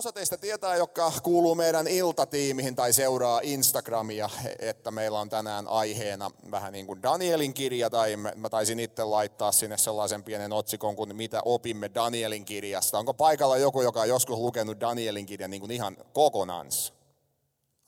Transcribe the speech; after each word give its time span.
osa 0.00 0.12
teistä 0.12 0.36
tietää, 0.36 0.76
joka 0.76 1.12
kuuluu 1.22 1.54
meidän 1.54 1.86
iltatiimihin 1.86 2.76
tai 2.76 2.92
seuraa 2.92 3.40
Instagramia, 3.42 4.30
että 4.58 4.90
meillä 4.90 5.20
on 5.20 5.28
tänään 5.28 5.68
aiheena 5.68 6.30
vähän 6.50 6.72
niin 6.72 6.86
kuin 6.86 7.02
Danielin 7.02 7.54
kirja, 7.54 7.90
tai 7.90 8.16
mä 8.16 8.48
taisin 8.50 8.80
itse 8.80 9.04
laittaa 9.04 9.52
sinne 9.52 9.78
sellaisen 9.78 10.24
pienen 10.24 10.52
otsikon 10.52 10.96
kuin 10.96 11.16
Mitä 11.16 11.42
opimme 11.44 11.90
Danielin 11.94 12.44
kirjasta. 12.44 12.98
Onko 12.98 13.14
paikalla 13.14 13.56
joku, 13.56 13.82
joka 13.82 14.00
on 14.00 14.08
joskus 14.08 14.38
lukenut 14.38 14.80
Danielin 14.80 15.26
kirjan 15.26 15.50
niin 15.50 15.60
kuin 15.60 15.72
ihan 15.72 15.96
kokonansa? 16.12 16.92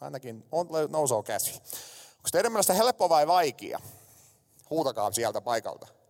Ainakin 0.00 0.44
on, 0.52 0.68
nousoo 0.88 1.22
käsi. 1.22 1.50
Onko 1.52 2.28
teidän 2.32 2.52
mielestä 2.52 2.74
helppo 2.74 3.08
vai 3.08 3.26
vaikea? 3.26 3.80
Huutakaa 4.70 5.12
sieltä 5.12 5.40
paikalta. 5.40 6.01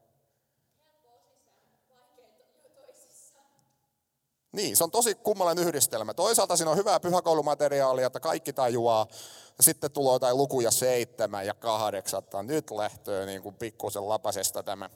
Niin, 4.52 4.76
se 4.76 4.84
on 4.84 4.90
tosi 4.90 5.14
kummallinen 5.14 5.64
yhdistelmä. 5.64 6.14
Toisaalta 6.14 6.56
siinä 6.56 6.70
on 6.70 6.76
hyvää 6.76 7.00
pyhäkoulumateriaalia, 7.00 8.06
että 8.06 8.20
kaikki 8.20 8.52
tajuaa. 8.52 9.06
Ja 9.58 9.64
sitten 9.64 9.90
tulee 9.90 10.12
jotain 10.12 10.36
lukuja 10.36 10.70
seitsemän 10.70 11.46
ja 11.46 11.54
kahdeksan. 11.54 12.22
Nyt 12.42 12.70
lähtöö 12.70 13.26
niin 13.26 13.42
kuin 13.42 13.54
pikkusen 13.54 14.08
lapasesta 14.08 14.62
tämä. 14.62 14.90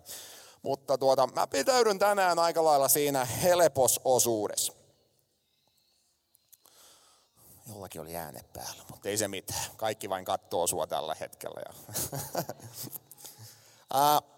Mutta 0.63 0.99
tuota, 0.99 1.27
mä 1.27 1.47
pitäydyn 1.47 1.99
tänään 1.99 2.39
aika 2.39 2.65
lailla 2.65 2.89
siinä 2.89 3.25
helpososuudessa. 3.25 4.73
Jollakin 7.69 8.01
oli 8.01 8.17
ääne 8.17 8.41
päällä, 8.53 8.83
mutta 8.91 9.09
ei 9.09 9.17
se 9.17 9.29
mitään. 9.29 9.65
Kaikki 9.77 10.09
vain 10.09 10.25
katsoo 10.25 10.67
sua 10.67 10.87
tällä 10.87 11.17
hetkellä. 11.21 11.61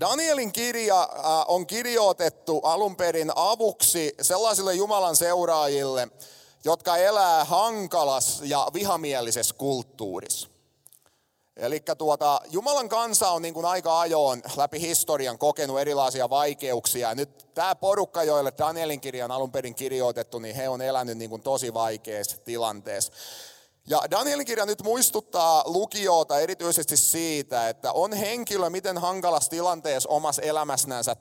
Danielin 0.00 0.52
kirja 0.52 1.08
on 1.48 1.66
kirjoitettu 1.66 2.58
alun 2.58 2.96
perin 2.96 3.32
avuksi 3.36 4.14
sellaisille 4.22 4.74
Jumalan 4.74 5.16
seuraajille, 5.16 6.08
jotka 6.64 6.96
elää 6.96 7.44
hankalas 7.44 8.40
ja 8.44 8.68
vihamielisessä 8.74 9.54
kulttuurissa. 9.54 10.48
Eli 11.56 11.82
tuota, 11.98 12.40
Jumalan 12.50 12.88
kansa 12.88 13.30
on 13.30 13.42
niin 13.42 13.54
kuin 13.54 13.66
aika 13.66 14.00
ajoin 14.00 14.42
läpi 14.56 14.80
historian 14.80 15.38
kokenut 15.38 15.80
erilaisia 15.80 16.30
vaikeuksia. 16.30 17.14
Nyt 17.14 17.54
tämä 17.54 17.74
porukka, 17.74 18.22
joille 18.22 18.52
Danielin 18.58 19.00
kirja 19.00 19.24
on 19.24 19.30
alun 19.30 19.52
perin 19.52 19.74
kirjoitettu, 19.74 20.38
niin 20.38 20.56
he 20.56 20.68
on 20.68 20.82
elänyt 20.82 21.18
niin 21.18 21.30
kuin 21.30 21.42
tosi 21.42 21.74
vaikeassa 21.74 22.36
tilanteessa. 22.38 23.12
Ja 23.90 24.02
Danielin 24.10 24.46
kirja 24.46 24.66
nyt 24.66 24.82
muistuttaa 24.82 25.62
lukijoita 25.66 26.40
erityisesti 26.40 26.96
siitä, 26.96 27.68
että 27.68 27.92
on 27.92 28.12
henkilö 28.12 28.70
miten 28.70 28.98
hankalassa 28.98 29.50
tilanteessa 29.50 30.08
omassa 30.08 30.42
elämässänsä 30.42 31.16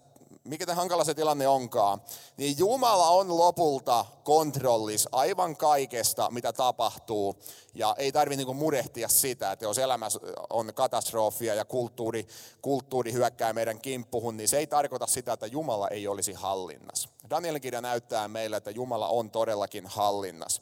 mikä 0.47 0.75
hankala 0.75 1.03
se 1.03 1.13
tilanne 1.13 1.47
onkaan, 1.47 2.01
niin 2.37 2.57
Jumala 2.57 3.09
on 3.09 3.37
lopulta 3.37 4.05
kontrollis 4.23 5.07
aivan 5.11 5.57
kaikesta, 5.57 6.31
mitä 6.31 6.53
tapahtuu. 6.53 7.35
Ja 7.73 7.95
ei 7.97 8.11
tarvitse 8.11 8.37
niinku 8.37 8.53
murehtia 8.53 9.07
sitä, 9.07 9.51
että 9.51 9.65
jos 9.65 9.77
elämä 9.77 10.07
on 10.49 10.73
katastrofia 10.73 11.55
ja 11.55 11.65
kulttuuri, 11.65 12.27
kulttuuri 12.61 13.13
hyökkää 13.13 13.53
meidän 13.53 13.81
kimppuhun, 13.81 14.37
niin 14.37 14.47
se 14.47 14.57
ei 14.57 14.67
tarkoita 14.67 15.07
sitä, 15.07 15.33
että 15.33 15.47
Jumala 15.47 15.87
ei 15.87 16.07
olisi 16.07 16.33
hallinnassa. 16.33 17.09
Danielin 17.29 17.61
kirja 17.61 17.81
näyttää 17.81 18.27
meille, 18.27 18.57
että 18.57 18.71
Jumala 18.71 19.07
on 19.07 19.31
todellakin 19.31 19.87
hallinnassa. 19.87 20.61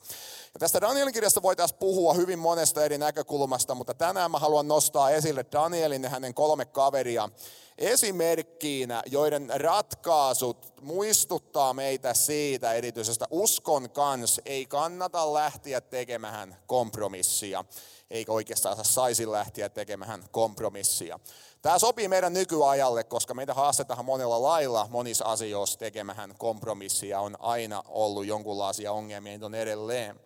Ja 0.54 0.60
tästä 0.60 0.82
Danielin 0.82 1.14
kirjasta 1.14 1.42
voitaisiin 1.42 1.80
puhua 1.80 2.14
hyvin 2.14 2.40
monesta 2.40 2.86
eri 2.86 2.98
näkökulmasta, 2.98 3.76
mutta 3.76 3.94
tänään 3.94 4.32
mä 4.32 4.40
haluan 4.40 4.68
nostaa 4.68 5.10
esille 5.10 5.46
Danielin 5.52 6.04
ja 6.04 6.10
hänen 6.10 6.34
kolme 6.34 6.66
kaveria, 6.66 7.30
esimerkkiinä, 7.78 9.04
joiden 9.06 9.52
ratkaisut 9.56 10.74
muistuttaa 10.82 11.74
meitä 11.74 12.14
siitä 12.14 12.74
erityisestä 12.74 13.26
uskon 13.30 13.90
kans 13.90 14.42
ei 14.46 14.66
kannata 14.66 15.34
lähteä 15.34 15.82
tekemään 15.82 16.58
kompromissia, 16.68 17.66
eikä 18.10 18.32
oikeastaan 18.32 18.86
saisi 18.86 19.32
lähteä 19.32 19.70
tekemään 19.70 20.24
kompromissia. 20.32 21.20
Tämä 21.62 21.80
sopii 21.80 22.08
meidän 22.08 22.34
nykyajalle, 22.34 23.04
koska 23.04 23.34
meitä 23.34 23.54
haastetaan 23.54 24.06
monella 24.06 24.42
lailla 24.42 24.88
monissa 24.90 25.26
asioissa 25.26 25.80
tekemään 25.80 26.36
kompromissia. 26.38 27.20
On 27.20 27.36
aina 27.40 27.84
ollut 27.88 28.26
jonkunlaisia 28.26 28.92
ongelmia, 28.92 29.32
niitä 29.32 29.46
on 29.46 29.56
edelleen. 29.56 30.20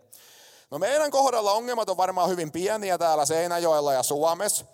No 0.72 0.79
meidän 0.79 1.12
kohdalla 1.12 1.51
ongelmat 1.51 1.89
on 1.89 1.97
varmaan 1.97 2.29
hyvin 2.29 2.51
pieniä 2.51 2.97
täällä 2.97 3.25
Seinäjoella 3.25 3.94
ja 3.94 4.03
Suomessa. 4.03 4.66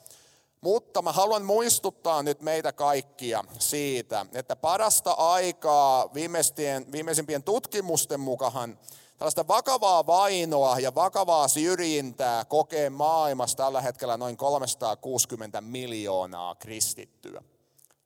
Mutta 0.62 1.02
mä 1.02 1.12
haluan 1.12 1.46
muistuttaa 1.46 2.24
nyt 2.24 2.42
meitä 2.42 2.74
kaikkia 2.74 3.44
siitä, 3.60 4.26
että 4.34 4.56
parasta 4.56 5.12
aikaa 5.12 6.14
viimeisimpien 6.92 7.44
tutkimusten 7.44 8.20
mukaan 8.20 8.80
tällaista 9.18 9.48
vakavaa 9.48 10.06
vainoa 10.06 10.80
ja 10.80 10.96
vakavaa 10.96 11.48
syrjintää 11.48 12.46
kokee 12.46 12.90
maailmassa 12.90 13.58
tällä 13.58 13.82
hetkellä 13.82 14.18
noin 14.18 14.38
360 14.38 15.62
miljoonaa 15.62 16.56
kristittyä. 16.56 17.42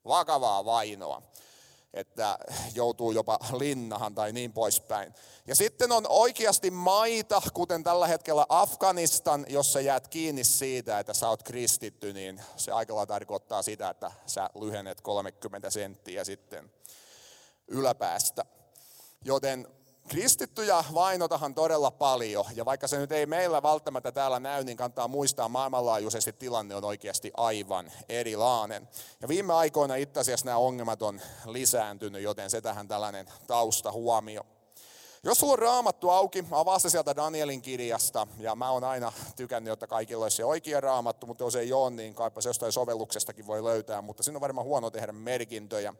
Vakavaa 0.06 0.66
vainoa 0.66 1.22
että 1.94 2.38
joutuu 2.74 3.12
jopa 3.12 3.40
linnahan 3.58 4.16
tai 4.16 4.34
niin 4.34 4.54
poispäin. 4.54 5.14
Ja 5.48 5.56
sitten 5.56 5.92
on 5.92 6.06
oikeasti 6.10 6.72
maita, 6.72 7.42
kuten 7.54 7.84
tällä 7.84 8.08
hetkellä 8.08 8.46
Afganistan, 8.50 9.46
jossa 9.50 9.82
jäät 9.82 10.08
kiinni 10.08 10.44
siitä, 10.44 11.00
että 11.00 11.14
sä 11.14 11.30
oot 11.30 11.44
kristitty, 11.44 12.14
niin 12.14 12.42
se 12.56 12.72
aikalla 12.72 13.06
tarkoittaa 13.06 13.62
sitä, 13.62 13.90
että 13.90 14.12
sä 14.26 14.50
lyhennet 14.60 15.02
30 15.02 15.70
senttiä 15.70 16.24
sitten 16.24 16.72
yläpäästä. 17.68 18.46
Joten 19.26 19.68
Kristittyjä 20.10 20.84
vainotahan 20.94 21.56
todella 21.56 21.92
paljon, 21.92 22.46
ja 22.56 22.66
vaikka 22.66 22.88
se 22.88 22.98
nyt 22.98 23.12
ei 23.12 23.26
meillä 23.26 23.64
välttämättä 23.64 24.12
täällä 24.12 24.40
näy, 24.40 24.64
niin 24.64 24.78
kannattaa 24.78 25.08
muistaa 25.08 25.50
maailmanlaajuisesti 25.50 26.34
tilanne 26.34 26.76
on 26.76 26.86
oikeasti 26.86 27.32
aivan 27.38 27.92
erilainen. 28.10 28.90
Ja 29.22 29.28
viime 29.28 29.54
aikoina 29.54 29.96
itse 29.96 30.20
asiassa 30.20 30.46
nämä 30.46 30.58
ongelmat 30.58 31.02
on 31.02 31.22
lisääntynyt, 31.46 32.22
joten 32.22 32.50
se 32.50 32.62
tähän 32.62 32.88
tällainen 32.88 33.28
tausta 33.48 33.92
huomio. 33.92 34.46
Jos 35.24 35.40
sulla 35.40 35.54
on 35.54 35.60
raamattu 35.60 36.10
auki, 36.10 36.46
avaa 36.52 36.80
se 36.80 36.90
sieltä 36.90 37.16
Danielin 37.16 37.62
kirjasta, 37.62 38.28
ja 38.38 38.56
mä 38.56 38.72
oon 38.72 38.84
aina 38.84 39.12
tykännyt, 39.36 39.74
että 39.74 39.88
kaikilla 39.88 40.26
olisi 40.26 40.38
se 40.38 40.46
oikea 40.46 40.82
raamattu, 40.82 41.28
mutta 41.28 41.44
jos 41.44 41.56
ei 41.56 41.74
ole, 41.74 41.90
niin 41.90 42.16
kaipa 42.16 42.42
se 42.42 42.50
jostain 42.50 42.72
sovelluksestakin 42.72 43.48
voi 43.48 43.64
löytää, 43.64 44.02
mutta 44.02 44.24
siinä 44.24 44.38
on 44.38 44.42
varmaan 44.42 44.68
huono 44.68 44.90
tehdä 44.90 45.12
merkintöjä. 45.12 45.94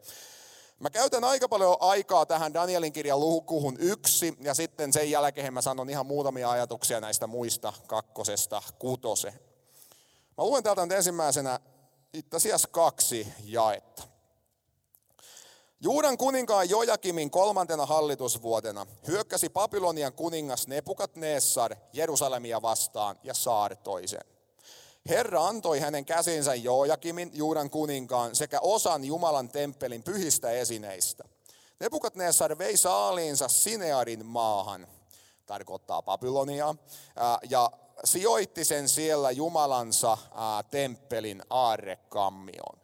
Mä 0.80 0.90
käytän 0.90 1.24
aika 1.24 1.48
paljon 1.48 1.76
aikaa 1.80 2.26
tähän 2.26 2.54
Danielin 2.54 2.92
kirjan 2.92 3.20
lukuhun 3.20 3.76
yksi, 3.78 4.36
ja 4.40 4.54
sitten 4.54 4.92
sen 4.92 5.10
jälkeen 5.10 5.54
mä 5.54 5.62
sanon 5.62 5.90
ihan 5.90 6.06
muutamia 6.06 6.50
ajatuksia 6.50 7.00
näistä 7.00 7.26
muista 7.26 7.72
kakkosesta 7.86 8.62
kutose. 8.78 9.30
Mä 10.38 10.44
luen 10.44 10.62
täältä 10.62 10.82
nyt 10.82 10.92
ensimmäisenä 10.92 11.60
itse 12.12 12.36
asiassa 12.36 12.68
kaksi 12.68 13.28
jaetta. 13.44 14.02
Juudan 15.80 16.18
kuninkaan 16.18 16.70
Jojakimin 16.70 17.30
kolmantena 17.30 17.86
hallitusvuotena 17.86 18.86
hyökkäsi 19.06 19.48
Babylonian 19.48 20.12
kuningas 20.12 20.66
Nebukadnessar 20.66 21.76
Jerusalemia 21.92 22.62
vastaan 22.62 23.18
ja 23.22 23.34
saartoi 23.34 24.08
sen. 24.08 24.39
Herra 25.08 25.46
antoi 25.46 25.80
hänen 25.80 26.04
käsinsä 26.04 26.54
Joojakimin, 26.54 27.30
Juudan 27.34 27.70
kuninkaan, 27.70 28.36
sekä 28.36 28.60
osan 28.60 29.04
Jumalan 29.04 29.48
temppelin 29.48 30.02
pyhistä 30.02 30.50
esineistä. 30.50 31.24
Nebukadnessar 31.80 32.58
vei 32.58 32.76
saaliinsa 32.76 33.48
Sinearin 33.48 34.26
maahan, 34.26 34.86
tarkoittaa 35.46 36.02
Babylonia, 36.02 36.74
ja 37.50 37.70
sijoitti 38.04 38.64
sen 38.64 38.88
siellä 38.88 39.30
Jumalansa 39.30 40.18
temppelin 40.70 41.42
aarrekammioon. 41.50 42.79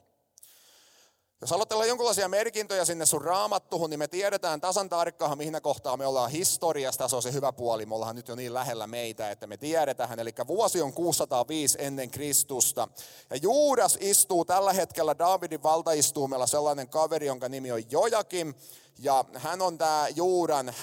Jos 1.46 1.52
olla 1.52 1.84
jonkinlaisia 1.84 2.28
merkintöjä 2.28 2.84
sinne 2.84 3.06
sun 3.06 3.22
raamattuhun, 3.22 3.90
niin 3.90 3.98
me 3.98 4.08
tiedetään 4.08 4.60
tasan 4.60 4.88
tarkkaan, 4.88 5.38
mihin 5.38 5.62
kohtaa 5.62 5.96
me 5.96 6.06
ollaan 6.06 6.30
historiasta. 6.30 7.08
Se 7.08 7.16
on 7.16 7.22
se 7.22 7.32
hyvä 7.32 7.52
puoli. 7.52 7.87
Me 7.87 7.94
ollaan 7.94 8.16
nyt 8.16 8.28
jo 8.28 8.34
niin 8.34 8.54
lähellä 8.54 8.87
meitä, 8.87 9.31
että 9.31 9.46
me 9.46 9.56
tiedetään. 9.56 10.19
Eli 10.19 10.34
vuosi 10.46 10.82
on 10.82 10.93
605 10.93 11.78
ennen 11.81 12.10
Kristusta. 12.10 12.88
Ja 13.31 13.37
Juudas 13.37 13.98
istuu 14.00 14.44
tällä 14.44 14.72
hetkellä 14.72 15.19
Davidin 15.19 15.62
valtaistuumella 15.62 16.46
sellainen 16.46 16.88
kaveri, 16.88 17.26
jonka 17.26 17.49
nimi 17.49 17.72
on 17.72 17.90
Jojakim. 17.90 18.54
Ja 18.99 19.25
hän 19.34 19.62
on 19.62 19.78
tämä 19.78 20.08
Juudan 20.16 20.75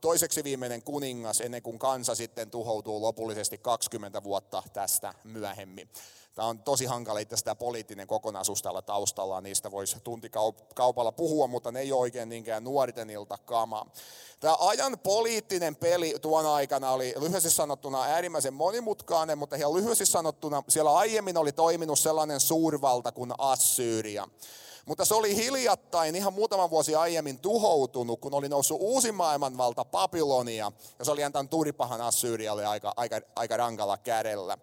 toiseksi 0.00 0.44
viimeinen 0.44 0.82
kuningas 0.82 1.40
ennen 1.40 1.62
kuin 1.62 1.78
kansa 1.78 2.14
sitten 2.14 2.50
tuhoutuu 2.50 3.02
lopullisesti 3.02 3.58
20 3.58 4.22
vuotta 4.22 4.62
tästä 4.72 5.14
myöhemmin. 5.24 5.88
Tämä 6.34 6.48
on 6.48 6.62
tosi 6.62 6.84
hankala 6.84 7.18
itse 7.18 7.36
tämä 7.44 7.54
poliittinen 7.54 8.06
kokonaisuus 8.06 8.62
täällä 8.62 8.82
taustalla, 8.82 9.40
niistä 9.40 9.70
voisi 9.70 9.96
tuntikaupalla 10.04 11.12
puhua, 11.12 11.46
mutta 11.46 11.72
ne 11.72 11.80
ei 11.80 11.92
ole 11.92 12.00
oikein 12.00 12.28
niinkään 12.28 12.64
nuorten 12.64 13.10
iltakamaa. 13.10 13.90
Tämä 14.40 14.56
ajan 14.58 14.98
poliittinen 14.98 15.76
peli 15.76 16.14
tuona 16.22 16.54
aikana 16.54 16.90
oli 16.90 17.14
lyhyesti 17.20 17.50
sanottuna 17.50 18.02
äärimmäisen 18.02 18.54
monimutkainen, 18.54 19.38
mutta 19.38 19.56
ihan 19.56 19.74
lyhyesti 19.74 20.06
sanottuna 20.06 20.62
siellä 20.68 20.96
aiemmin 20.96 21.36
oli 21.36 21.52
toiminut 21.52 21.98
sellainen 21.98 22.40
suurvalta 22.40 23.12
kuin 23.12 23.32
Assyria. 23.38 24.28
Mutta 24.86 25.04
se 25.04 25.14
oli 25.14 25.36
hiljattain 25.36 26.16
ihan 26.16 26.32
muutaman 26.32 26.70
vuosi 26.70 26.94
aiemmin 26.94 27.38
tuhoutunut, 27.38 28.20
kun 28.20 28.34
oli 28.34 28.48
noussut 28.48 28.78
uusi 28.80 29.12
maailmanvalta 29.12 29.84
Babylonia, 29.84 30.72
ja 30.98 31.04
se 31.04 31.10
oli 31.10 31.24
antanut 31.24 31.50
Turipahan 31.50 32.00
Assyrialle 32.00 32.66
aika, 32.66 32.92
aika, 32.96 33.20
aika 33.36 33.56
rankalla 33.56 33.98
kädellä. 33.98 34.58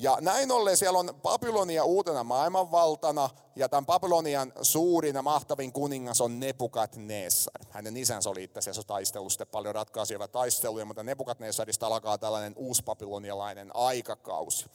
Ja 0.00 0.18
näin 0.20 0.52
ollen 0.52 0.76
siellä 0.76 0.98
on 0.98 1.14
Babylonia 1.22 1.84
uutena 1.84 2.24
maailmanvaltana, 2.24 3.30
ja 3.56 3.68
tämän 3.68 3.86
Babylonian 3.86 4.52
suurin 4.62 5.14
ja 5.14 5.22
mahtavin 5.22 5.72
kuningas 5.72 6.20
on 6.20 6.40
Nebukadnessar. 6.40 7.64
Hänen 7.70 7.96
isänsä 7.96 8.30
oli 8.30 8.44
itse 8.44 8.58
asiassa 8.58 8.82
taistellut 8.82 9.32
sitten 9.32 9.46
paljon 9.46 9.74
ratkaisevia 9.74 10.28
taisteluja, 10.28 10.84
mutta 10.84 11.02
Nebukadnessarista 11.02 11.86
alkaa 11.86 12.18
tällainen 12.18 12.52
uusbabylonialainen 12.56 13.70
aikakausi. 13.74 14.66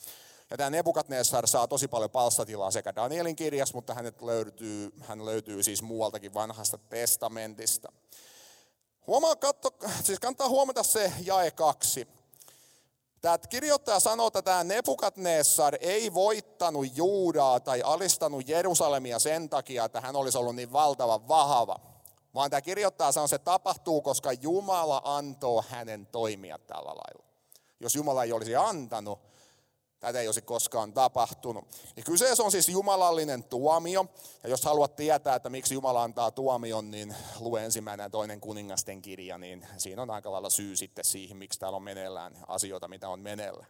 Ja 0.49 0.57
tämä 0.57 0.69
Nebukadnessar 0.69 1.47
saa 1.47 1.67
tosi 1.67 1.87
paljon 1.87 2.11
palstatilaa 2.11 2.71
sekä 2.71 2.95
Danielin 2.95 3.35
kirjassa, 3.35 3.75
mutta 3.75 3.93
hänet 3.93 4.21
löytyy, 4.21 4.93
hän 5.01 5.25
löytyy 5.25 5.63
siis 5.63 5.81
muualtakin 5.81 6.33
vanhasta 6.33 6.77
testamentista. 6.77 7.91
Huomaa, 9.07 9.35
katso, 9.35 9.69
siis 10.03 10.19
kannattaa 10.19 10.49
huomata 10.49 10.83
se 10.83 11.13
jae 11.25 11.51
kaksi. 11.51 12.07
Tämä 13.23 13.37
kirjoittaja 13.37 13.99
sanoo, 13.99 14.27
että 14.27 14.41
tämä 14.41 14.63
Nebukadnessar 14.63 15.75
ei 15.79 16.13
voittanut 16.13 16.97
Juudaa 16.97 17.59
tai 17.59 17.81
alistanut 17.81 18.47
Jerusalemia 18.47 19.19
sen 19.19 19.49
takia, 19.49 19.85
että 19.85 20.01
hän 20.01 20.15
olisi 20.15 20.37
ollut 20.37 20.55
niin 20.55 20.73
valtavan 20.73 21.27
vahva. 21.27 21.79
Vaan 22.35 22.49
tämä 22.49 22.61
kirjoittaja 22.61 23.11
sanoo, 23.11 23.25
että 23.25 23.37
se 23.37 23.43
tapahtuu, 23.43 24.01
koska 24.01 24.33
Jumala 24.33 25.01
antoi 25.05 25.63
hänen 25.67 26.05
toimia 26.05 26.57
tällä 26.57 26.89
lailla. 26.89 27.25
Jos 27.79 27.95
Jumala 27.95 28.23
ei 28.23 28.31
olisi 28.31 28.55
antanut, 28.55 29.19
Tätä 30.03 30.19
ei 30.19 30.27
olisi 30.27 30.41
koskaan 30.41 30.93
tapahtunut. 30.93 31.65
Ja 31.95 32.03
kyseessä 32.03 32.43
on 32.43 32.51
siis 32.51 32.69
jumalallinen 32.69 33.43
tuomio. 33.43 34.05
Ja 34.43 34.49
jos 34.49 34.63
haluat 34.63 34.95
tietää, 34.95 35.35
että 35.35 35.49
miksi 35.49 35.73
Jumala 35.73 36.03
antaa 36.03 36.31
tuomion, 36.31 36.91
niin 36.91 37.15
lue 37.39 37.65
ensimmäinen 37.65 38.03
ja 38.03 38.09
toinen 38.09 38.41
kuningasten 38.41 39.01
kirja, 39.01 39.37
niin 39.37 39.67
siinä 39.77 40.01
on 40.01 40.09
aika 40.09 40.31
lailla 40.31 40.49
syy 40.49 40.75
sitten 40.75 41.05
siihen, 41.05 41.37
miksi 41.37 41.59
täällä 41.59 41.75
on 41.75 41.83
meneillään 41.83 42.37
asioita, 42.47 42.87
mitä 42.87 43.09
on 43.09 43.19
meneillään. 43.19 43.67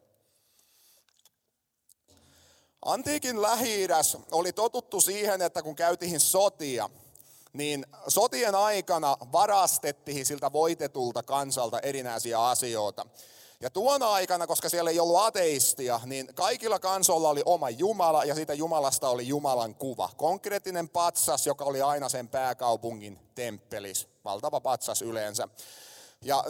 Antiikin 2.86 3.42
lähi 3.42 3.88
oli 4.32 4.54
totuttu 4.54 5.02
siihen, 5.02 5.42
että 5.42 5.64
kun 5.64 5.76
käytiin 5.76 6.20
sotia, 6.20 6.90
niin 7.54 7.86
sotien 8.08 8.56
aikana 8.56 9.18
varastettiin 9.32 10.26
siltä 10.26 10.54
voitetulta 10.54 11.24
kansalta 11.24 11.80
erinäisiä 11.80 12.48
asioita. 12.48 13.06
Ja 13.64 13.70
tuona 13.70 14.12
aikana, 14.12 14.48
koska 14.48 14.70
siellä 14.70 14.90
ei 14.90 15.00
ollut 15.00 15.20
ateistia, 15.20 16.00
niin 16.06 16.28
kaikilla 16.36 16.80
kansoilla 16.80 17.30
oli 17.30 17.42
oma 17.46 17.70
Jumala 17.70 18.26
ja 18.26 18.36
siitä 18.36 18.54
Jumalasta 18.54 19.10
oli 19.10 19.28
Jumalan 19.28 19.76
kuva. 19.76 20.10
Konkreettinen 20.18 20.90
patsas, 20.90 21.48
joka 21.48 21.66
oli 21.66 21.82
aina 21.82 22.10
sen 22.10 22.28
pääkaupungin 22.28 23.20
temppelis. 23.36 24.08
Valtava 24.26 24.62
patsas 24.62 25.02
yleensä. 25.02 25.48
Ja 26.24 26.44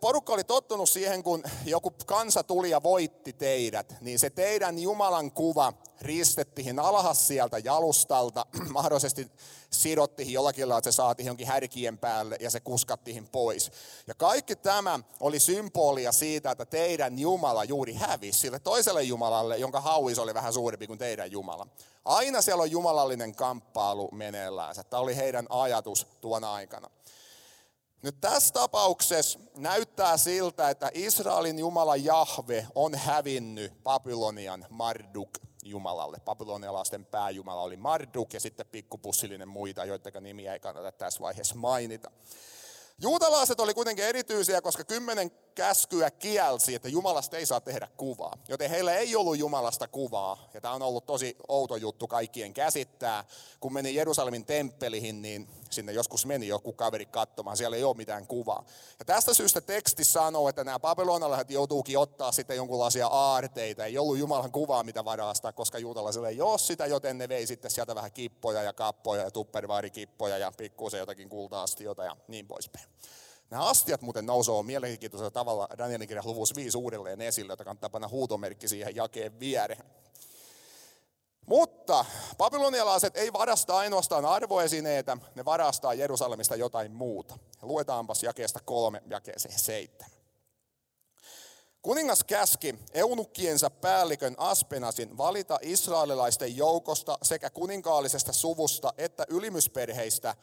porukka 0.00 0.32
oli 0.32 0.44
tottunut 0.44 0.88
siihen, 0.88 1.22
kun 1.22 1.42
joku 1.64 1.92
kansa 2.06 2.42
tuli 2.42 2.70
ja 2.70 2.82
voitti 2.82 3.32
teidät, 3.32 3.96
niin 4.00 4.18
se 4.18 4.30
teidän 4.30 4.78
Jumalan 4.78 5.32
kuva 5.32 5.72
ristettiin 6.00 6.78
alhas 6.78 7.26
sieltä 7.26 7.58
jalustalta, 7.58 8.46
mahdollisesti 8.72 9.30
sidottiin 9.70 10.32
jollakin 10.32 10.68
lailla, 10.68 10.78
että 10.78 10.92
se 10.92 10.96
saatiin 10.96 11.26
jonkin 11.26 11.46
härkien 11.46 11.98
päälle 11.98 12.36
ja 12.40 12.50
se 12.50 12.60
kuskattiin 12.60 13.28
pois. 13.32 13.70
Ja 14.06 14.14
kaikki 14.14 14.56
tämä 14.56 15.00
oli 15.20 15.40
symbolia 15.40 16.12
siitä, 16.12 16.50
että 16.50 16.66
teidän 16.66 17.18
Jumala 17.18 17.64
juuri 17.64 17.94
hävisi 17.94 18.40
sille 18.40 18.58
toiselle 18.58 19.02
Jumalalle, 19.02 19.58
jonka 19.58 19.80
hauis 19.80 20.18
oli 20.18 20.34
vähän 20.34 20.52
suurempi 20.52 20.86
kuin 20.86 20.98
teidän 20.98 21.32
Jumala. 21.32 21.66
Aina 22.04 22.42
siellä 22.42 22.62
on 22.62 22.70
jumalallinen 22.70 23.34
kamppailu 23.34 24.08
meneillään. 24.12 24.74
Tämä 24.90 25.00
oli 25.00 25.16
heidän 25.16 25.46
ajatus 25.50 26.06
tuona 26.20 26.52
aikana. 26.52 26.90
Nyt 28.04 28.20
tässä 28.20 28.54
tapauksessa 28.54 29.38
näyttää 29.56 30.16
siltä, 30.16 30.70
että 30.70 30.90
Israelin 30.94 31.58
Jumala 31.58 31.96
Jahve 31.96 32.66
on 32.74 32.94
hävinnyt 32.94 33.72
Babylonian 33.82 34.66
Marduk 34.70 35.30
Jumalalle. 35.62 36.20
Babylonialaisten 36.24 37.04
pääjumala 37.04 37.62
oli 37.62 37.76
Marduk 37.76 38.32
ja 38.32 38.40
sitten 38.40 38.66
pikkupussillinen 38.66 39.48
muita, 39.48 39.84
joiden 39.84 40.22
nimiä 40.22 40.52
ei 40.52 40.60
kannata 40.60 40.92
tässä 40.92 41.20
vaiheessa 41.20 41.54
mainita. 41.54 42.10
Juutalaiset 42.98 43.60
oli 43.60 43.74
kuitenkin 43.74 44.04
erityisiä, 44.04 44.60
koska 44.60 44.84
kymmenen 44.84 45.30
käskyä 45.54 46.10
kielsi, 46.10 46.74
että 46.74 46.88
Jumalasta 46.88 47.36
ei 47.36 47.46
saa 47.46 47.60
tehdä 47.60 47.88
kuvaa. 47.96 48.38
Joten 48.48 48.70
heillä 48.70 48.94
ei 48.94 49.16
ollut 49.16 49.38
Jumalasta 49.38 49.88
kuvaa. 49.88 50.48
Ja 50.54 50.60
tämä 50.60 50.74
on 50.74 50.82
ollut 50.82 51.06
tosi 51.06 51.36
outo 51.48 51.76
juttu 51.76 52.06
kaikkien 52.06 52.54
käsittää. 52.54 53.24
Kun 53.60 53.72
meni 53.72 53.94
Jerusalemin 53.94 54.44
temppeliin, 54.44 55.22
niin 55.22 55.48
sinne 55.70 55.92
joskus 55.92 56.26
meni 56.26 56.48
joku 56.48 56.72
kaveri 56.72 57.06
katsomaan. 57.06 57.56
Siellä 57.56 57.76
ei 57.76 57.84
ole 57.84 57.96
mitään 57.96 58.26
kuvaa. 58.26 58.64
Ja 58.98 59.04
tästä 59.04 59.34
syystä 59.34 59.60
teksti 59.60 60.04
sanoo, 60.04 60.48
että 60.48 60.64
nämä 60.64 60.78
babylonalaiset 60.78 61.50
joutuukin 61.50 61.98
ottaa 61.98 62.32
sitten 62.32 62.56
jonkunlaisia 62.56 63.06
aarteita. 63.06 63.84
Ei 63.84 63.98
ollut 63.98 64.18
Jumalan 64.18 64.52
kuvaa, 64.52 64.82
mitä 64.82 65.04
varastaa, 65.04 65.52
koska 65.52 65.78
juutalaisille 65.78 66.28
ei 66.28 66.40
ole 66.40 66.58
sitä, 66.58 66.86
joten 66.86 67.18
ne 67.18 67.28
vei 67.28 67.46
sitten 67.46 67.70
sieltä 67.70 67.94
vähän 67.94 68.12
kippoja 68.12 68.62
ja 68.62 68.72
kappoja 68.72 69.22
ja 69.22 69.30
tuppervaarikippoja 69.30 70.38
ja 70.38 70.52
pikkuisen 70.56 70.98
jotakin 70.98 71.28
kulta-astioita 71.28 72.04
ja 72.04 72.16
niin 72.28 72.46
poispäin. 72.46 72.84
Nämä 73.54 73.66
astiat 73.66 74.02
muuten 74.02 74.26
nousee 74.26 74.62
mielenkiintoisella 74.62 75.30
tavalla 75.30 75.68
Danielin 75.78 76.08
kirjan 76.08 76.26
luvussa 76.26 76.54
5 76.54 76.78
uudelleen 76.78 77.20
esille, 77.20 77.52
jota 77.52 77.64
kannattaa 77.64 77.90
panna 77.90 78.08
huutomerkki 78.08 78.68
siihen 78.68 78.96
jakeen 78.96 79.40
viereen. 79.40 79.84
Mutta 81.46 82.04
babylonialaiset 82.38 83.16
ei 83.16 83.32
varasta 83.32 83.76
ainoastaan 83.76 84.24
arvoesineitä, 84.24 85.16
ne 85.34 85.44
varastaa 85.44 85.94
Jerusalemista 85.94 86.56
jotain 86.56 86.92
muuta. 86.92 87.38
Luetaanpas 87.62 88.22
jakeesta 88.22 88.60
kolme 88.64 89.02
jakeeseen 89.06 89.58
seitsemän. 89.58 90.18
Kuningas 91.82 92.24
käski 92.24 92.74
eunukkiensa 92.94 93.70
päällikön 93.70 94.34
Aspenasin 94.38 95.18
valita 95.18 95.58
israelilaisten 95.62 96.56
joukosta 96.56 97.18
sekä 97.22 97.50
kuninkaallisesta 97.50 98.32
suvusta 98.32 98.92
että 98.98 99.26
ylimysperheistä 99.28 100.34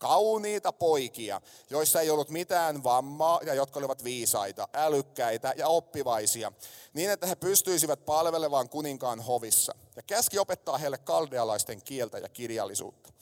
kauniita 0.00 0.72
poikia, 0.72 1.40
joissa 1.70 2.00
ei 2.00 2.10
ollut 2.10 2.30
mitään 2.30 2.84
vammaa 2.84 3.40
ja 3.46 3.54
jotka 3.54 3.78
olivat 3.78 4.04
viisaita, 4.04 4.68
älykkäitä 4.74 5.54
ja 5.56 5.68
oppivaisia, 5.68 6.52
niin 6.94 7.10
että 7.10 7.26
he 7.26 7.34
pystyisivät 7.34 8.06
palvelemaan 8.06 8.68
kuninkaan 8.68 9.20
hovissa. 9.20 9.74
Ja 9.96 10.02
käski 10.02 10.38
opettaa 10.38 10.78
heille 10.78 10.98
kaldealaisten 10.98 11.82
kieltä 11.82 12.18
ja 12.18 12.28
kirjallisuutta. 12.28 13.12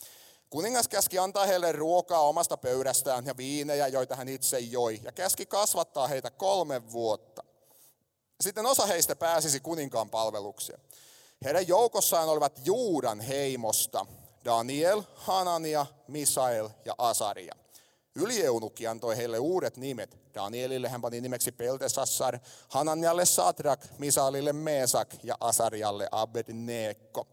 Kuningas 0.50 0.88
käski 0.88 1.18
antaa 1.18 1.46
heille 1.46 1.72
ruokaa 1.72 2.20
omasta 2.20 2.56
pöydästään 2.56 3.26
ja 3.26 3.36
viinejä, 3.36 3.88
joita 3.88 4.16
hän 4.16 4.28
itse 4.28 4.58
joi, 4.58 5.00
ja 5.04 5.12
käski 5.12 5.46
kasvattaa 5.46 6.06
heitä 6.06 6.30
kolme 6.30 6.92
vuotta. 6.92 7.44
Sitten 8.40 8.66
osa 8.66 8.86
heistä 8.86 9.16
pääsisi 9.16 9.60
kuninkaan 9.60 10.10
palveluksia. 10.10 10.78
Heidän 11.44 11.68
joukossaan 11.68 12.28
olivat 12.28 12.60
Juudan 12.64 13.20
heimosta 13.20 14.06
Daniel, 14.48 15.02
Hanania, 15.14 15.86
Misael 16.06 16.68
ja 16.84 16.94
Asaria. 16.98 17.54
Ylieunukki 18.14 18.86
antoi 18.86 19.16
heille 19.16 19.38
uudet 19.38 19.76
nimet. 19.76 20.18
Danielille 20.34 20.88
hän 20.88 21.00
pani 21.00 21.20
nimeksi 21.20 21.52
Peltesassar, 21.52 22.38
Hananialle 22.68 23.24
Satrak, 23.24 23.80
Misaelille 23.98 24.52
Mesak 24.52 25.14
ja 25.22 25.34
Asarialle 25.40 26.08
Abednego. 26.12 27.26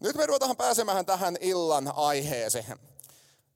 Nyt 0.00 0.16
me 0.16 0.26
ruvetaan 0.26 0.56
pääsemään 0.56 1.06
tähän 1.06 1.36
illan 1.40 1.92
aiheeseen. 1.96 2.78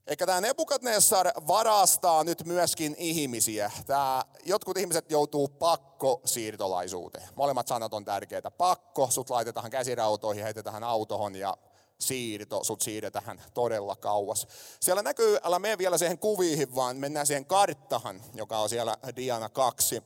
Eikä 0.07 0.25
tämä 0.25 0.41
Nebukadnessar 0.41 1.31
varastaa 1.47 2.23
nyt 2.23 2.45
myöskin 2.45 2.95
ihmisiä. 2.97 3.71
Tämä, 3.85 4.23
jotkut 4.45 4.77
ihmiset 4.77 5.11
joutuu 5.11 5.47
pakko 5.47 6.21
siirtolaisuuteen. 6.25 7.29
Molemmat 7.35 7.67
sanat 7.67 7.93
on 7.93 8.05
tärkeitä. 8.05 8.51
Pakko, 8.51 9.07
sut 9.09 9.29
laitetaan 9.29 9.71
käsirautoihin, 9.71 10.43
heitetään 10.43 10.83
autohon 10.83 11.35
ja 11.35 11.57
siirto, 12.07 12.63
sut 12.63 12.81
siirretään 12.81 13.41
todella 13.53 13.95
kauas. 13.95 14.47
Siellä 14.79 15.01
näkyy, 15.01 15.37
älä 15.43 15.59
mene 15.59 15.77
vielä 15.77 15.97
siihen 15.97 16.17
kuviin, 16.17 16.75
vaan 16.75 16.97
mennään 16.97 17.27
siihen 17.27 17.45
karttahan, 17.45 18.21
joka 18.33 18.57
on 18.57 18.69
siellä 18.69 18.97
Diana 19.15 19.49
2. 19.49 20.03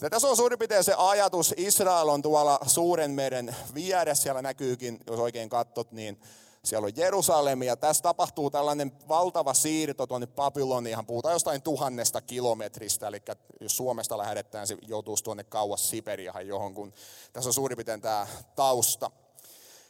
Ja 0.00 0.10
tässä 0.10 0.28
on 0.28 0.36
suurin 0.36 0.58
piirtein 0.58 0.84
se 0.84 0.94
ajatus, 0.98 1.54
Israel 1.56 2.08
on 2.08 2.22
tuolla 2.22 2.58
suuren 2.66 3.10
meren 3.10 3.56
vieressä, 3.74 4.22
siellä 4.22 4.42
näkyykin, 4.42 5.00
jos 5.06 5.20
oikein 5.20 5.48
katsot, 5.48 5.92
niin 5.92 6.20
siellä 6.64 6.86
on 6.86 6.96
Jerusalem 6.96 7.62
ja 7.62 7.76
tässä 7.76 8.02
tapahtuu 8.02 8.50
tällainen 8.50 8.92
valtava 9.08 9.54
siirto 9.54 10.06
tuonne 10.06 10.26
Babyloniaan. 10.26 11.06
Puhutaan 11.06 11.32
jostain 11.32 11.62
tuhannesta 11.62 12.20
kilometristä, 12.20 13.08
eli 13.08 13.22
jos 13.60 13.76
Suomesta 13.76 14.18
lähdetään, 14.18 14.66
se 14.66 14.76
joutuisi 14.82 15.24
tuonne 15.24 15.44
kauas 15.44 15.90
Siperiahan 15.90 16.46
johonkin. 16.46 16.94
Tässä 17.32 17.48
on 17.48 17.54
suurin 17.54 17.76
piirtein 17.76 18.00
tämä 18.00 18.26
tausta. 18.56 19.10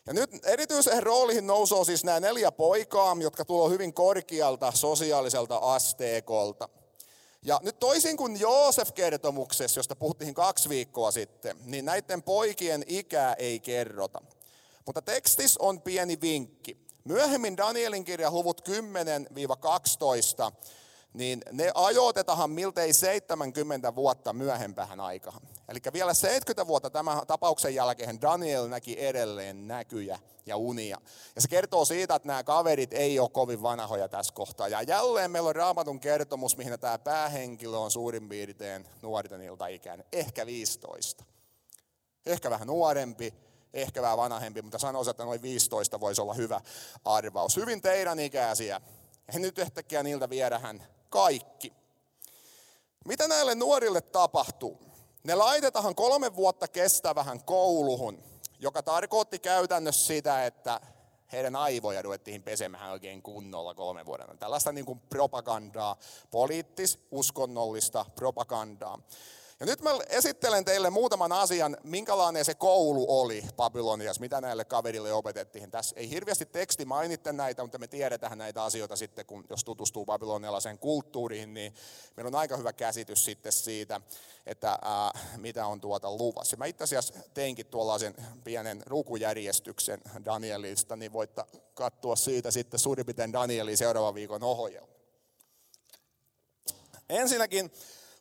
Ja 0.06 0.12
nyt 0.12 0.30
erityisen 0.46 1.02
rooliin 1.02 1.46
nousee 1.46 1.84
siis 1.84 2.04
nämä 2.04 2.20
neljä 2.20 2.52
poikaa, 2.52 3.16
jotka 3.20 3.44
tulee 3.44 3.70
hyvin 3.70 3.94
korkealta 3.94 4.72
sosiaaliselta 4.72 5.56
asteekolta. 5.56 6.68
Ja 7.42 7.60
nyt 7.62 7.78
toisin 7.78 8.16
kuin 8.16 8.40
Joosef-kertomuksessa, 8.40 9.78
josta 9.78 9.96
puhuttiin 9.96 10.34
kaksi 10.34 10.68
viikkoa 10.68 11.10
sitten, 11.10 11.56
niin 11.64 11.84
näiden 11.84 12.22
poikien 12.22 12.84
ikää 12.86 13.34
ei 13.34 13.60
kerrota. 13.60 14.20
Mutta 14.86 15.02
tekstis 15.02 15.58
on 15.58 15.80
pieni 15.80 16.20
vinkki. 16.20 16.76
Myöhemmin 17.04 17.56
Danielin 17.56 18.04
kirja 18.04 18.30
luvut 18.30 18.68
10-12, 18.68 18.72
niin 21.14 21.42
ne 21.52 21.72
ajoitetaan 21.74 22.50
miltei 22.50 22.92
70 22.92 23.94
vuotta 23.94 24.32
myöhempään 24.32 25.00
aikaan. 25.00 25.40
Eli 25.68 25.78
vielä 25.92 26.14
70 26.14 26.66
vuotta 26.66 26.90
tämän 26.90 27.26
tapauksen 27.26 27.74
jälkeen 27.74 28.20
Daniel 28.20 28.68
näki 28.68 28.96
edelleen 29.06 29.68
näkyjä 29.68 30.18
ja 30.46 30.56
unia. 30.56 31.00
Ja 31.34 31.42
se 31.42 31.48
kertoo 31.48 31.84
siitä, 31.84 32.14
että 32.14 32.28
nämä 32.28 32.44
kaverit 32.44 32.92
ei 32.92 33.18
ole 33.18 33.28
kovin 33.28 33.62
vanhoja 33.62 34.08
tässä 34.08 34.34
kohtaa. 34.34 34.68
Ja 34.68 34.82
jälleen 34.82 35.30
meillä 35.30 35.48
on 35.48 35.56
raamatun 35.56 36.00
kertomus, 36.00 36.56
mihin 36.56 36.80
tämä 36.80 36.98
päähenkilö 36.98 37.76
on 37.76 37.90
suurin 37.90 38.28
piirtein 38.28 38.86
nuorten 39.02 39.40
ikäinen, 39.70 40.06
ehkä 40.12 40.46
15. 40.46 41.24
Ehkä 42.26 42.50
vähän 42.50 42.66
nuorempi, 42.66 43.34
ehkä 43.74 44.02
vähän 44.02 44.18
vanhempi, 44.18 44.62
mutta 44.62 44.78
sanoisin, 44.78 45.10
että 45.10 45.24
noin 45.24 45.42
15 45.42 46.00
voisi 46.00 46.20
olla 46.20 46.34
hyvä 46.34 46.60
arvaus. 47.04 47.56
Hyvin 47.56 47.82
teidän 47.82 48.18
ikäisiä. 48.18 48.80
Ja 49.32 49.38
nyt 49.38 49.58
yhtäkkiä 49.58 50.02
niiltä 50.02 50.30
viedään 50.30 50.82
kaikki. 51.10 51.72
Mitä 53.04 53.28
näille 53.28 53.54
nuorille 53.54 54.00
tapahtuu? 54.00 54.80
Ne 55.24 55.34
laitetaan 55.34 55.94
kolme 55.94 56.36
vuotta 56.36 56.68
kestävähän 56.68 57.44
kouluhun, 57.44 58.22
joka 58.58 58.82
tarkoitti 58.82 59.38
käytännössä 59.38 60.06
sitä, 60.06 60.46
että 60.46 60.80
heidän 61.32 61.56
aivoja 61.56 62.02
ruvettiin 62.02 62.42
pesemään 62.42 62.90
oikein 62.90 63.22
kunnolla 63.22 63.74
kolme 63.74 64.06
vuoden. 64.06 64.38
Tällaista 64.38 64.72
niin 64.72 64.86
kuin 64.86 65.00
propagandaa, 65.00 65.96
poliittis, 66.30 66.98
uskonnollista 67.10 68.06
propagandaa. 68.14 68.98
Ja 69.60 69.66
nyt 69.66 69.80
mä 69.80 69.90
esittelen 70.08 70.64
teille 70.64 70.90
muutaman 70.90 71.32
asian, 71.32 71.76
minkälainen 71.82 72.44
se 72.44 72.54
koulu 72.54 73.20
oli 73.20 73.44
Babylonias, 73.56 74.20
mitä 74.20 74.40
näille 74.40 74.64
kaverille 74.64 75.12
opetettiin. 75.12 75.70
Tässä 75.70 75.96
ei 75.96 76.10
hirveästi 76.10 76.46
teksti 76.46 76.84
mainitte 76.84 77.32
näitä, 77.32 77.62
mutta 77.62 77.78
me 77.78 77.86
tiedetään 77.86 78.38
näitä 78.38 78.64
asioita 78.64 78.96
sitten, 78.96 79.26
kun 79.26 79.44
jos 79.50 79.64
tutustuu 79.64 80.06
babylonialaiseen 80.06 80.78
kulttuuriin, 80.78 81.54
niin 81.54 81.74
meillä 82.16 82.28
on 82.28 82.34
aika 82.34 82.56
hyvä 82.56 82.72
käsitys 82.72 83.24
sitten 83.24 83.52
siitä, 83.52 84.00
että 84.46 84.78
ää, 84.82 85.18
mitä 85.36 85.66
on 85.66 85.80
tuota 85.80 86.10
luvassa. 86.16 86.56
Mä 86.56 86.66
itse 86.66 86.84
asiassa 86.84 87.14
teinkin 87.34 87.66
tuollaisen 87.66 88.14
pienen 88.44 88.82
lukujärjestyksen 88.90 90.00
Danielista, 90.24 90.96
niin 90.96 91.12
voitte 91.12 91.44
katsoa 91.74 92.16
siitä 92.16 92.50
sitten 92.50 92.80
suurin 92.80 93.06
piirtein 93.06 93.32
Danielin 93.32 93.76
seuraavan 93.76 94.14
viikon 94.14 94.42
ohjelma. 94.42 94.88
Ensinnäkin 97.08 97.70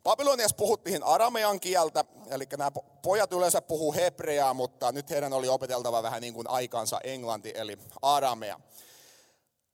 Babyloniassa 0.10 0.56
puhuttiin 0.56 1.04
aramean 1.04 1.60
kieltä, 1.60 2.06
eli 2.30 2.48
nämä 2.58 2.72
pojat 3.02 3.34
yleensä 3.34 3.62
puhuu 3.62 3.94
hebreaa, 3.94 4.54
mutta 4.54 4.92
nyt 4.92 5.10
heidän 5.10 5.34
oli 5.34 5.48
opeteltava 5.48 6.04
vähän 6.04 6.22
niin 6.22 6.34
kuin 6.34 6.50
aikansa 6.50 7.00
englanti, 7.04 7.54
eli 7.56 7.78
aramea. 8.02 8.60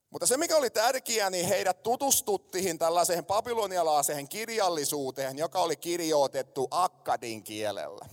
Mutta 0.10 0.27
se, 0.27 0.38
mikä 0.38 0.58
oli 0.58 0.70
tärkeää, 0.70 1.30
niin 1.30 1.48
heidät 1.48 1.84
tutustuttiin 1.84 2.80
tällaiseen 2.80 3.25
babylonialaiseen 3.25 4.27
kirjallisuuteen, 4.27 5.38
joka 5.38 5.60
oli 5.60 5.75
kirjoitettu 5.75 6.68
akkadin 6.72 7.44
kielellä. 7.44 8.06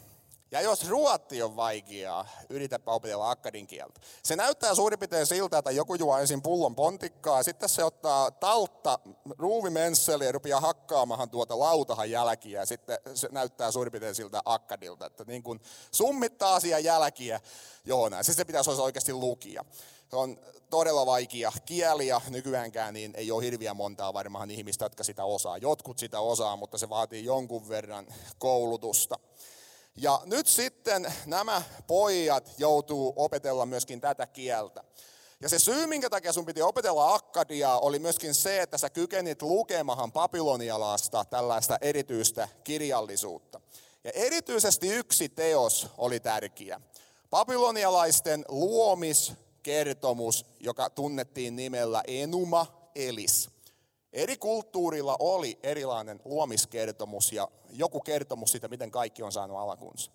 Ja 0.53 0.61
jos 0.61 0.89
ruotti 0.89 1.43
on 1.43 1.57
vaikeaa, 1.57 2.29
yritäpä 2.51 2.91
opetella 2.91 3.31
akkadin 3.31 3.67
kieltä. 3.67 4.01
Se 4.23 4.37
näyttää 4.37 4.75
suurin 4.75 4.99
piirtein 4.99 5.27
siltä, 5.27 5.59
että 5.59 5.71
joku 5.71 5.95
juo 5.95 6.19
ensin 6.19 6.43
pullon 6.43 6.75
pontikkaa, 6.75 7.43
sitten 7.43 7.69
se 7.69 7.85
ottaa 7.85 8.31
taltta 8.31 8.99
ruuvimensseli 9.39 10.27
ja 10.27 10.33
rupeaa 10.33 10.61
hakkaamaan 10.61 11.31
tuota 11.31 11.59
lautahan 11.59 12.11
jälkiä, 12.11 12.61
ja 12.61 12.67
sitten 12.67 12.99
se 13.15 13.29
näyttää 13.33 13.71
suurin 13.71 13.93
piirtein 13.93 14.15
siltä 14.15 14.43
akkadilta, 14.45 15.07
että 15.07 15.25
niin 15.27 15.43
kuin 15.43 15.61
summittaa 15.93 16.55
asia 16.55 16.79
jälkiä, 16.79 17.41
joo 17.85 18.09
näin. 18.09 18.25
Siis 18.25 18.37
se 18.37 18.45
pitäisi 18.45 18.71
olla 18.71 18.83
oikeasti 18.83 19.13
lukia. 19.13 19.65
Se 20.11 20.17
on 20.17 20.39
todella 20.71 21.07
vaikea 21.07 21.53
kieli 21.65 22.07
ja 22.07 22.21
nykyäänkään 22.29 22.95
niin 22.95 23.15
ei 23.15 23.31
ole 23.31 23.45
hirviä 23.45 23.75
montaa 23.75 24.13
varmaan 24.13 24.51
ihmistä, 24.51 24.85
jotka 24.85 25.05
sitä 25.05 25.25
osaa. 25.25 25.57
Jotkut 25.57 25.99
sitä 25.99 26.21
osaa, 26.21 26.57
mutta 26.57 26.79
se 26.79 26.89
vaatii 26.89 27.25
jonkun 27.25 27.69
verran 27.69 28.07
koulutusta. 28.39 29.19
Ja 29.97 30.21
nyt 30.25 30.47
sitten 30.47 31.13
nämä 31.27 31.63
pojat 31.87 32.51
joutuu 32.59 33.13
opetella 33.17 33.67
myöskin 33.67 34.01
tätä 34.01 34.27
kieltä. 34.27 34.85
Ja 35.41 35.49
se 35.49 35.59
syy, 35.59 35.87
minkä 35.87 36.11
takia 36.11 36.33
sun 36.33 36.47
piti 36.47 36.63
opetella 36.63 37.15
akkadiaa, 37.15 37.81
oli 37.81 37.99
myöskin 37.99 38.35
se, 38.35 38.63
että 38.63 38.79
sä 38.79 38.91
kykenit 38.91 39.43
lukemahan 39.43 40.13
babylonialaista 40.13 41.25
tällaista 41.25 41.79
erityistä 41.81 42.49
kirjallisuutta. 42.65 43.61
Ja 44.05 44.11
erityisesti 44.15 44.89
yksi 44.89 45.29
teos 45.29 45.87
oli 45.99 46.21
tärkeä. 46.21 46.81
Babylonialaisten 47.31 48.45
luomiskertomus, 48.49 50.47
joka 50.61 50.91
tunnettiin 50.91 51.57
nimellä 51.57 52.03
Enuma 52.07 52.91
Elis. 52.95 53.51
Eri 54.13 54.37
kulttuurilla 54.37 55.17
oli 55.19 55.59
erilainen 55.63 56.21
luomiskertomus 56.25 57.33
ja 57.33 57.49
joku 57.73 58.01
kertomus 58.01 58.51
siitä, 58.51 58.69
miten 58.69 58.91
kaikki 58.91 59.23
on 59.23 59.33
saanut 59.33 59.59
alkunsa. 59.59 60.11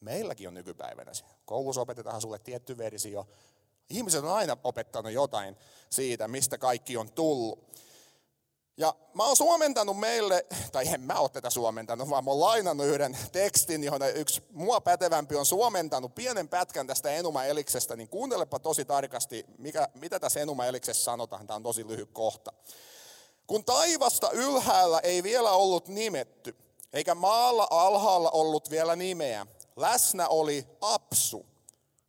Meilläkin 0.00 0.48
on 0.48 0.54
nykypäivänä 0.54 1.14
se. 1.14 1.24
Koulussa 1.44 1.80
opetetaan 1.80 2.20
sulle 2.20 2.38
tietty 2.38 2.78
versio. 2.78 3.26
Ihmiset 3.90 4.24
on 4.24 4.32
aina 4.32 4.56
opettanut 4.64 5.12
jotain 5.12 5.56
siitä, 5.90 6.28
mistä 6.28 6.58
kaikki 6.58 6.96
on 6.96 7.12
tullut. 7.12 7.70
Ja 8.76 8.94
mä 9.14 9.24
oon 9.26 9.36
suomentanut 9.36 9.98
meille, 9.98 10.46
tai 10.72 10.88
en 10.88 11.00
mä 11.00 11.14
ole 11.14 11.28
tätä 11.28 11.50
suomentanut, 11.50 12.10
vaan 12.10 12.24
mä 12.24 12.30
oon 12.30 12.40
lainannut 12.40 12.86
yhden 12.86 13.18
tekstin, 13.32 13.84
johon 13.84 14.00
yksi 14.14 14.42
mua 14.50 14.80
pätevämpi 14.80 15.36
on 15.36 15.46
suomentanut 15.46 16.14
pienen 16.14 16.48
pätkän 16.48 16.86
tästä 16.86 17.10
Enuma 17.10 17.44
Eliksestä, 17.44 17.96
niin 17.96 18.08
kuuntelepa 18.08 18.58
tosi 18.58 18.84
tarkasti, 18.84 19.44
mikä, 19.58 19.88
mitä 19.94 20.20
tässä 20.20 20.40
Enuma 20.40 20.66
Eliksessä 20.66 21.04
sanotaan, 21.04 21.46
tämä 21.46 21.56
on 21.56 21.62
tosi 21.62 21.88
lyhyt 21.88 22.10
kohta. 22.12 22.52
Kun 23.46 23.64
taivasta 23.64 24.30
ylhäällä 24.30 24.98
ei 24.98 25.22
vielä 25.22 25.50
ollut 25.50 25.88
nimetty, 25.88 26.56
eikä 26.92 27.14
maalla 27.14 27.66
alhaalla 27.70 28.30
ollut 28.30 28.70
vielä 28.70 28.96
nimeä, 28.96 29.46
läsnä 29.76 30.28
oli 30.28 30.66
Apsu, 30.80 31.46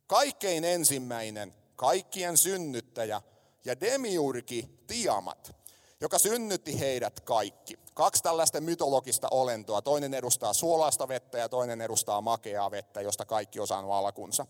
kaikkein 0.06 0.64
ensimmäinen, 0.64 1.54
kaikkien 1.76 2.36
synnyttäjä 2.36 3.22
ja 3.64 3.80
demiurgi 3.80 4.68
Tiamat, 4.86 5.56
joka 6.00 6.18
synnytti 6.18 6.80
heidät 6.80 7.20
kaikki. 7.20 7.78
Kaksi 7.94 8.22
tällaista 8.22 8.60
mytologista 8.60 9.28
olentoa. 9.30 9.82
Toinen 9.82 10.14
edustaa 10.14 10.52
suolaista 10.52 11.08
vettä 11.08 11.38
ja 11.38 11.48
toinen 11.48 11.80
edustaa 11.80 12.20
makeaa 12.20 12.70
vettä, 12.70 13.00
josta 13.00 13.24
kaikki 13.24 13.60
on 13.60 13.66
saanut 13.66 13.92
alkunsa. 13.92 14.46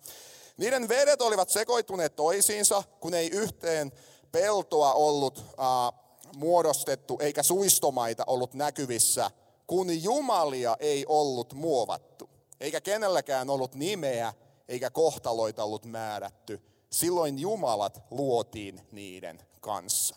Niiden 0.57 0.89
vedet 0.89 1.23
olivat 1.23 1.49
sekoittuneet 1.49 2.17
toisiinsa, 2.17 2.83
kun 3.01 3.15
ei 3.15 3.29
yhteen 3.29 3.93
peltoa 4.33 4.93
ollut 4.93 5.39
äh, 5.39 6.01
muodostettu 6.37 7.19
eikä 7.21 7.43
suistomaita 7.43 8.25
ollut 8.27 8.55
näkyvissä, 8.55 9.31
kun 9.67 10.03
jumalia 10.03 10.77
ei 10.81 11.07
ollut 11.09 11.53
muovattu, 11.53 12.31
eikä 12.61 12.81
kenelläkään 12.81 13.51
ollut 13.51 13.75
nimeä 13.75 14.35
eikä 14.69 14.91
kohtaloita 14.91 15.65
ollut 15.65 15.85
määrätty. 15.85 16.61
Silloin 16.91 17.39
jumalat 17.39 18.03
luotiin 18.11 18.81
niiden 18.93 19.43
kanssa. 19.61 20.17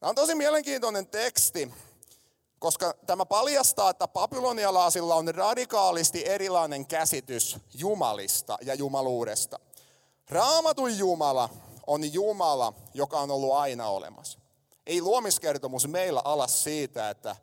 Tämä 0.00 0.10
on 0.10 0.14
tosi 0.14 0.34
mielenkiintoinen 0.34 1.06
teksti, 1.06 1.70
koska 2.58 2.94
tämä 3.06 3.26
paljastaa, 3.26 3.90
että 3.90 4.08
babylonialaisilla 4.08 5.14
on 5.14 5.34
radikaalisti 5.34 6.26
erilainen 6.26 6.86
käsitys 6.86 7.56
Jumalista 7.74 8.58
ja 8.62 8.74
jumaluudesta. 8.74 9.58
Raamatun 10.30 10.98
Jumala 10.98 11.48
on 11.86 12.12
Jumala, 12.12 12.72
joka 12.94 13.20
on 13.20 13.30
ollut 13.30 13.52
aina 13.52 13.88
olemassa. 13.88 14.38
Ei 14.86 15.02
luomiskertomus 15.02 15.88
meillä 15.88 16.22
alas 16.24 16.64
siitä, 16.64 17.10
että 17.10 17.36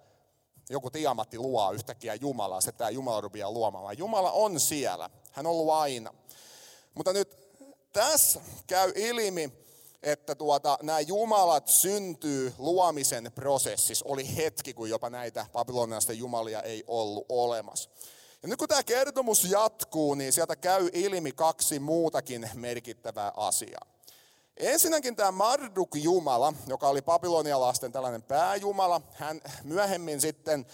joku 0.74 0.89
tiamatti 0.89 1.38
luo 1.38 1.72
yhtäkkiä 1.72 2.15
Jumalaa, 2.15 2.62
se 2.62 2.72
tämä 2.72 2.89
Jumala 2.89 3.22
rupeaa 3.22 3.51
luomaan. 3.51 3.98
Jumala 3.98 4.32
on 4.32 4.60
siellä, 4.60 5.10
hän 5.32 5.46
on 5.46 5.51
ollut 5.51 5.74
aina. 5.74 6.13
Mutta 6.94 7.13
nyt 7.13 7.44
tässä 7.94 8.42
käy 8.68 8.92
ilmi, 8.96 9.53
että 10.03 10.36
tuota, 10.36 10.77
nämä 10.82 11.00
jumalat 11.00 11.68
syntyy 11.68 12.53
luomisen 12.58 13.32
prosessissa. 13.36 14.06
Oli 14.08 14.36
hetki, 14.36 14.74
kun 14.74 14.89
jopa 14.89 15.10
näitä 15.10 15.46
babylonialaisten 15.53 16.18
jumalia 16.18 16.62
ei 16.62 16.84
ollut 16.88 17.25
olemassa. 17.30 17.89
Ja 18.44 18.50
nyt 18.50 18.60
kun 18.60 18.68
tämä 18.68 18.84
kertomus 18.84 19.46
jatkuu, 19.46 20.13
niin 20.13 20.34
sieltä 20.34 20.56
käy 20.56 20.89
ilmi 20.94 21.32
kaksi 21.32 21.80
muutakin 21.80 22.50
merkittävää 22.53 23.32
asiaa. 23.36 23.92
Ensinnäkin 24.57 25.15
tämä 25.15 25.31
Marduk-jumala, 25.31 26.53
joka 26.67 26.88
oli 26.88 27.01
babylonialaisten 27.01 27.91
tällainen 27.91 28.22
pääjumala, 28.24 29.01
hän 29.13 29.41
myöhemmin 29.63 30.22
sitten 30.22 30.65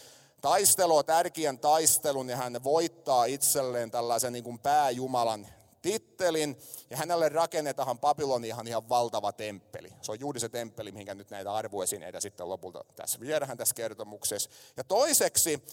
taistelua 0.41 1.03
tärkeän 1.03 1.59
taistelun 1.59 2.29
ja 2.29 2.37
hän 2.37 2.63
voittaa 2.63 3.25
itselleen 3.25 3.91
tällaisen 3.91 4.33
niin 4.33 4.43
kuin 4.43 4.59
pääjumalan 4.59 5.47
tittelin 5.81 6.57
ja 6.89 6.97
hänelle 6.97 7.29
rakennetaan 7.29 7.99
Babyloniahan 7.99 8.67
ihan 8.67 8.89
valtava 8.89 9.31
temppeli. 9.31 9.93
Se 10.01 10.11
on 10.11 10.19
juuri 10.19 10.39
se 10.39 10.49
temppeli, 10.49 10.91
mihinkä 10.91 11.15
nyt 11.15 11.29
näitä 11.29 11.53
arvoesineitä 11.53 12.19
sitten 12.19 12.49
lopulta 12.49 12.85
tässä 12.95 13.19
viedään 13.19 13.57
tässä 13.57 13.75
kertomuksessa. 13.75 14.49
Ja 14.77 14.83
toiseksi 14.83 15.63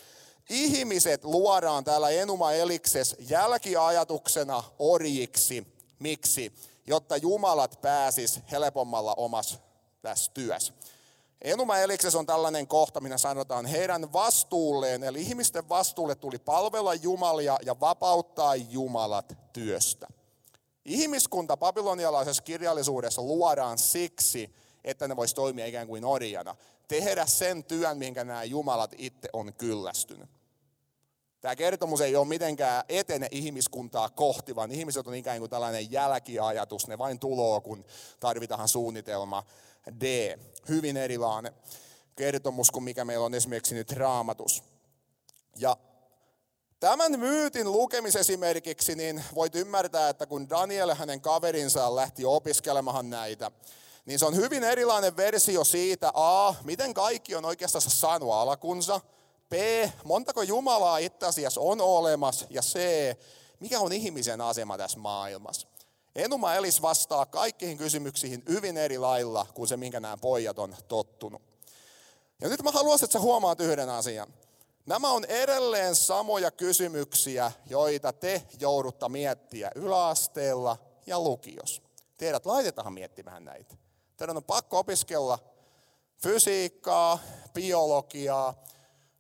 ihmiset 0.51 1.25
luodaan 1.25 1.85
täällä 1.85 2.11
Enuma 2.11 2.53
Elikses 2.53 3.17
jälkiajatuksena 3.19 4.65
orjiksi. 4.79 5.67
Miksi? 5.99 6.53
Jotta 6.87 7.17
Jumalat 7.17 7.79
pääsis 7.83 8.41
helpommalla 8.51 9.15
omassa 9.17 9.59
tässä 10.03 10.31
työssä. 10.35 10.73
Enuma 11.43 11.79
Elikses 11.79 12.15
on 12.15 12.27
tällainen 12.27 12.67
kohta, 12.67 13.01
minä 13.01 13.19
sanotaan, 13.19 13.67
heidän 13.67 14.13
vastuulleen, 14.13 15.05
eli 15.05 15.23
ihmisten 15.23 15.69
vastuulle 15.69 16.15
tuli 16.15 16.39
palvella 16.39 16.95
Jumalia 16.95 17.59
ja 17.63 17.81
vapauttaa 17.81 18.55
Jumalat 18.55 19.37
työstä. 19.53 20.07
Ihmiskunta 20.85 21.57
babylonialaisessa 21.57 22.43
kirjallisuudessa 22.43 23.23
luodaan 23.23 23.79
siksi, 23.79 24.55
että 24.85 25.09
ne 25.09 25.17
voisi 25.17 25.35
toimia 25.35 25.67
ikään 25.67 25.87
kuin 25.87 26.05
orjana. 26.05 26.57
Tehdä 26.89 27.27
sen 27.27 27.65
työn, 27.65 27.99
minkä 27.99 28.25
nämä 28.25 28.45
Jumalat 28.45 28.95
itse 28.99 29.29
on 29.33 29.55
kyllästynyt. 29.55 30.36
Tämä 31.47 31.57
kertomus 31.57 32.01
ei 32.01 32.17
ole 32.17 32.27
mitenkään 32.27 32.85
etene 32.89 33.29
ihmiskuntaa 33.31 34.09
kohti, 34.09 34.57
vaan 34.57 34.73
ihmiset 34.73 35.07
on 35.07 35.15
ikään 35.15 35.39
kuin 35.39 35.51
tällainen 35.51 35.93
jälkiajatus. 35.93 36.89
Ne 36.89 36.99
vain 36.99 37.19
tuloo, 37.19 37.61
kun 37.61 37.85
tarvitaan 38.21 38.69
suunnitelma 38.69 39.43
D. 40.01 40.37
Hyvin 40.69 40.97
erilainen 40.97 41.53
kertomus 42.17 42.71
kuin 42.71 42.85
mikä 42.85 43.05
meillä 43.05 43.25
on 43.25 43.35
esimerkiksi 43.35 43.75
nyt 43.75 43.93
raamatus. 43.93 44.63
Ja 45.57 45.77
Tämän 46.81 47.21
myytin 47.21 47.73
lukemisesimerkiksi 47.73 48.95
niin 48.95 49.25
voit 49.35 49.55
ymmärtää, 49.55 50.09
että 50.09 50.27
kun 50.27 50.51
Daniel 50.51 50.95
hänen 50.95 51.21
kaverinsa 51.21 51.97
lähti 51.97 52.25
opiskelemaan 52.25 53.11
näitä, 53.11 53.51
niin 54.07 54.19
se 54.19 54.27
on 54.27 54.37
hyvin 54.37 54.65
erilainen 54.65 55.17
versio 55.17 55.65
siitä, 55.65 56.11
A, 56.15 56.55
miten 56.65 56.95
kaikki 56.95 57.35
on 57.35 57.45
oikeastaan 57.45 57.83
saanut 57.83 58.33
alkunsa, 58.33 59.01
B, 59.49 59.55
montako 60.05 60.43
Jumalaa 60.43 60.99
itse 60.99 61.27
asiassa 61.27 61.61
on 61.61 61.81
olemassa, 61.81 62.47
ja 62.51 62.63
C, 62.63 62.79
mikä 63.61 63.81
on 63.81 63.93
ihmisen 63.93 64.41
asema 64.41 64.79
tässä 64.79 64.99
maailmassa. 64.99 65.69
Enuma 66.15 66.55
Elis 66.55 66.83
vastaa 66.83 67.27
kaikkiin 67.27 67.79
kysymyksiin 67.79 68.43
hyvin 68.49 68.77
eri 68.77 68.99
lailla 68.99 69.47
kuin 69.55 69.69
se, 69.69 69.77
minkä 69.77 70.01
nämä 70.01 70.17
pojat 70.17 70.59
on 70.59 70.77
tottunut. 70.89 71.43
Ja 72.41 72.49
nyt 72.49 72.63
mä 72.63 72.71
haluaisin, 72.71 73.05
että 73.05 73.13
sä 73.13 73.21
huomaat 73.21 73.61
yhden 73.61 73.89
asian. 73.89 74.35
Nämä 74.87 75.11
on 75.11 75.25
edelleen 75.25 75.95
samoja 75.95 76.51
kysymyksiä, 76.51 77.53
joita 77.71 78.13
te 78.13 78.43
joudutta 78.61 79.09
miettiä 79.09 79.71
yläasteella 79.75 80.77
ja 81.07 81.21
lukios. 81.21 81.83
Teidät 82.17 82.47
laitetaan 82.47 82.93
miettimään 82.93 83.45
näitä. 83.45 83.75
Teidän 84.17 84.37
on 84.37 84.45
pakko 84.45 84.79
opiskella 84.79 85.39
fysiikkaa, 86.23 87.19
biologiaa, 87.55 88.65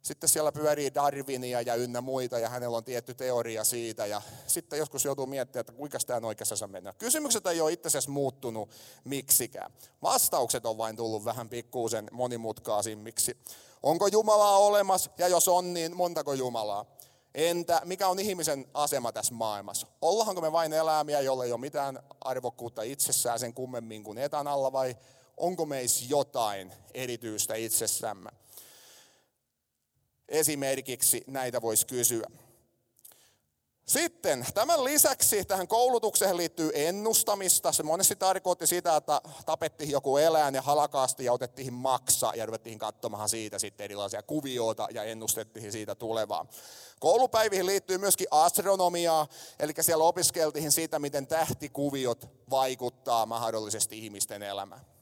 sitten 0.07 0.29
siellä 0.29 0.53
pyörii 0.53 0.95
Darwinia 0.95 1.61
ja 1.61 1.75
ynnä 1.75 2.01
muita 2.01 2.39
ja 2.39 2.49
hänellä 2.49 2.77
on 2.77 2.85
tietty 2.85 3.15
teoria 3.15 3.65
siitä 3.65 4.07
ja 4.07 4.23
sitten 4.47 4.79
joskus 4.79 5.05
joutuu 5.05 5.27
miettimään, 5.27 5.61
että 5.61 5.73
kuinka 5.73 5.99
tämä 6.07 6.17
on 6.17 6.25
oikeassa 6.25 6.67
mennä. 6.67 6.95
Kysymykset 6.99 7.47
ei 7.47 7.61
ole 7.61 7.73
itse 7.73 7.89
asiassa 7.89 8.11
muuttunut 8.11 8.71
miksikään. 9.05 9.73
Vastaukset 10.03 10.67
on 10.67 10.79
vain 10.79 10.97
tullut 10.97 11.25
vähän 11.25 11.49
pikkuusen 11.49 12.09
monimutkaisimmiksi. 12.13 13.37
Onko 13.83 14.07
Jumalaa 14.07 14.59
olemassa 14.59 15.11
ja 15.19 15.29
jos 15.29 15.49
on, 15.49 15.75
niin 15.75 15.97
montako 15.97 16.35
Jumalaa? 16.35 16.85
Entä 17.35 17.81
mikä 17.85 18.09
on 18.09 18.19
ihmisen 18.19 18.67
asema 18.75 19.13
tässä 19.13 19.35
maailmassa? 19.35 19.87
Ollaanko 20.03 20.41
me 20.41 20.53
vain 20.53 20.73
eläimiä, 20.73 21.21
jolle 21.21 21.45
ei 21.45 21.53
ole 21.53 21.61
mitään 21.61 21.99
arvokkuutta 22.21 22.83
itsessään 22.83 23.39
sen 23.39 23.55
kummemmin 23.55 24.05
kuin 24.05 24.19
etan 24.19 24.47
alla 24.47 24.73
vai 24.73 24.97
onko 25.37 25.67
meissä 25.67 26.05
jotain 26.09 26.73
erityistä 26.95 27.55
itsessämme? 27.55 28.31
Esimerkiksi 30.29 31.25
näitä 31.27 31.63
voisi 31.63 31.87
kysyä. 31.87 32.27
Sitten 33.87 34.47
tämän 34.55 34.85
lisäksi 34.85 35.45
tähän 35.45 35.69
koulutukseen 35.69 36.37
liittyy 36.37 36.71
ennustamista. 36.75 37.73
Se 37.73 37.83
monesti 37.83 38.17
tarkoitti 38.17 38.67
sitä, 38.67 38.97
että 38.97 39.21
tapettiin 39.47 39.91
joku 39.91 40.17
eläin 40.17 40.55
ja 40.55 40.63
halakaasti 40.63 41.25
ja 41.25 41.33
otettiin 41.33 41.73
maksa 41.73 42.33
ja 42.37 42.47
ruvettiin 42.47 42.79
katsomaan 42.79 43.29
siitä 43.29 43.59
sitten 43.59 43.85
erilaisia 43.85 44.23
kuvioita 44.23 44.89
ja 44.91 45.05
ennustettiin 45.05 45.73
siitä 45.73 45.95
tulevaa. 45.95 46.47
Koulupäiviin 47.01 47.67
liittyy 47.67 47.99
myöskin 47.99 48.27
astronomiaa, 48.31 49.27
eli 49.59 49.73
siellä 49.81 50.05
opiskeltiin 50.05 50.73
siitä, 50.73 50.99
miten 50.99 51.27
tähtikuviot 51.27 52.29
vaikuttaa 52.51 53.27
mahdollisesti 53.27 53.99
ihmisten 53.99 54.43
elämään. 54.43 54.96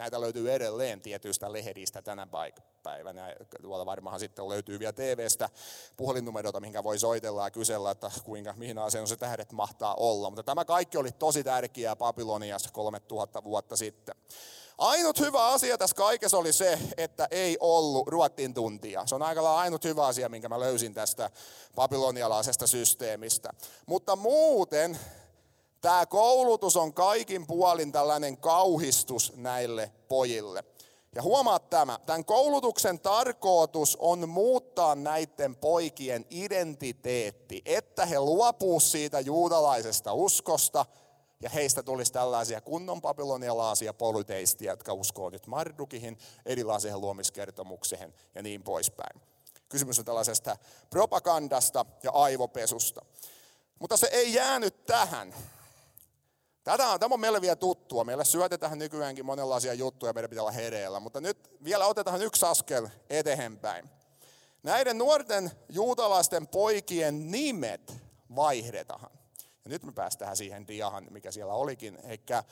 Näitä 0.00 0.20
löytyy 0.20 0.52
edelleen 0.52 1.00
tietyistä 1.00 1.52
lehdistä 1.52 2.02
tänä 2.02 2.26
päivänä. 2.82 3.36
Tuolla 3.62 3.86
varmaan 3.86 4.20
sitten 4.20 4.48
löytyy 4.48 4.78
vielä 4.78 4.92
TVstä 4.92 5.48
puhelinnumeroita, 5.96 6.60
mihinkä 6.60 6.84
voi 6.84 6.98
soitella 6.98 7.44
ja 7.44 7.50
kysellä, 7.50 7.90
että 7.90 8.10
kuinka, 8.24 8.54
mihin 8.56 8.76
se 9.04 9.16
tähdet 9.16 9.52
mahtaa 9.52 9.94
olla. 9.94 10.30
Mutta 10.30 10.42
tämä 10.42 10.64
kaikki 10.64 10.98
oli 10.98 11.12
tosi 11.12 11.44
tärkeää 11.44 11.96
Babyloniassa 11.96 12.70
3000 12.72 13.44
vuotta 13.44 13.76
sitten. 13.76 14.14
Ainut 14.78 15.20
hyvä 15.20 15.46
asia 15.46 15.78
tässä 15.78 15.96
kaikessa 15.96 16.38
oli 16.38 16.52
se, 16.52 16.78
että 16.96 17.28
ei 17.30 17.56
ollut 17.60 18.08
ruottin 18.08 18.54
tuntia. 18.54 19.06
Se 19.06 19.14
on 19.14 19.22
aika 19.22 19.56
ainut 19.56 19.84
hyvä 19.84 20.06
asia, 20.06 20.28
minkä 20.28 20.48
mä 20.48 20.60
löysin 20.60 20.94
tästä 20.94 21.30
babylonialaisesta 21.74 22.66
systeemistä. 22.66 23.50
Mutta 23.86 24.16
muuten 24.16 24.98
Tämä 25.80 26.06
koulutus 26.06 26.76
on 26.76 26.94
kaikin 26.94 27.46
puolin 27.46 27.92
tällainen 27.92 28.36
kauhistus 28.36 29.32
näille 29.36 29.92
pojille. 30.08 30.64
Ja 31.14 31.22
huomaat 31.22 31.70
tämä, 31.70 31.98
tämän 32.06 32.24
koulutuksen 32.24 33.00
tarkoitus 33.00 33.96
on 34.00 34.28
muuttaa 34.28 34.94
näiden 34.94 35.56
poikien 35.56 36.26
identiteetti, 36.30 37.62
että 37.64 38.06
he 38.06 38.20
luopuu 38.20 38.80
siitä 38.80 39.20
juutalaisesta 39.20 40.12
uskosta 40.12 40.86
ja 41.40 41.50
heistä 41.50 41.82
tulisi 41.82 42.12
tällaisia 42.12 42.60
kunnon 42.60 43.02
babylonialaisia 43.02 43.94
polyteistia, 43.94 44.72
jotka 44.72 44.92
uskoo 44.92 45.30
nyt 45.30 45.46
Mardukihin, 45.46 46.18
erilaiseen 46.46 47.00
luomiskertomukseen 47.00 48.14
ja 48.34 48.42
niin 48.42 48.62
poispäin. 48.62 49.20
Kysymys 49.68 49.98
on 49.98 50.04
tällaisesta 50.04 50.56
propagandasta 50.90 51.86
ja 52.02 52.10
aivopesusta. 52.10 53.04
Mutta 53.78 53.96
se 53.96 54.08
ei 54.12 54.34
jäänyt 54.34 54.86
tähän. 54.86 55.34
Tätä 56.70 56.88
on, 56.88 57.00
tämä 57.00 57.14
on 57.14 57.20
meille 57.20 57.40
vielä 57.40 57.56
tuttua. 57.56 58.04
Meille 58.04 58.24
syötetään 58.24 58.78
nykyäänkin 58.78 59.26
monenlaisia 59.26 59.74
juttuja, 59.74 60.12
meidän 60.12 60.30
pitää 60.30 60.42
olla 60.42 60.52
hereillä. 60.52 61.00
Mutta 61.00 61.20
nyt 61.20 61.50
vielä 61.64 61.86
otetaan 61.86 62.22
yksi 62.22 62.46
askel 62.46 62.88
eteenpäin. 63.10 63.90
Näiden 64.62 64.98
nuorten 64.98 65.50
juutalaisten 65.68 66.46
poikien 66.46 67.30
nimet 67.30 67.94
vaihdetaan. 68.36 69.10
Ja 69.64 69.68
nyt 69.70 69.82
me 69.82 69.92
päästään 69.92 70.36
siihen 70.36 70.68
diahan, 70.68 71.06
mikä 71.10 71.30
siellä 71.30 71.52
olikin. 71.52 71.98
Eikä 72.04 72.44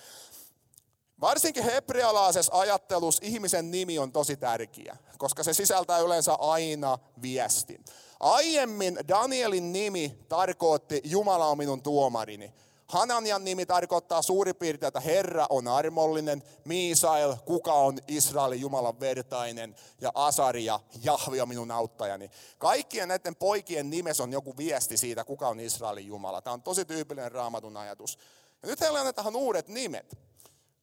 varsinkin 1.20 1.64
hebrealaisessa 1.64 2.58
ajattelussa 2.58 3.22
ihmisen 3.24 3.70
nimi 3.70 3.98
on 3.98 4.12
tosi 4.12 4.36
tärkeä, 4.36 4.96
koska 5.18 5.42
se 5.42 5.54
sisältää 5.54 5.98
yleensä 5.98 6.34
aina 6.34 6.98
viestin. 7.22 7.84
Aiemmin 8.20 8.98
Danielin 9.08 9.72
nimi 9.72 10.18
tarkoitti 10.28 11.00
Jumala 11.04 11.46
on 11.46 11.58
minun 11.58 11.82
tuomarini. 11.82 12.54
Hananian 12.88 13.44
nimi 13.44 13.66
tarkoittaa 13.66 14.22
suurin 14.22 14.56
piirtein, 14.56 14.88
että 14.88 15.00
Herra 15.00 15.46
on 15.50 15.68
armollinen, 15.68 16.42
Miisael, 16.64 17.36
kuka 17.44 17.72
on 17.72 17.98
Israelin 18.08 18.60
Jumalan 18.60 19.00
vertainen, 19.00 19.76
ja 20.00 20.12
Asaria, 20.14 20.80
Jahvi 21.02 21.40
on 21.40 21.48
minun 21.48 21.70
auttajani. 21.70 22.30
Kaikkien 22.58 23.08
näiden 23.08 23.36
poikien 23.36 23.90
nimessä 23.90 24.22
on 24.22 24.32
joku 24.32 24.56
viesti 24.56 24.96
siitä, 24.96 25.24
kuka 25.24 25.48
on 25.48 25.60
Israelin 25.60 26.06
Jumala. 26.06 26.42
Tämä 26.42 26.54
on 26.54 26.62
tosi 26.62 26.84
tyypillinen 26.84 27.32
raamatun 27.32 27.76
ajatus. 27.76 28.18
Ja 28.62 28.68
nyt 28.68 28.80
heille 28.80 28.98
annetaan 28.98 29.36
uudet 29.36 29.68
nimet. 29.68 30.18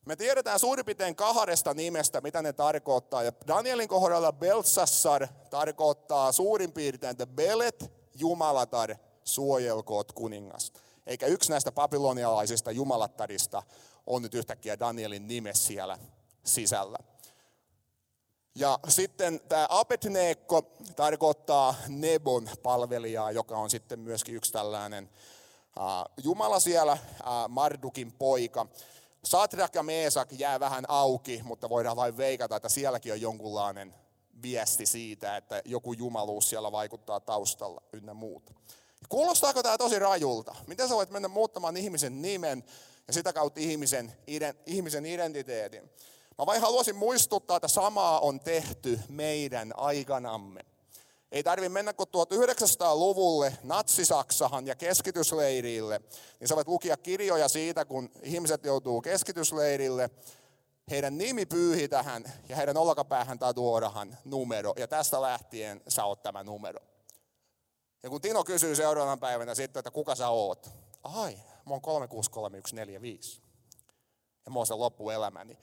Me 0.06 0.16
tiedetään 0.16 0.60
suurin 0.60 0.86
piirtein 0.86 1.16
kahdesta 1.16 1.74
nimestä, 1.74 2.22
mitä 2.22 2.42
ne 2.42 2.54
tarkoittaa. 2.54 3.24
Ja 3.24 3.32
Danielin 3.48 3.88
kohdalla 3.88 4.34
Belsassar 4.34 5.28
tarkoittaa 5.50 6.32
suurin 6.32 6.72
piirtein, 6.72 7.12
että 7.12 7.28
Belet, 7.28 7.92
Jumalatar, 8.16 8.96
suojelkoot 9.24 10.12
kuningasta 10.12 10.85
eikä 11.08 11.26
yksi 11.26 11.50
näistä 11.50 11.72
babylonialaisista 11.72 12.72
jumalattarista 12.72 13.64
on 14.08 14.22
nyt 14.22 14.34
yhtäkkiä 14.34 14.80
Danielin 14.80 15.28
nime 15.28 15.54
siellä 15.54 16.00
sisällä. 16.44 16.98
Ja 18.56 18.80
sitten 18.88 19.40
tämä 19.50 19.68
Abednego 19.70 20.62
tarkoittaa 20.96 21.76
Nebon 21.88 22.50
palvelijaa, 22.64 23.32
joka 23.32 23.58
on 23.58 23.70
sitten 23.70 24.00
myöskin 24.00 24.36
yksi 24.36 24.54
tällainen 24.54 25.10
Jumala 26.24 26.60
siellä, 26.60 26.98
Mardukin 27.50 28.12
poika. 28.12 28.68
Satrak 29.24 29.76
ja 29.76 29.84
Meesak 29.84 30.30
jää 30.32 30.60
vähän 30.60 30.86
auki, 30.88 31.42
mutta 31.44 31.70
voidaan 31.70 31.96
vain 31.96 32.18
veikata, 32.18 32.56
että 32.56 32.70
sielläkin 32.70 33.14
on 33.14 33.22
jonkunlainen 33.22 33.94
viesti 34.42 34.86
siitä, 34.86 35.38
että 35.38 35.62
joku 35.66 35.94
jumaluus 35.94 36.50
siellä 36.50 36.72
vaikuttaa 36.72 37.20
taustalla 37.20 37.82
ynnä 37.94 38.14
muuta. 38.14 38.54
Kuulostaako 39.10 39.64
tämä 39.64 39.78
tosi 39.78 40.00
rajulta? 40.00 40.56
Miten 40.68 40.90
sä 40.90 40.96
voit 40.96 41.10
mennä 41.10 41.28
muuttamaan 41.28 41.78
ihmisen 41.78 42.22
nimen 42.22 42.64
ja 43.08 43.14
sitä 43.14 43.34
kautta 43.34 43.60
ihmisen, 43.60 44.14
ihmisen 44.66 45.06
identiteetin? 45.06 45.90
Mä 46.38 46.46
vain 46.46 46.62
haluaisin 46.62 46.96
muistuttaa, 46.96 47.58
että 47.58 47.68
samaa 47.68 48.20
on 48.20 48.40
tehty 48.40 49.00
meidän 49.10 49.74
aikanamme. 49.78 50.66
Ei 51.32 51.44
tarvi 51.44 51.70
mennä 51.70 51.94
kuin 51.94 52.10
1900-luvulle 52.10 53.58
Natsi-Saksahan 53.64 54.68
ja 54.68 54.76
keskitysleirille, 54.76 56.02
niin 56.40 56.48
sä 56.48 56.56
voit 56.56 56.68
lukia 56.68 56.98
kirjoja 56.98 57.48
siitä, 57.48 57.86
kun 57.86 58.10
ihmiset 58.24 58.66
joutuu 58.66 59.02
keskitysleirille, 59.02 60.10
heidän 60.92 61.18
nimi 61.18 61.46
pyyhi 61.46 61.88
tähän 61.88 62.24
ja 62.50 62.56
heidän 62.56 62.78
olkapäähän 62.78 63.40
tatuodahan 63.40 64.18
numero. 64.26 64.74
Ja 64.78 64.88
tästä 64.88 65.22
lähtien 65.22 65.82
sä 65.88 66.06
oot 66.06 66.24
tämä 66.24 66.44
numero. 66.44 66.80
Ja 68.06 68.10
kun 68.10 68.22
Tino 68.22 68.44
kysyy 68.44 68.76
seuraavan 68.76 69.20
päivänä 69.20 69.56
sitten, 69.56 69.80
että 69.80 69.92
kuka 69.92 70.16
sä 70.16 70.30
oot? 70.30 70.70
Ai, 71.04 71.34
mä 71.66 71.72
oon 71.74 71.82
363145. 71.82 73.42
Ja 74.46 74.52
mä 74.52 74.60
oon 74.60 74.68
sen 74.68 74.80
loppuelämäni. 74.80 75.58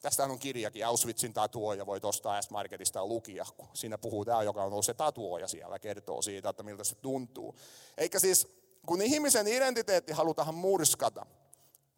Tästä 0.00 0.24
on 0.24 0.38
kirjakin, 0.38 0.86
Auschwitzin 0.86 1.32
tatuoja, 1.32 1.86
voit 1.86 2.04
ostaa 2.04 2.42
S-Marketista 2.42 3.06
lukia, 3.06 3.44
kun 3.56 3.68
siinä 3.74 3.98
puhuu 3.98 4.24
tämä, 4.24 4.42
joka 4.42 4.64
on 4.64 4.72
ollut 4.72 4.84
se 4.84 4.94
tatuoja 4.94 5.48
siellä, 5.48 5.78
kertoo 5.78 6.22
siitä, 6.22 6.48
että 6.48 6.62
miltä 6.62 6.84
se 6.84 6.94
tuntuu. 6.94 7.56
Eikä 7.98 8.18
siis, 8.18 8.48
kun 8.86 9.02
ihmisen 9.02 9.48
identiteetti 9.48 10.12
halutaan 10.12 10.54
murskata, 10.54 11.26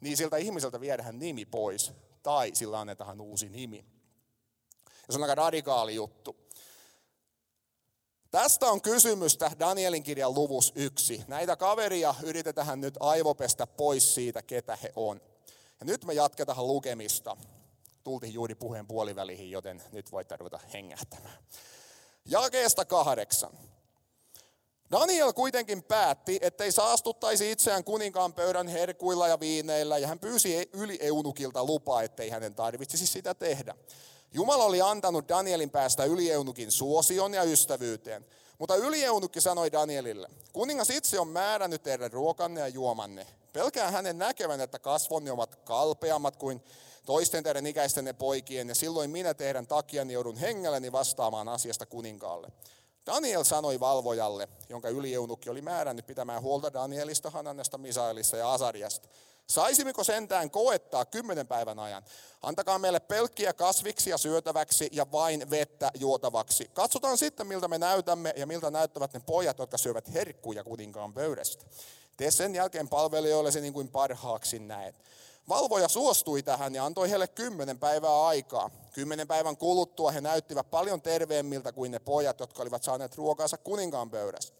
niin 0.00 0.16
siltä 0.16 0.36
ihmiseltä 0.36 0.80
viedään 0.80 1.18
nimi 1.18 1.44
pois, 1.44 1.92
tai 2.22 2.50
sillä 2.54 2.80
annetaan 2.80 3.20
uusi 3.20 3.48
nimi. 3.48 3.84
Ja 4.86 5.12
se 5.12 5.18
on 5.18 5.22
aika 5.22 5.34
radikaali 5.34 5.94
juttu. 5.94 6.41
Tästä 8.32 8.66
on 8.66 8.82
kysymystä 8.82 9.50
Danielin 9.58 10.02
kirjan 10.02 10.34
luvus 10.34 10.72
yksi. 10.74 11.24
Näitä 11.28 11.56
kaveria 11.56 12.14
yritetään 12.22 12.80
nyt 12.80 12.94
aivopestä 13.00 13.66
pois 13.66 14.14
siitä, 14.14 14.42
ketä 14.42 14.76
he 14.76 14.92
on. 14.96 15.20
Ja 15.80 15.86
nyt 15.86 16.04
me 16.04 16.12
jatketaan 16.12 16.66
lukemista 16.66 17.36
tultiin 18.04 18.34
juuri 18.34 18.54
puheen 18.54 18.86
puoliväliin, 18.86 19.50
joten 19.50 19.82
nyt 19.92 20.12
voitte 20.12 20.36
ruveta 20.36 20.60
hengähtämään. 20.72 21.38
Jakeesta 22.24 22.84
kahdeksan. 22.84 23.52
Daniel 24.90 25.32
kuitenkin 25.32 25.82
päätti, 25.82 26.38
ettei 26.40 26.72
saastuttaisi 26.72 27.50
itseään 27.50 27.84
kuninkaan 27.84 28.34
pöydän 28.34 28.68
herkuilla 28.68 29.28
ja 29.28 29.40
viineillä, 29.40 29.98
ja 29.98 30.08
hän 30.08 30.18
pyysi 30.18 30.70
yli 30.72 30.98
eunukilta 31.00 31.64
lupaa, 31.64 32.02
ettei 32.02 32.30
hänen 32.30 32.54
tarvitsisi 32.54 33.06
sitä 33.06 33.34
tehdä. 33.34 33.74
Jumala 34.34 34.64
oli 34.64 34.80
antanut 34.80 35.28
Danielin 35.28 35.70
päästä 35.70 36.04
ylieunukin 36.04 36.72
suosion 36.72 37.34
ja 37.34 37.42
ystävyyteen. 37.42 38.26
Mutta 38.58 38.76
ylieunukki 38.76 39.40
sanoi 39.40 39.72
Danielille, 39.72 40.28
kuningas 40.52 40.90
itse 40.90 41.20
on 41.20 41.28
määrännyt 41.28 41.82
teidän 41.82 42.12
ruokanne 42.12 42.60
ja 42.60 42.68
juomanne. 42.68 43.26
Pelkää 43.52 43.90
hänen 43.90 44.18
näkevän, 44.18 44.60
että 44.60 44.78
kasvonne 44.78 45.32
ovat 45.32 45.56
kalpeammat 45.56 46.36
kuin 46.36 46.62
toisten 47.06 47.44
teidän 47.44 47.66
ikäistenne 47.66 48.12
poikien, 48.12 48.68
ja 48.68 48.74
silloin 48.74 49.10
minä 49.10 49.34
teidän 49.34 49.66
takiani 49.66 50.12
joudun 50.12 50.36
hengelleni 50.36 50.92
vastaamaan 50.92 51.48
asiasta 51.48 51.86
kuninkaalle. 51.86 52.48
Daniel 53.06 53.44
sanoi 53.44 53.80
valvojalle, 53.80 54.48
jonka 54.68 54.88
ylieunukki 54.88 55.50
oli 55.50 55.62
määrännyt 55.62 56.06
pitämään 56.06 56.42
huolta 56.42 56.72
Danielista, 56.72 57.30
Hanannesta, 57.30 57.78
Misaelista 57.78 58.36
ja 58.36 58.52
Asariasta. 58.52 59.08
Saisimmeko 59.46 60.04
sentään 60.04 60.50
koettaa 60.50 61.04
kymmenen 61.04 61.46
päivän 61.46 61.78
ajan? 61.78 62.02
Antakaa 62.42 62.78
meille 62.78 63.00
pelkkiä 63.00 63.52
kasviksia 63.52 64.18
syötäväksi 64.18 64.88
ja 64.92 65.12
vain 65.12 65.50
vettä 65.50 65.90
juotavaksi. 65.94 66.70
Katsotaan 66.74 67.18
sitten, 67.18 67.46
miltä 67.46 67.68
me 67.68 67.78
näytämme 67.78 68.34
ja 68.36 68.46
miltä 68.46 68.70
näyttävät 68.70 69.12
ne 69.12 69.20
pojat, 69.26 69.58
jotka 69.58 69.78
syövät 69.78 70.12
herkkuja 70.14 70.64
kuninkaan 70.64 71.12
pöydästä. 71.12 71.64
Tee 72.16 72.30
sen 72.30 72.54
jälkeen 72.54 72.88
palvelijoillesi 72.88 73.60
niin 73.60 73.72
kuin 73.72 73.88
parhaaksi 73.88 74.58
näet. 74.58 74.94
Valvoja 75.48 75.88
suostui 75.88 76.42
tähän 76.42 76.74
ja 76.74 76.84
antoi 76.84 77.10
heille 77.10 77.28
kymmenen 77.28 77.78
päivää 77.78 78.26
aikaa. 78.26 78.70
Kymmenen 78.92 79.28
päivän 79.28 79.56
kuluttua 79.56 80.10
he 80.10 80.20
näyttivät 80.20 80.70
paljon 80.70 81.02
terveemmiltä 81.02 81.72
kuin 81.72 81.90
ne 81.90 81.98
pojat, 81.98 82.40
jotka 82.40 82.62
olivat 82.62 82.82
saaneet 82.82 83.16
ruokansa 83.16 83.58
kuninkaan 83.58 84.10
pöydästä. 84.10 84.56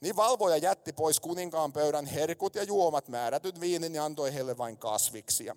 Niin 0.00 0.16
valvoja 0.16 0.56
jätti 0.56 0.92
pois 0.92 1.20
kuninkaan 1.20 1.72
pöydän 1.72 2.06
herkut 2.06 2.54
ja 2.54 2.62
juomat 2.62 3.08
määrätyt 3.08 3.60
viinin 3.60 3.94
ja 3.94 4.04
antoi 4.04 4.34
heille 4.34 4.58
vain 4.58 4.78
kasviksia. 4.78 5.56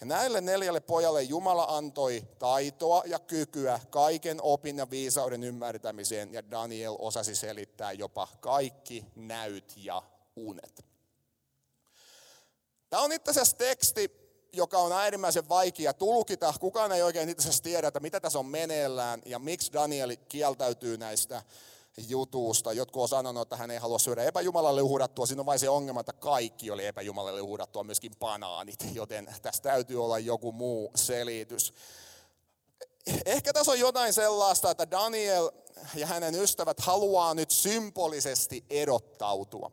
Ja 0.00 0.06
näille 0.06 0.40
neljälle 0.40 0.80
pojalle 0.80 1.22
Jumala 1.22 1.64
antoi 1.64 2.24
taitoa 2.38 3.02
ja 3.06 3.18
kykyä 3.18 3.80
kaiken 3.90 4.42
opin 4.42 4.78
ja 4.78 4.90
viisauden 4.90 5.44
ymmärtämiseen, 5.44 6.32
ja 6.32 6.50
Daniel 6.50 6.96
osasi 6.98 7.34
selittää 7.34 7.92
jopa 7.92 8.28
kaikki 8.40 9.04
näyt 9.16 9.72
ja 9.76 10.02
unet. 10.36 10.89
Tämä 12.90 13.02
on 13.02 13.12
itse 13.12 13.30
asiassa 13.30 13.56
teksti, 13.56 14.10
joka 14.52 14.78
on 14.78 14.92
äärimmäisen 14.92 15.48
vaikea 15.48 15.94
tulkita. 15.94 16.54
Kukaan 16.60 16.92
ei 16.92 17.02
oikein 17.02 17.28
itse 17.28 17.42
asiassa 17.42 17.62
tiedä, 17.62 17.88
että 17.88 18.00
mitä 18.00 18.20
tässä 18.20 18.38
on 18.38 18.46
meneillään 18.46 19.22
ja 19.26 19.38
miksi 19.38 19.72
Daniel 19.72 20.16
kieltäytyy 20.28 20.96
näistä 20.96 21.42
jutusta. 22.08 22.72
Jotkut 22.72 23.02
on 23.02 23.08
sanonut, 23.08 23.42
että 23.42 23.56
hän 23.56 23.70
ei 23.70 23.78
halua 23.78 23.98
syödä 23.98 24.22
epäjumalalle 24.22 24.82
uhrattua. 24.82 25.26
Siinä 25.26 25.42
on 25.42 25.46
vain 25.46 25.58
se 25.58 25.68
ongelma, 25.68 26.00
että 26.00 26.12
kaikki 26.12 26.70
oli 26.70 26.86
epäjumalalle 26.86 27.40
uhrattua, 27.40 27.84
myöskin 27.84 28.12
banaanit. 28.20 28.86
Joten 28.92 29.34
tässä 29.42 29.62
täytyy 29.62 30.04
olla 30.04 30.18
joku 30.18 30.52
muu 30.52 30.90
selitys. 30.94 31.74
Ehkä 33.24 33.52
tässä 33.52 33.72
on 33.72 33.80
jotain 33.80 34.12
sellaista, 34.12 34.70
että 34.70 34.90
Daniel 34.90 35.50
ja 35.94 36.06
hänen 36.06 36.34
ystävät 36.34 36.80
haluaa 36.80 37.34
nyt 37.34 37.50
symbolisesti 37.50 38.64
erottautua. 38.70 39.70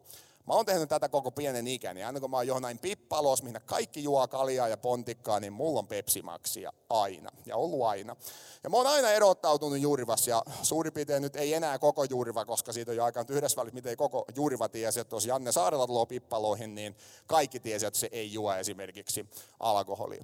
Mä 0.48 0.54
oon 0.54 0.66
tehnyt 0.66 0.90
tätä 0.90 1.10
koko 1.10 1.32
pienen 1.32 1.68
ikäni. 1.68 2.04
Aina 2.04 2.20
kun 2.20 2.32
mä 2.32 2.38
oon 2.38 2.48
jonain 2.48 2.80
pippalos, 2.80 3.44
mihin 3.44 3.62
kaikki 3.66 4.04
juo 4.04 4.28
kaljaa 4.28 4.68
ja 4.68 4.78
pontikkaa, 4.78 5.40
niin 5.40 5.54
mulla 5.54 5.80
on 5.80 5.88
pepsimaksia 5.88 6.74
aina. 6.90 7.30
Ja 7.46 7.56
ollut 7.56 7.86
aina. 7.86 8.16
Ja 8.64 8.70
mä 8.70 8.78
oon 8.78 8.88
aina 8.88 9.12
erottautunut 9.12 9.80
juurivas 9.80 10.28
ja 10.28 10.44
suurin 10.62 10.94
piirtein 10.94 11.22
nyt 11.22 11.36
ei 11.36 11.54
enää 11.54 11.80
koko 11.80 12.04
juuriva, 12.04 12.46
koska 12.46 12.74
siitä 12.74 12.92
on 12.92 12.98
jo 12.98 13.04
aikaan 13.04 13.26
yhdessä 13.30 13.58
välissä, 13.58 13.76
miten 13.76 13.90
ei 13.90 13.96
koko 13.96 14.26
juuriva 14.36 14.70
tiesi, 14.70 15.00
että 15.00 15.16
jos 15.16 15.26
Janne 15.26 15.52
Saarella 15.52 15.88
tulee 15.88 16.06
pippaloihin, 16.06 16.76
niin 16.76 16.96
kaikki 17.28 17.60
tiesi, 17.60 17.86
että 17.86 18.00
se 18.00 18.10
ei 18.12 18.34
juo 18.34 18.54
esimerkiksi 18.54 19.30
alkoholia. 19.60 20.24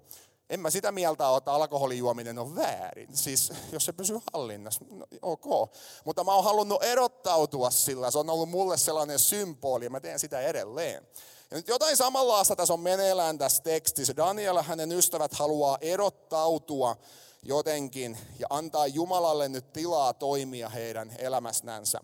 En 0.50 0.60
mä 0.60 0.70
sitä 0.70 0.92
mieltä 0.92 1.28
ole, 1.28 1.38
että 1.38 1.54
alkoholijuominen 1.54 2.40
on 2.40 2.56
väärin. 2.56 3.18
Siis 3.18 3.54
jos 3.72 3.86
se 3.86 3.94
pysyy 3.94 4.20
hallinnassa, 4.34 4.86
no, 4.90 5.06
ok. 5.22 5.74
Mutta 6.06 6.24
mä 6.24 6.36
oon 6.36 6.44
halunnut 6.44 6.84
erottautua 6.84 7.70
sillä. 7.70 8.12
Se 8.12 8.20
on 8.20 8.30
ollut 8.30 8.50
mulle 8.50 8.78
sellainen 8.78 9.20
symboli 9.20 9.84
ja 9.84 9.90
mä 9.90 10.00
teen 10.00 10.20
sitä 10.20 10.42
edelleen. 10.42 11.08
Ja 11.52 11.58
nyt 11.58 11.68
jotain 11.68 11.98
samanlaista 11.98 12.56
tässä 12.56 12.74
on 12.74 12.80
meneillään 12.80 13.38
tässä 13.38 13.64
tekstissä. 13.64 14.16
Daniel 14.16 14.62
hänen 14.62 14.92
ystävät 14.92 15.34
haluaa 15.34 15.78
erottautua 15.82 16.98
jotenkin 17.44 18.18
ja 18.40 18.48
antaa 18.50 18.88
Jumalalle 18.88 19.50
nyt 19.50 19.74
tilaa 19.74 20.14
toimia 20.14 20.70
heidän 20.70 21.16
elämässänsä. 21.18 22.00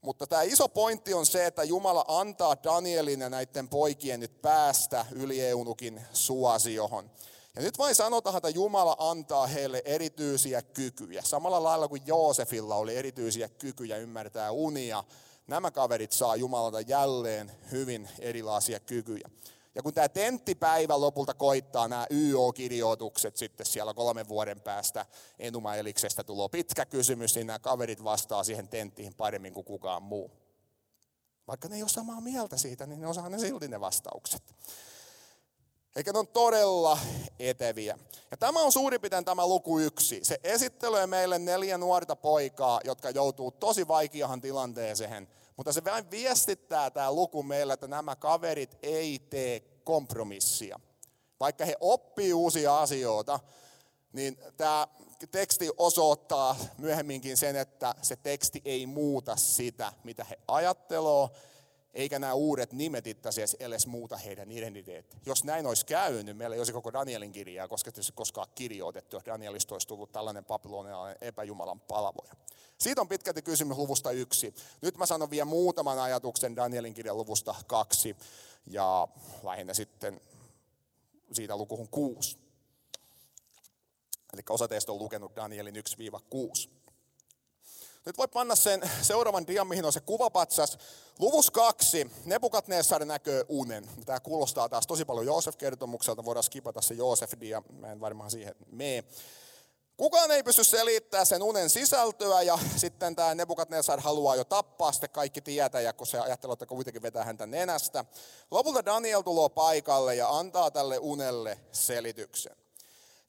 Mutta 0.00 0.26
tämä 0.26 0.42
iso 0.42 0.68
pointti 0.68 1.14
on 1.14 1.26
se, 1.26 1.46
että 1.46 1.64
Jumala 1.64 2.04
antaa 2.08 2.56
Danielin 2.64 3.20
ja 3.20 3.30
näiden 3.30 3.68
poikien 3.68 4.20
nyt 4.20 4.42
päästä 4.42 5.06
ylieunukin 5.12 6.02
suosiohon. 6.12 7.10
Ja 7.56 7.62
nyt 7.62 7.78
vain 7.78 7.94
sanotaan, 7.94 8.36
että 8.36 8.48
Jumala 8.48 8.96
antaa 8.98 9.46
heille 9.46 9.82
erityisiä 9.84 10.62
kykyjä. 10.62 11.22
Samalla 11.22 11.62
lailla 11.62 11.88
kuin 11.88 12.02
Joosefilla 12.06 12.76
oli 12.76 12.96
erityisiä 12.96 13.48
kykyjä 13.48 13.96
ymmärtää 13.96 14.50
unia, 14.50 15.04
nämä 15.46 15.70
kaverit 15.70 16.12
saa 16.12 16.36
Jumalalta 16.36 16.80
jälleen 16.80 17.52
hyvin 17.70 18.08
erilaisia 18.18 18.80
kykyjä. 18.80 19.30
Ja 19.74 19.82
kun 19.82 19.94
tämä 19.94 20.08
tenttipäivä 20.08 21.00
lopulta 21.00 21.34
koittaa, 21.34 21.88
nämä 21.88 22.06
YO-kirjoitukset 22.10 23.36
sitten 23.36 23.66
siellä 23.66 23.94
kolmen 23.94 24.28
vuoden 24.28 24.60
päästä 24.60 25.06
Enuma 25.38 25.76
Eliksestä 25.76 26.24
tulee 26.24 26.48
pitkä 26.48 26.86
kysymys, 26.86 27.34
niin 27.34 27.46
nämä 27.46 27.58
kaverit 27.58 28.04
vastaa 28.04 28.44
siihen 28.44 28.68
tenttiin 28.68 29.14
paremmin 29.14 29.54
kuin 29.54 29.64
kukaan 29.64 30.02
muu. 30.02 30.30
Vaikka 31.46 31.68
ne 31.68 31.76
ei 31.76 31.82
ole 31.82 31.88
samaa 31.88 32.20
mieltä 32.20 32.56
siitä, 32.56 32.86
niin 32.86 33.00
ne 33.00 33.06
osaa 33.06 33.28
ne 33.28 33.38
silti 33.38 33.68
ne 33.68 33.80
vastaukset. 33.80 34.42
Eikä 35.96 36.12
ne 36.12 36.18
on 36.18 36.28
todella 36.28 36.98
eteviä. 37.38 37.98
Ja 38.30 38.36
tämä 38.36 38.60
on 38.60 38.72
suurin 38.72 39.00
piirtein 39.00 39.24
tämä 39.24 39.46
luku 39.46 39.78
yksi. 39.78 40.20
Se 40.22 40.40
esittelee 40.44 41.06
meille 41.06 41.38
neljä 41.38 41.78
nuorta 41.78 42.16
poikaa, 42.16 42.80
jotka 42.84 43.10
joutuu 43.10 43.50
tosi 43.50 43.88
vaikeahan 43.88 44.40
tilanteeseen. 44.40 45.28
Mutta 45.56 45.72
se 45.72 45.84
vain 45.84 46.10
viestittää 46.10 46.90
tämä 46.90 47.12
luku 47.12 47.42
meille, 47.42 47.72
että 47.72 47.86
nämä 47.86 48.16
kaverit 48.16 48.78
ei 48.82 49.18
tee 49.30 49.60
kompromissia. 49.84 50.80
Vaikka 51.40 51.64
he 51.64 51.76
oppii 51.80 52.32
uusia 52.32 52.80
asioita, 52.80 53.40
niin 54.12 54.38
tämä 54.56 54.88
teksti 55.30 55.70
osoittaa 55.76 56.56
myöhemminkin 56.78 57.36
sen, 57.36 57.56
että 57.56 57.94
se 58.02 58.16
teksti 58.16 58.62
ei 58.64 58.86
muuta 58.86 59.36
sitä, 59.36 59.92
mitä 60.04 60.24
he 60.24 60.38
ajatteloo, 60.48 61.30
eikä 61.94 62.18
nämä 62.18 62.34
uudet 62.34 62.72
nimet 62.72 63.06
itse 63.06 63.28
asiassa 63.28 63.56
edes 63.60 63.86
muuta 63.86 64.16
heidän 64.16 64.52
identiteetti. 64.52 65.16
Jos 65.26 65.44
näin 65.44 65.66
olisi 65.66 65.86
käynyt, 65.86 66.36
meillä 66.36 66.54
ei 66.54 66.60
olisi 66.60 66.72
koko 66.72 66.92
Danielin 66.92 67.32
kirjaa, 67.32 67.68
koska 67.68 67.90
se 68.00 68.12
koskaan 68.12 68.48
kirjoitettu, 68.54 69.16
jos 69.16 69.26
Danielista 69.26 69.74
olisi 69.74 69.88
tullut 69.88 70.12
tällainen 70.12 70.44
babylonialainen 70.44 71.18
epäjumalan 71.20 71.80
palvoja. 71.80 72.32
Siitä 72.78 73.00
on 73.00 73.08
pitkälti 73.08 73.42
kysymys 73.42 73.76
luvusta 73.76 74.10
yksi. 74.10 74.54
Nyt 74.82 74.96
mä 74.96 75.06
sanon 75.06 75.30
vielä 75.30 75.44
muutaman 75.44 75.98
ajatuksen 75.98 76.56
Danielin 76.56 76.94
kirjan 76.94 77.16
luvusta 77.16 77.54
kaksi 77.66 78.16
ja 78.66 79.08
lähinnä 79.42 79.74
sitten 79.74 80.20
siitä 81.32 81.56
lukuhun 81.56 81.88
kuusi. 81.88 82.38
Eli 84.32 84.42
osa 84.50 84.68
teistä 84.68 84.92
on 84.92 84.98
lukenut 84.98 85.36
Danielin 85.36 85.74
1-6. 85.76 86.70
Nyt 88.06 88.18
voi 88.18 88.28
panna 88.28 88.56
sen 88.56 88.90
seuraavan 89.02 89.46
dian, 89.46 89.66
mihin 89.66 89.84
on 89.84 89.92
se 89.92 90.00
kuvapatsas. 90.00 90.78
Luvus 91.18 91.50
kaksi, 91.50 92.10
Nebukadnessar 92.24 93.04
näkee 93.04 93.44
unen. 93.48 93.88
Tämä 94.06 94.20
kuulostaa 94.20 94.68
taas 94.68 94.86
tosi 94.86 95.04
paljon 95.04 95.26
Joosef-kertomukselta, 95.26 96.24
voidaan 96.24 96.42
skipata 96.42 96.80
se 96.80 96.94
Joosef-dia, 96.94 97.62
mä 97.72 97.92
en 97.92 98.00
varmaan 98.00 98.30
siihen 98.30 98.54
mene. 98.70 99.04
Kukaan 99.96 100.30
ei 100.30 100.42
pysty 100.42 100.64
selittämään 100.64 101.26
sen 101.26 101.42
unen 101.42 101.70
sisältöä 101.70 102.42
ja 102.42 102.58
sitten 102.76 103.16
tämä 103.16 103.34
Nebukadnessar 103.34 104.00
haluaa 104.00 104.36
jo 104.36 104.44
tappaa 104.44 104.92
sitten 104.92 105.10
kaikki 105.10 105.40
tietäjä, 105.40 105.92
kun 105.92 106.06
se 106.06 106.18
ajattelee, 106.18 106.52
että 106.52 106.66
kuitenkin 106.66 107.02
vetää 107.02 107.24
häntä 107.24 107.46
nenästä. 107.46 108.04
Lopulta 108.50 108.84
Daniel 108.84 109.22
tulee 109.22 109.48
paikalle 109.48 110.14
ja 110.14 110.28
antaa 110.28 110.70
tälle 110.70 110.98
unelle 110.98 111.58
selityksen. 111.72 112.56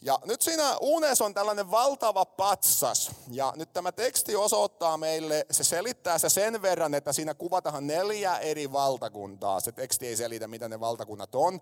Ja 0.06 0.20
nyt 0.26 0.42
siinä 0.42 0.78
unessa 0.82 1.26
on 1.26 1.34
tällainen 1.34 1.72
valtava 1.72 2.26
patsas. 2.26 3.12
Ja 3.32 3.54
nyt 3.56 3.74
tämä 3.74 3.92
teksti 3.92 4.36
osoittaa 4.36 4.98
meille, 4.98 5.46
se 5.52 5.64
selittää 5.64 6.18
se 6.18 6.30
sen 6.30 6.62
verran, 6.62 6.94
että 6.94 7.14
siinä 7.14 7.34
kuvataan 7.34 7.88
neljä 7.88 8.38
eri 8.38 8.72
valtakuntaa. 8.72 9.60
Se 9.60 9.72
teksti 9.72 10.08
ei 10.08 10.16
selitä, 10.16 10.48
mitä 10.48 10.70
ne 10.70 10.80
valtakunnat 10.80 11.36
on. 11.36 11.62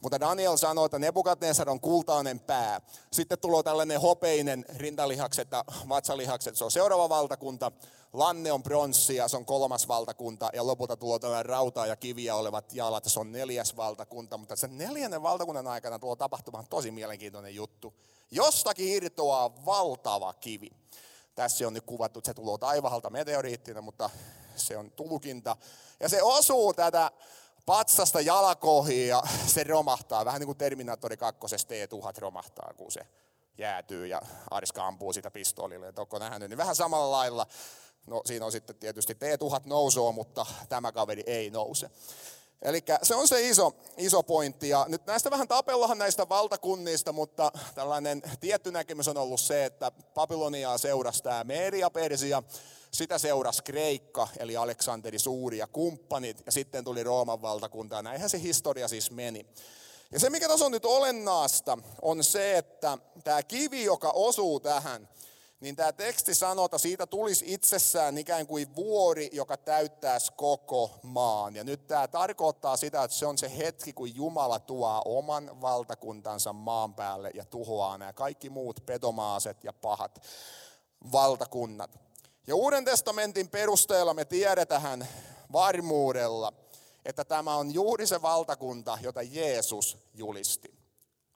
Mutta 0.00 0.20
Daniel 0.20 0.56
sanoo, 0.56 0.84
että 0.84 0.98
Nebukadnessar 0.98 1.70
on 1.70 1.80
kultainen 1.80 2.40
pää. 2.40 2.80
Sitten 3.12 3.38
tulee 3.38 3.62
tällainen 3.62 4.00
hopeinen 4.00 4.64
rintalihakset 4.76 5.48
ja 5.52 5.64
vatsalihakset, 5.88 6.56
se 6.56 6.64
on 6.64 6.70
seuraava 6.70 7.08
valtakunta. 7.08 7.72
Lanne 8.18 8.52
on 8.52 8.62
pronssia, 8.62 9.28
se 9.28 9.36
on 9.36 9.44
kolmas 9.44 9.88
valtakunta. 9.88 10.50
Ja 10.52 10.66
lopulta 10.66 10.96
tulee 10.96 11.18
tällainen 11.18 11.46
rautaa 11.46 11.86
ja 11.86 11.96
kiviä 11.96 12.34
olevat 12.34 12.72
jalat, 12.72 13.04
se 13.04 13.20
on 13.20 13.32
neljäs 13.32 13.76
valtakunta. 13.76 14.36
Mutta 14.38 14.56
sen 14.56 14.78
neljännen 14.78 15.22
valtakunnan 15.22 15.66
aikana 15.66 15.98
tulee 15.98 16.16
tapahtumaan 16.16 16.66
tosi 16.70 16.90
mielenkiintoinen 16.90 17.54
juttu. 17.54 17.94
Jostakin 18.30 18.88
irtoaa 18.88 19.64
valtava 19.66 20.32
kivi. 20.32 20.70
Tässä 21.34 21.66
on 21.66 21.74
nyt 21.74 21.84
kuvattu, 21.86 22.18
että 22.18 22.30
se 22.30 22.34
tulee 22.34 22.58
taivahalta 22.58 23.10
meteoriittina, 23.10 23.80
mutta 23.80 24.10
se 24.56 24.76
on 24.76 24.90
tulukinta. 24.90 25.56
Ja 26.00 26.08
se 26.08 26.22
osuu 26.22 26.74
tätä 26.74 27.10
patsasta 27.66 28.20
jalkoihin 28.20 29.08
ja 29.08 29.22
se 29.46 29.64
romahtaa. 29.64 30.24
Vähän 30.24 30.40
niin 30.40 30.46
kuin 30.46 30.58
Terminaattori 30.58 31.16
2 31.16 31.40
T1000 31.40 32.18
romahtaa, 32.18 32.74
kun 32.76 32.92
se 32.92 33.00
jäätyy 33.58 34.06
ja 34.06 34.22
Ariska 34.50 34.86
ampuu 34.86 35.12
sitä 35.12 35.30
pistoolille. 35.30 35.88
Et 35.88 35.98
onko 35.98 36.18
nähnyt, 36.18 36.50
niin 36.50 36.58
vähän 36.58 36.76
samalla 36.76 37.10
lailla. 37.10 37.46
No 38.08 38.22
siinä 38.24 38.44
on 38.44 38.52
sitten 38.52 38.76
tietysti 38.76 39.14
T1000 39.14 39.60
nousoo, 39.64 40.12
mutta 40.12 40.46
tämä 40.68 40.92
kaveri 40.92 41.22
ei 41.26 41.50
nouse. 41.50 41.90
Eli 42.62 42.82
se 43.02 43.14
on 43.14 43.28
se 43.28 43.48
iso, 43.48 43.72
iso 43.96 44.22
pointti. 44.22 44.68
Ja 44.68 44.86
nyt 44.88 45.06
näistä 45.06 45.30
vähän 45.30 45.48
tapellaan 45.48 45.98
näistä 45.98 46.28
valtakunnista, 46.28 47.12
mutta 47.12 47.52
tällainen 47.74 48.22
tietty 48.40 48.72
näkemys 48.72 49.08
on 49.08 49.16
ollut 49.16 49.40
se, 49.40 49.64
että 49.64 49.92
Babyloniaa 50.14 50.78
seurasi 50.78 51.22
tämä 51.22 51.44
Media 51.44 51.90
Persia, 51.90 52.42
sitä 52.90 53.18
seurasi 53.18 53.62
Kreikka, 53.62 54.28
eli 54.38 54.56
Aleksanteri 54.56 55.18
Suuri 55.18 55.58
ja 55.58 55.66
kumppanit, 55.66 56.42
ja 56.46 56.52
sitten 56.52 56.84
tuli 56.84 57.02
Rooman 57.02 57.42
valtakunta. 57.42 58.02
Näinhän 58.02 58.30
se 58.30 58.40
historia 58.40 58.88
siis 58.88 59.10
meni. 59.10 59.46
Ja 60.12 60.20
se, 60.20 60.30
mikä 60.30 60.48
tässä 60.48 60.64
on 60.64 60.72
nyt 60.72 60.84
olennaista, 60.84 61.78
on 62.02 62.24
se, 62.24 62.58
että 62.58 62.98
tämä 63.24 63.42
kivi, 63.42 63.84
joka 63.84 64.10
osuu 64.10 64.60
tähän, 64.60 65.08
niin 65.60 65.76
tämä 65.76 65.92
teksti 65.92 66.34
sanoo, 66.34 66.64
että 66.64 66.78
siitä 66.78 67.06
tulisi 67.06 67.44
itsessään 67.48 68.18
ikään 68.18 68.46
kuin 68.46 68.76
vuori, 68.76 69.30
joka 69.32 69.56
täyttäisi 69.56 70.32
koko 70.36 70.90
maan. 71.02 71.56
Ja 71.56 71.64
nyt 71.64 71.86
tämä 71.86 72.08
tarkoittaa 72.08 72.76
sitä, 72.76 73.04
että 73.04 73.16
se 73.16 73.26
on 73.26 73.38
se 73.38 73.58
hetki, 73.58 73.92
kun 73.92 74.14
Jumala 74.14 74.58
tuo 74.58 75.02
oman 75.04 75.60
valtakuntansa 75.60 76.52
maan 76.52 76.94
päälle 76.94 77.30
ja 77.34 77.44
tuhoaa 77.44 77.98
nämä 77.98 78.12
kaikki 78.12 78.50
muut 78.50 78.86
pedomaaset 78.86 79.64
ja 79.64 79.72
pahat 79.72 80.22
valtakunnat. 81.12 81.98
Ja 82.46 82.54
Uuden 82.56 82.84
testamentin 82.84 83.48
perusteella 83.48 84.14
me 84.14 84.24
tiedetään 84.24 85.08
varmuudella, 85.52 86.52
että 87.04 87.24
tämä 87.24 87.56
on 87.56 87.74
juuri 87.74 88.06
se 88.06 88.22
valtakunta, 88.22 88.98
jota 89.02 89.22
Jeesus 89.22 89.98
julisti. 90.14 90.74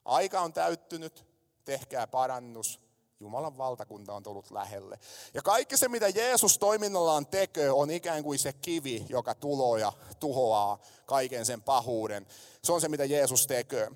Aika 0.05 0.41
on 0.41 0.53
täyttynyt, 0.53 1.25
tehkää 1.65 2.07
parannus, 2.07 2.81
Jumalan 3.23 3.59
valtakunta 3.59 4.15
on 4.15 4.23
tullut 4.23 4.51
lähelle. 4.51 4.99
Ja 5.35 5.43
kaikki 5.43 5.77
se, 5.77 5.89
mitä 5.89 6.09
Jeesus 6.09 6.59
toiminnallaan 6.59 7.27
tekee, 7.27 7.71
on 7.71 7.91
ikään 7.91 8.23
kuin 8.23 8.39
se 8.39 8.53
kivi, 8.53 9.07
joka 9.09 9.35
tuloa 9.35 9.79
ja 9.79 9.93
tuhoaa 10.21 10.79
kaiken 11.07 11.47
sen 11.47 11.63
pahuuden. 11.63 12.27
Se 12.65 12.73
on 12.73 12.81
se, 12.81 12.89
mitä 12.89 13.05
Jeesus 13.05 13.47
tekee. 13.47 13.91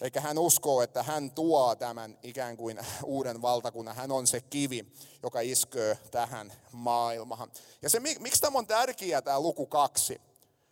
Eikä 0.00 0.20
hän 0.20 0.38
uskoo, 0.38 0.82
että 0.82 1.02
hän 1.02 1.30
tuo 1.30 1.74
tämän 1.74 2.18
ikään 2.22 2.56
kuin 2.56 2.78
uuden 3.04 3.42
valtakunnan. 3.42 3.96
Hän 3.96 4.12
on 4.12 4.26
se 4.26 4.40
kivi, 4.40 4.92
joka 5.22 5.40
iskee 5.40 5.98
tähän 6.10 6.52
maailmaan. 6.72 7.50
Ja 7.82 7.90
se, 7.90 8.00
miksi 8.00 8.40
tämä 8.40 8.58
on 8.58 8.66
tärkeää, 8.66 9.22
tämä 9.22 9.40
luku 9.40 9.66
kaksi? 9.66 10.20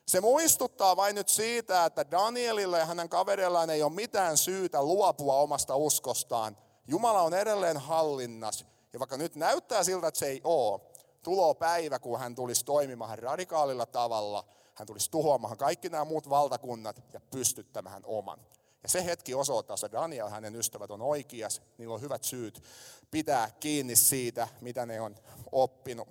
Se 0.07 0.21
muistuttaa 0.21 0.97
vain 0.97 1.15
nyt 1.15 1.29
siitä, 1.29 1.85
että 1.85 2.11
Danielille 2.11 2.79
ja 2.79 2.87
hänen 2.87 3.09
kavereillaan 3.09 3.71
ei 3.71 3.83
ole 3.83 3.93
mitään 3.93 4.37
syytä 4.37 4.83
luopua 4.83 5.37
omasta 5.37 5.77
uskostaan. 5.77 6.57
Jumala 6.87 7.23
on 7.23 7.35
edelleen 7.35 7.77
hallinnas. 7.77 8.67
Ja 8.93 8.99
vaikka 8.99 9.17
nyt 9.17 9.37
näyttää 9.37 9.85
siltä, 9.85 10.09
että 10.09 10.19
se 10.21 10.27
ei 10.27 10.41
ole, 10.45 10.81
tulo 11.23 11.55
päivä, 11.55 11.99
kun 11.99 12.19
hän 12.19 12.35
tulisi 12.35 12.65
toimimaan 12.65 13.19
radikaalilla 13.19 13.87
tavalla, 13.87 14.45
hän 14.75 14.87
tulisi 14.87 15.11
tuhoamaan 15.11 15.57
kaikki 15.57 15.89
nämä 15.89 16.05
muut 16.05 16.31
valtakunnat 16.31 17.03
ja 17.13 17.21
pystyttämään 17.21 18.03
oman. 18.07 18.41
Ja 18.83 18.89
se 18.89 19.05
hetki 19.05 19.35
osoittaa, 19.35 19.75
että 19.75 19.93
Daniel, 19.93 20.29
hänen 20.29 20.57
ystävät 20.57 20.91
on 20.91 21.03
oikeas, 21.03 21.63
niillä 21.79 21.95
on 21.95 22.01
hyvät 22.01 22.25
syyt 22.25 22.63
pitää 23.11 23.51
kiinni 23.61 23.97
siitä, 23.97 24.49
mitä 24.61 24.87
ne 24.87 25.01
on 25.01 25.17
oppinut. 25.53 26.09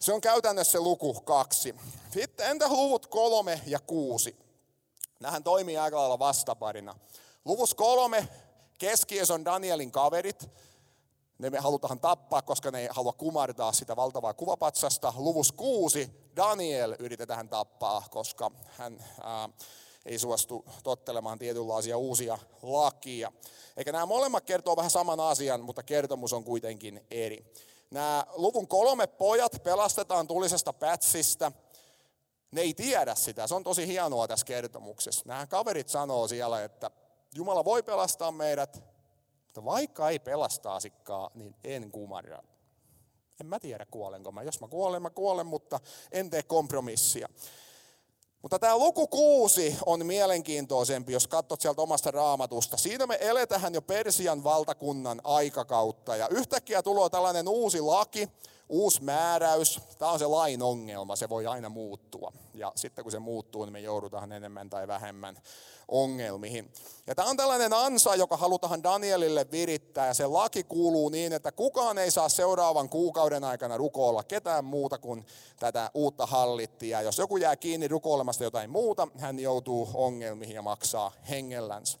Se 0.00 0.12
on 0.12 0.20
käytännössä 0.20 0.80
luku 0.80 1.20
kaksi. 1.20 1.74
Sitten 2.10 2.50
entä 2.50 2.68
luvut 2.68 3.06
kolme 3.06 3.60
ja 3.66 3.80
kuusi? 3.80 4.36
Nämähän 5.20 5.44
toimii 5.44 5.78
aika 5.78 5.96
lailla 5.96 6.18
vastaparina. 6.18 6.94
Luvus 7.44 7.74
kolme, 7.74 8.28
keskiössä 8.78 9.34
on 9.34 9.44
Danielin 9.44 9.92
kaverit. 9.92 10.50
Ne 11.38 11.50
me 11.50 11.58
halutaan 11.58 12.00
tappaa, 12.00 12.42
koska 12.42 12.70
ne 12.70 12.80
ei 12.80 12.88
halua 12.90 13.12
kumartaa 13.12 13.72
sitä 13.72 13.96
valtavaa 13.96 14.34
kuvapatsasta. 14.34 15.12
Luvus 15.16 15.52
kuusi, 15.52 16.10
Daniel 16.36 16.96
yritetään 16.98 17.48
tappaa, 17.48 18.04
koska 18.10 18.50
hän 18.66 19.04
ää, 19.22 19.48
ei 20.06 20.18
suostu 20.18 20.64
tottelemaan 20.82 21.38
tietynlaisia 21.38 21.98
uusia 21.98 22.38
lakia. 22.62 23.32
Eikä 23.76 23.92
nämä 23.92 24.06
molemmat 24.06 24.44
kertoo 24.44 24.76
vähän 24.76 24.90
saman 24.90 25.20
asian, 25.20 25.60
mutta 25.60 25.82
kertomus 25.82 26.32
on 26.32 26.44
kuitenkin 26.44 27.06
eri. 27.10 27.52
Nämä 27.90 28.26
luvun 28.34 28.68
kolme 28.68 29.06
pojat 29.06 29.62
pelastetaan 29.62 30.26
tulisesta 30.26 30.72
pätsistä. 30.72 31.52
Ne 32.50 32.60
ei 32.60 32.74
tiedä 32.74 33.14
sitä, 33.14 33.46
se 33.46 33.54
on 33.54 33.64
tosi 33.64 33.86
hienoa 33.86 34.28
tässä 34.28 34.46
kertomuksessa. 34.46 35.22
Nämä 35.26 35.46
kaverit 35.46 35.88
sanoo 35.88 36.28
siellä, 36.28 36.64
että 36.64 36.90
Jumala 37.34 37.64
voi 37.64 37.82
pelastaa 37.82 38.32
meidät, 38.32 38.82
mutta 39.44 39.64
vaikka 39.64 40.08
ei 40.08 40.18
pelastaasikaan, 40.18 41.30
niin 41.34 41.54
en 41.64 41.90
kumarra. 41.90 42.42
En 43.40 43.46
mä 43.46 43.60
tiedä 43.60 43.86
kuolenko 43.90 44.32
mä. 44.32 44.42
Jos 44.42 44.60
mä 44.60 44.68
kuolen, 44.68 45.02
mä 45.02 45.10
kuolen, 45.10 45.46
mutta 45.46 45.80
en 46.12 46.30
tee 46.30 46.42
kompromissia. 46.42 47.28
Mutta 48.42 48.58
tämä 48.58 48.78
luku 48.78 49.06
kuusi 49.06 49.76
on 49.86 50.06
mielenkiintoisempi, 50.06 51.12
jos 51.12 51.26
katsot 51.26 51.60
sieltä 51.60 51.82
omasta 51.82 52.10
raamatusta. 52.10 52.76
Siinä 52.76 53.06
me 53.06 53.18
eletään 53.20 53.74
jo 53.74 53.82
Persian 53.82 54.44
valtakunnan 54.44 55.20
aikakautta 55.24 56.16
ja 56.16 56.28
yhtäkkiä 56.28 56.82
tulee 56.82 57.10
tällainen 57.10 57.48
uusi 57.48 57.80
laki, 57.80 58.28
uusi 58.68 59.02
määräys. 59.02 59.80
Tämä 59.98 60.10
on 60.10 60.18
se 60.18 60.26
lain 60.26 60.62
ongelma, 60.62 61.16
se 61.16 61.28
voi 61.28 61.46
aina 61.46 61.68
muuttua. 61.68 62.32
Ja 62.54 62.72
sitten 62.74 63.04
kun 63.04 63.12
se 63.12 63.18
muuttuu, 63.18 63.64
niin 63.64 63.72
me 63.72 63.80
joudutaan 63.80 64.32
enemmän 64.32 64.70
tai 64.70 64.88
vähemmän 64.88 65.38
ongelmiin. 65.88 66.72
Ja 67.06 67.14
tämä 67.14 67.28
on 67.28 67.36
tällainen 67.36 67.72
ansa, 67.72 68.14
joka 68.14 68.36
halutaan 68.36 68.82
Danielille 68.82 69.46
virittää. 69.50 70.06
Ja 70.06 70.14
se 70.14 70.26
laki 70.26 70.64
kuuluu 70.64 71.08
niin, 71.08 71.32
että 71.32 71.52
kukaan 71.52 71.98
ei 71.98 72.10
saa 72.10 72.28
seuraavan 72.28 72.88
kuukauden 72.88 73.44
aikana 73.44 73.76
rukoilla 73.76 74.24
ketään 74.24 74.64
muuta 74.64 74.98
kuin 74.98 75.26
tätä 75.60 75.90
uutta 75.94 76.26
hallittia. 76.26 77.02
Jos 77.02 77.18
joku 77.18 77.36
jää 77.36 77.56
kiinni 77.56 77.88
rukoilemasta 77.88 78.44
jotain 78.44 78.70
muuta, 78.70 79.08
hän 79.18 79.40
joutuu 79.40 79.88
ongelmiin 79.94 80.52
ja 80.52 80.62
maksaa 80.62 81.12
hengellänsä. 81.28 81.98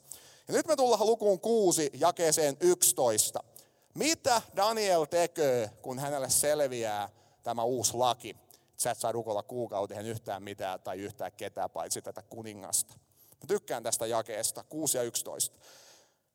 Ja 0.48 0.54
nyt 0.54 0.66
me 0.66 0.76
tullaan 0.76 1.06
lukuun 1.06 1.40
6, 1.40 1.90
jakeeseen 1.94 2.56
11. 2.60 3.44
Mitä 3.94 4.42
Daniel 4.56 5.04
tekee, 5.04 5.70
kun 5.82 5.98
hänelle 5.98 6.30
selviää 6.30 7.08
tämä 7.42 7.62
uusi 7.62 7.96
laki? 7.96 8.36
Sä 8.76 8.90
et 8.90 8.98
saa 8.98 9.12
rukoilla 9.12 9.42
kuukauteen 9.42 10.06
yhtään 10.06 10.42
mitään 10.42 10.80
tai 10.80 10.98
yhtään 10.98 11.32
ketään 11.32 11.70
paitsi 11.70 12.02
tätä 12.02 12.22
kuningasta. 12.22 12.94
Mä 13.30 13.46
tykkään 13.48 13.82
tästä 13.82 14.06
jakeesta, 14.06 14.64
6 14.64 14.98
ja 14.98 15.02
11. 15.02 15.56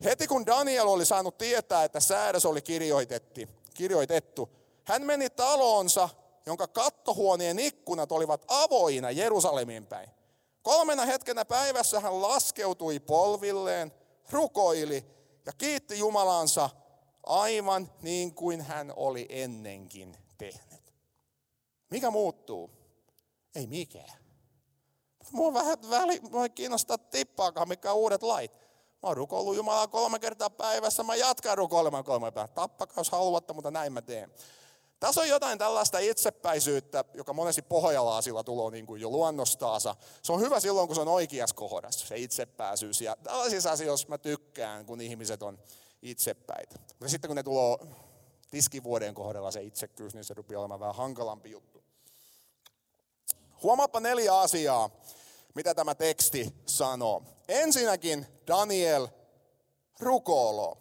Heti 0.03 0.27
kun 0.27 0.45
Daniel 0.45 0.87
oli 0.87 1.05
saanut 1.05 1.37
tietää, 1.37 1.83
että 1.83 1.99
säädös 1.99 2.45
oli 2.45 2.61
kirjoitettu, 3.73 4.49
hän 4.83 5.05
meni 5.05 5.29
taloonsa, 5.29 6.09
jonka 6.45 6.67
kattohuoneen 6.67 7.59
ikkunat 7.59 8.11
olivat 8.11 8.45
avoina 8.47 9.11
Jerusalemin 9.11 9.87
päin. 9.87 10.09
Kolmena 10.61 11.05
hetkenä 11.05 11.45
päivässä 11.45 11.99
hän 11.99 12.21
laskeutui 12.21 12.99
polvilleen, 12.99 13.93
rukoili 14.29 15.05
ja 15.45 15.53
kiitti 15.57 15.99
Jumalansa 15.99 16.69
aivan 17.23 17.91
niin 18.01 18.35
kuin 18.35 18.61
hän 18.61 18.93
oli 18.95 19.25
ennenkin 19.29 20.17
tehnyt. 20.37 20.93
Mikä 21.89 22.11
muuttuu? 22.11 22.69
Ei 23.55 23.67
mikään. 23.67 24.23
Mua 25.31 25.53
vähän 25.53 25.77
väli, 25.89 26.19
mua 26.31 26.43
ei 26.43 26.49
kiinnostaa 26.49 26.97
tippaakaan, 26.97 27.67
mikä 27.67 27.93
uudet 27.93 28.23
lait. 28.23 28.51
Mä 29.03 29.09
oon 29.09 29.17
rukoillut 29.17 29.55
Jumalaa 29.55 29.87
kolme 29.87 30.19
kertaa 30.19 30.49
päivässä, 30.49 31.03
mä 31.03 31.15
jatkan 31.15 31.57
rukoilemaan 31.57 32.03
kolme 32.03 32.31
päivää. 32.31 32.53
Tappakaa 32.53 32.99
jos 32.99 33.09
haluatte, 33.09 33.53
mutta 33.53 33.71
näin 33.71 33.93
mä 33.93 34.01
teen. 34.01 34.33
Tässä 34.99 35.21
on 35.21 35.29
jotain 35.29 35.59
tällaista 35.59 35.99
itsepäisyyttä, 35.99 37.05
joka 37.13 37.33
monesti 37.33 37.61
pohjalaasilla 37.61 38.43
tulee 38.43 38.71
niin 38.71 38.85
kuin 38.85 39.01
jo 39.01 39.09
luonnostaansa. 39.09 39.95
Se 40.21 40.33
on 40.33 40.39
hyvä 40.39 40.59
silloin, 40.59 40.87
kun 40.87 40.95
se 40.95 41.01
on 41.01 41.07
oikeassa 41.07 41.55
kohdassa, 41.55 42.07
se 42.07 42.17
itsepääsyys. 42.17 43.01
Ja 43.01 43.15
tällaisissa 43.23 43.71
asioissa 43.71 44.07
mä 44.07 44.17
tykkään, 44.17 44.85
kun 44.85 45.01
ihmiset 45.01 45.43
on 45.43 45.59
itsepäitä. 46.03 46.75
Mutta 46.79 47.09
sitten 47.09 47.29
kun 47.29 47.35
ne 47.35 47.43
tulee 47.43 47.77
tiskivuoden 48.51 49.13
kohdalla 49.13 49.51
se 49.51 49.63
itsekkyys, 49.63 50.13
niin 50.13 50.23
se 50.23 50.33
rupeaa 50.33 50.61
olemaan 50.61 50.79
vähän 50.79 50.95
hankalampi 50.95 51.51
juttu. 51.51 51.83
Huomaappa 53.63 53.99
neljä 53.99 54.39
asiaa, 54.39 54.89
mitä 55.55 55.75
tämä 55.75 55.95
teksti 55.95 56.55
sanoo. 56.65 57.23
Ensinnäkin 57.47 58.27
Daniel 58.47 59.07
rukoiloo. 59.99 60.77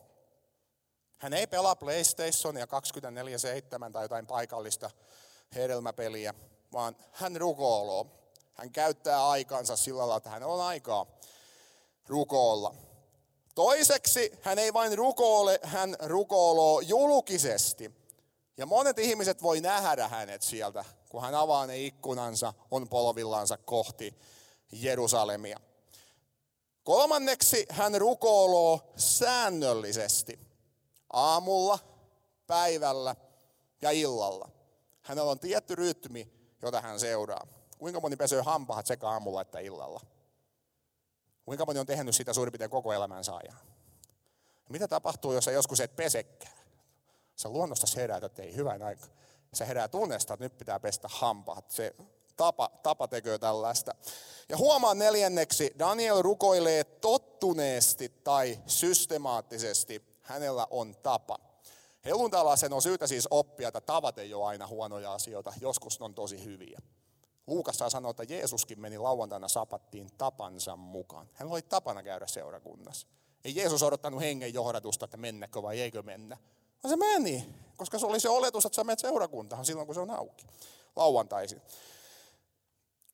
Hän 1.19 1.33
ei 1.33 1.47
pelaa 1.47 1.77
PlayStationia 1.77 2.65
24-7 2.65 3.93
tai 3.93 4.05
jotain 4.05 4.27
paikallista 4.27 4.91
hedelmäpeliä, 5.55 6.35
vaan 6.73 6.97
hän 7.13 7.37
rukoiloo. 7.37 8.07
Hän 8.55 8.73
käyttää 8.73 9.29
aikansa 9.29 9.77
sillä 9.77 9.99
lailla, 9.99 10.17
että 10.17 10.31
hän 10.31 10.43
on 10.43 10.61
aikaa 10.61 11.07
rukoilla. 12.07 12.75
Toiseksi 13.55 14.33
hän 14.43 14.59
ei 14.59 14.73
vain 14.73 14.99
rukoile, 14.99 15.61
hän 15.63 15.97
rukoiloo 16.01 16.81
julkisesti. 16.81 17.91
Ja 18.57 18.67
monet 18.67 18.99
ihmiset 18.99 19.43
voi 19.43 19.61
nähdä 19.61 20.09
hänet 20.09 20.43
sieltä, 20.43 20.85
kun 21.09 21.23
hän 21.23 21.35
avaa 21.35 21.67
ne 21.67 21.79
ikkunansa, 21.79 22.55
on 22.71 22.89
polvillansa 22.89 23.57
kohti 23.57 24.19
Jerusalemia. 24.73 25.61
Kolmanneksi 26.85 27.67
hän 27.71 28.01
rukoiloo 28.01 28.93
säännöllisesti. 28.97 30.39
Aamulla, 31.13 31.79
päivällä 32.47 33.17
ja 33.83 33.91
illalla. 33.91 34.49
Hänellä 35.03 35.31
on 35.31 35.39
tietty 35.39 35.75
rytmi, 35.75 36.33
jota 36.63 36.81
hän 36.81 37.01
seuraa. 37.01 37.47
Kuinka 37.79 38.01
moni 38.01 38.17
pesee 38.17 38.43
hampaat 38.43 38.87
sekä 38.87 39.09
aamulla 39.09 39.41
että 39.41 39.59
illalla? 39.59 40.01
Kuinka 41.45 41.67
moni 41.67 41.79
on 41.79 41.87
tehnyt 41.87 42.15
sitä 42.15 42.33
suurin 42.33 42.53
piirtein 42.53 42.71
koko 42.71 42.93
elämänsä 42.93 43.37
ajan? 43.37 43.59
Mitä 44.69 44.89
tapahtuu, 44.89 45.33
jos 45.33 45.45
sä 45.45 45.51
joskus 45.51 45.81
et 45.81 45.97
pesekään? 45.97 46.59
Sä 47.37 47.49
luonnosta 47.49 47.87
herää, 47.97 48.21
että 48.25 48.43
ei 48.43 48.57
hyvän 48.57 48.83
aika. 48.83 49.07
Se 49.55 49.69
herää 49.69 49.89
tunnesta, 49.89 50.35
että 50.35 50.45
nyt 50.45 50.59
pitää 50.59 50.81
pestä 50.81 51.09
hampaat. 51.11 51.71
Se 51.71 51.95
tapa, 52.37 52.71
tapa 52.83 53.09
tekee 53.09 53.39
tällaista. 53.39 53.95
Ja 54.49 54.57
huomaa 54.57 54.95
neljänneksi, 54.95 55.75
Daniel 55.79 56.23
rukoilee 56.23 56.85
tottuneesti 56.85 58.09
tai 58.09 58.59
systemaattisesti. 58.67 60.03
Hänellä 60.21 60.67
on 60.71 60.97
tapa. 61.03 61.39
Helluntalaisen 62.05 62.73
on 62.73 62.83
syytä 62.83 63.07
siis 63.07 63.29
oppia, 63.31 63.69
että 63.69 63.81
tavat 63.81 64.19
ei 64.19 64.35
ole 64.35 64.47
aina 64.47 64.67
huonoja 64.67 65.13
asioita, 65.13 65.53
joskus 65.61 66.01
ne 66.01 66.05
on 66.05 66.15
tosi 66.15 66.45
hyviä. 66.45 66.81
Luukas 67.47 67.79
saa 67.79 67.91
sanoa, 67.91 68.11
että 68.11 68.23
Jeesuskin 68.23 68.81
meni 68.81 68.99
lauantaina 68.99 69.49
sapattiin 69.49 70.09
tapansa 70.19 70.77
mukaan. 70.77 71.29
Hän 71.33 71.49
oli 71.49 71.63
tapana 71.63 72.03
käydä 72.03 72.27
seurakunnassa. 72.27 73.07
Ei 73.45 73.57
Jeesus 73.57 73.83
odottanut 73.83 74.21
hengen 74.21 74.55
johdatusta, 74.55 75.05
että 75.05 75.17
mennäkö 75.17 75.63
vai 75.63 75.81
eikö 75.81 76.03
mennä. 76.03 76.37
Vaan 76.85 76.91
se 76.91 76.97
meni, 76.97 77.55
koska 77.77 77.99
se 77.99 78.07
oli 78.07 78.21
se 78.21 78.29
oletus, 78.29 78.67
että 78.67 78.77
sä 78.77 78.85
menet 78.85 78.99
seurakuntaan 78.99 79.65
silloin, 79.65 79.87
kun 79.87 79.95
se 79.95 80.01
on 80.01 80.11
auki. 80.11 80.47
Lauantaisin. 80.97 81.63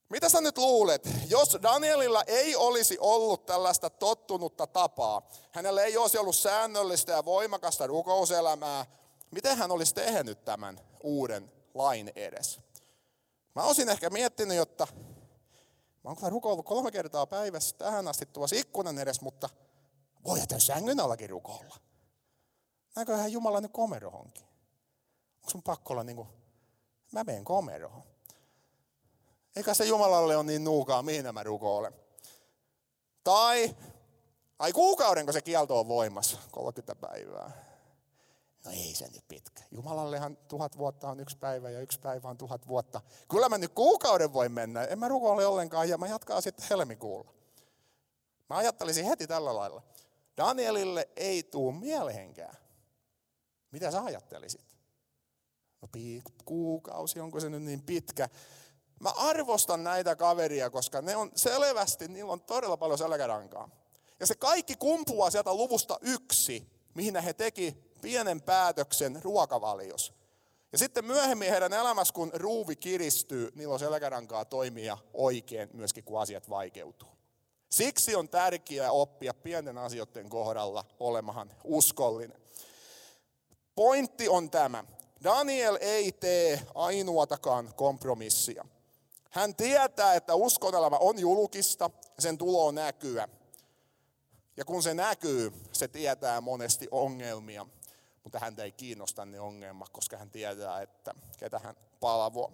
Mitä 0.08 0.28
sä 0.28 0.40
nyt 0.40 0.58
luulet, 0.58 1.08
jos 1.28 1.58
Danielilla 1.62 2.22
ei 2.26 2.56
olisi 2.56 2.98
ollut 3.00 3.46
tällaista 3.46 3.90
tottunutta 3.90 4.66
tapaa, 4.66 5.28
hänellä 5.50 5.82
ei 5.82 5.96
olisi 5.96 6.18
ollut 6.18 6.36
säännöllistä 6.36 7.12
ja 7.12 7.24
voimakasta 7.24 7.86
rukouselämää, 7.86 8.86
miten 9.30 9.58
hän 9.58 9.70
olisi 9.70 9.94
tehnyt 9.94 10.44
tämän 10.44 10.80
uuden 11.02 11.52
lain 11.74 12.12
edes? 12.16 12.60
Mä 13.58 13.64
olisin 13.64 13.88
ehkä 13.88 14.10
miettinyt, 14.10 14.58
että 14.58 14.86
mä 16.04 16.10
oon 16.10 16.32
rukoillut 16.32 16.66
kolme 16.66 16.90
kertaa 16.90 17.26
päivässä 17.26 17.76
tähän 17.78 18.08
asti 18.08 18.26
tuossa 18.26 18.56
ikkunan 18.56 18.98
edes, 18.98 19.20
mutta 19.20 19.48
voi 20.24 20.40
että 20.40 20.58
sängyn 20.58 21.00
allakin 21.00 21.30
rukoilla. 21.30 21.76
Näköhän 22.96 23.32
Jumala 23.32 23.60
nyt 23.60 23.72
komerohonkin. 23.72 24.44
Onko 25.36 25.50
sun 25.50 25.62
pakko 25.62 25.92
olla 25.92 26.04
niin 26.04 26.16
kuin, 26.16 26.28
mä 27.12 27.24
menen 27.24 27.44
komerohon. 27.44 28.02
Eikä 29.56 29.74
se 29.74 29.84
Jumalalle 29.84 30.36
on 30.36 30.46
niin 30.46 30.64
nuukaa, 30.64 31.02
mihin 31.02 31.34
mä 31.34 31.42
rukoilen. 31.42 31.94
Tai, 33.24 33.76
ai 34.58 34.72
kuukaudenko 34.72 35.32
se 35.32 35.42
kielto 35.42 35.80
on 35.80 35.88
voimassa, 35.88 36.38
30 36.50 37.08
päivää. 37.08 37.67
No 38.68 38.74
ei 38.74 38.94
se 38.94 39.09
nyt 39.09 39.28
pitkä. 39.28 39.62
Jumalallehan 39.70 40.37
tuhat 40.37 40.78
vuotta 40.78 41.09
on 41.09 41.20
yksi 41.20 41.38
päivä 41.38 41.70
ja 41.70 41.81
yksi 41.81 42.00
päivä 42.00 42.28
on 42.28 42.38
tuhat 42.38 42.68
vuotta. 42.68 43.00
Kyllä 43.31 43.48
mä 43.48 43.59
nyt 43.59 43.72
kuukauden 43.72 44.33
voi 44.33 44.48
mennä. 44.48 44.85
En 44.85 44.98
mä 44.98 45.09
rukoile 45.09 45.46
ollenkaan 45.46 45.88
ja 45.88 45.98
mä 45.98 46.07
jatkaa 46.07 46.40
sitten 46.40 46.66
helmikuulla. 46.70 47.33
Mä 48.48 48.57
ajattelisin 48.57 49.04
heti 49.04 49.26
tällä 49.26 49.57
lailla. 49.57 49.83
Danielille 50.37 51.09
ei 51.16 51.42
tuu 51.42 51.72
mielehenkään. 51.72 52.57
Mitä 53.70 53.90
sä 53.90 54.04
ajattelisit? 54.04 54.76
No 55.83 55.88
kuukausi, 56.44 57.20
onko 57.20 57.40
se 57.40 57.50
nyt 57.50 57.62
niin 57.62 57.83
pitkä? 57.83 58.28
Mä 59.00 59.11
arvostan 59.11 59.85
näitä 59.85 60.16
kaveria, 60.16 60.70
koska 60.70 61.02
ne 61.02 61.16
on 61.16 61.31
selvästi, 61.35 62.09
niillä 62.09 62.33
on 62.33 62.40
todella 62.40 62.76
paljon 62.76 62.98
selkärankaa. 62.98 63.70
Ja 64.20 64.26
se 64.26 64.35
kaikki 64.35 64.76
kumpuaa 64.76 65.31
sieltä 65.31 65.54
luvusta 65.54 65.98
yksi, 66.02 66.68
mihin 66.94 67.16
he 67.16 67.33
teki 67.33 67.88
pienen 68.02 68.42
päätöksen 68.42 69.20
ruokavalios. 69.22 70.12
Ja 70.72 70.78
sitten 70.78 71.04
myöhemmin 71.04 71.50
heidän 71.50 71.72
elämässä, 71.72 72.14
kun 72.14 72.30
ruuvi 72.34 72.76
kiristyy, 72.76 73.52
niillä 73.54 73.72
on 73.72 73.78
selkärankaa 73.78 74.44
toimia 74.44 74.98
oikein 75.14 75.68
myöskin, 75.72 76.04
kun 76.04 76.20
asiat 76.20 76.50
vaikeutuu. 76.50 77.08
Siksi 77.70 78.14
on 78.14 78.28
tärkeää 78.28 78.92
oppia 78.92 79.34
pienten 79.34 79.78
asioiden 79.78 80.28
kohdalla 80.28 80.84
olemahan 81.00 81.50
uskollinen. 81.64 82.40
Pointti 83.74 84.28
on 84.28 84.50
tämä. 84.50 84.84
Daniel 85.24 85.78
ei 85.80 86.12
tee 86.12 86.61
ainoatakaan 86.74 87.74
kompromissia. 87.76 88.64
Hän 89.30 89.54
tietää, 89.54 90.14
että 90.14 90.34
uskonelämä 90.34 90.96
on 90.96 91.18
julkista 91.18 91.90
sen 92.18 92.38
tulo 92.38 92.70
näkyä. 92.70 93.28
Ja 94.56 94.64
kun 94.64 94.82
se 94.82 94.94
näkyy, 94.94 95.52
se 95.72 95.88
tietää 95.88 96.40
monesti 96.40 96.88
ongelmia 96.90 97.66
mutta 98.28 98.38
häntä 98.38 98.64
ei 98.64 98.72
kiinnosta 98.72 99.24
ne 99.24 99.40
ongelmat, 99.40 99.88
koska 99.88 100.16
hän 100.16 100.30
tietää, 100.30 100.82
että 100.82 101.14
ketä 101.36 101.58
hän 101.58 101.76
palvoo. 102.00 102.52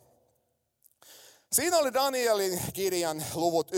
Siinä 1.53 1.79
oli 1.79 1.95
Danielin 1.95 2.61
kirjan 2.73 3.25
luvut 3.35 3.71
1-6 3.73 3.75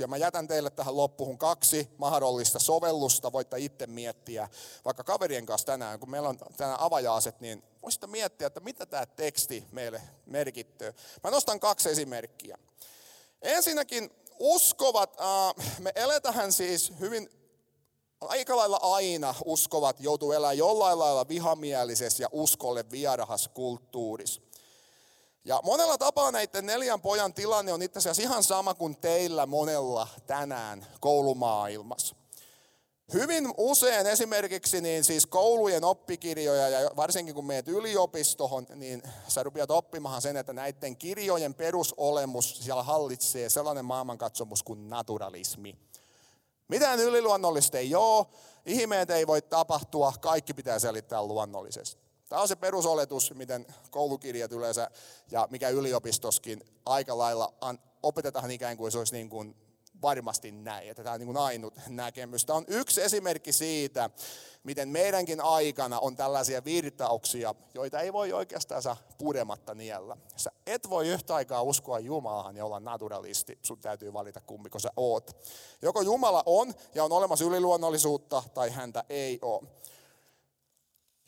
ja 0.00 0.06
mä 0.06 0.16
jätän 0.16 0.48
teille 0.48 0.70
tähän 0.70 0.96
loppuun 0.96 1.38
kaksi 1.38 1.88
mahdollista 1.98 2.58
sovellusta. 2.58 3.32
Voitte 3.32 3.58
itse 3.58 3.86
miettiä 3.86 4.48
vaikka 4.84 5.04
kaverien 5.04 5.46
kanssa 5.46 5.66
tänään, 5.66 6.00
kun 6.00 6.10
meillä 6.10 6.28
on 6.28 6.38
tänään 6.56 6.80
avajaiset, 6.80 7.40
niin 7.40 7.62
voisitte 7.82 8.06
miettiä, 8.06 8.46
että 8.46 8.60
mitä 8.60 8.86
tämä 8.86 9.06
teksti 9.06 9.64
meille 9.72 10.02
merkittyy. 10.26 10.94
Mä 11.24 11.30
nostan 11.30 11.60
kaksi 11.60 11.88
esimerkkiä. 11.88 12.58
Ensinnäkin 13.42 14.10
uskovat, 14.38 15.16
me 15.78 15.92
eletään 15.94 16.52
siis 16.52 16.92
hyvin 17.00 17.43
aika 18.28 18.56
lailla 18.56 18.78
aina 18.82 19.34
uskovat 19.44 20.00
joutuu 20.00 20.32
elämään 20.32 20.58
jollain 20.58 20.98
lailla 20.98 21.28
vihamielisessä 21.28 22.22
ja 22.22 22.28
uskolle 22.32 22.84
vierahas 22.90 23.50
kulttuurissa. 23.54 24.40
Ja 25.44 25.60
monella 25.64 25.98
tapaa 25.98 26.30
näiden 26.30 26.66
neljän 26.66 27.00
pojan 27.00 27.34
tilanne 27.34 27.72
on 27.72 27.82
itse 27.82 27.98
asiassa 27.98 28.22
ihan 28.22 28.42
sama 28.42 28.74
kuin 28.74 28.96
teillä 28.96 29.46
monella 29.46 30.08
tänään 30.26 30.86
koulumaailmassa. 31.00 32.16
Hyvin 33.12 33.54
usein 33.56 34.06
esimerkiksi 34.06 34.80
niin 34.80 35.04
siis 35.04 35.26
koulujen 35.26 35.84
oppikirjoja 35.84 36.68
ja 36.68 36.90
varsinkin 36.96 37.34
kun 37.34 37.46
meet 37.46 37.68
yliopistoon, 37.68 38.66
niin 38.74 39.02
sä 39.28 39.42
rupeat 39.42 39.70
oppimaan 39.70 40.22
sen, 40.22 40.36
että 40.36 40.52
näiden 40.52 40.96
kirjojen 40.96 41.54
perusolemus 41.54 42.58
siellä 42.60 42.82
hallitsee 42.82 43.50
sellainen 43.50 43.84
maailmankatsomus 43.84 44.62
kuin 44.62 44.88
naturalismi. 44.88 45.78
Mitään 46.68 47.00
yliluonnollista 47.00 47.78
ei 47.78 47.94
ole, 47.94 48.26
ihmeet 48.66 49.10
ei 49.10 49.26
voi 49.26 49.42
tapahtua, 49.42 50.12
kaikki 50.20 50.54
pitää 50.54 50.78
selittää 50.78 51.22
luonnollisesti. 51.22 52.02
Tämä 52.28 52.42
on 52.42 52.48
se 52.48 52.56
perusoletus, 52.56 53.34
miten 53.34 53.66
koulukirjat 53.90 54.52
yleensä 54.52 54.90
ja 55.30 55.48
mikä 55.50 55.68
yliopistoskin 55.68 56.64
aika 56.86 57.18
lailla 57.18 57.54
opetetaan 58.02 58.50
ikään 58.50 58.76
kuin 58.76 58.92
se 58.92 58.98
olisi 58.98 59.14
niin 59.14 59.30
kuin 59.30 59.56
varmasti 60.04 60.50
näin, 60.50 60.90
että 60.90 61.02
tämä 61.02 61.14
on 61.14 61.20
niin 61.20 61.36
ainut 61.36 61.74
näkemys. 61.88 62.44
Tämä 62.44 62.56
on 62.56 62.64
yksi 62.68 63.02
esimerkki 63.02 63.52
siitä, 63.52 64.10
miten 64.64 64.88
meidänkin 64.88 65.40
aikana 65.40 66.00
on 66.00 66.16
tällaisia 66.16 66.64
virtauksia, 66.64 67.54
joita 67.74 68.00
ei 68.00 68.12
voi 68.12 68.32
oikeastaan 68.32 68.96
purematta 69.18 69.74
niellä. 69.74 70.16
Sä 70.36 70.50
et 70.66 70.90
voi 70.90 71.08
yhtä 71.08 71.34
aikaa 71.34 71.62
uskoa 71.62 71.98
Jumalaan 71.98 72.56
ja 72.56 72.64
olla 72.64 72.80
naturalisti, 72.80 73.58
sun 73.62 73.80
täytyy 73.80 74.12
valita 74.12 74.40
kummiko 74.40 74.78
sä 74.78 74.90
oot. 74.96 75.30
Joko 75.82 76.02
Jumala 76.02 76.42
on 76.46 76.74
ja 76.94 77.04
on 77.04 77.12
olemassa 77.12 77.44
yliluonnollisuutta 77.44 78.42
tai 78.54 78.70
häntä 78.70 79.04
ei 79.08 79.38
ole. 79.42 79.68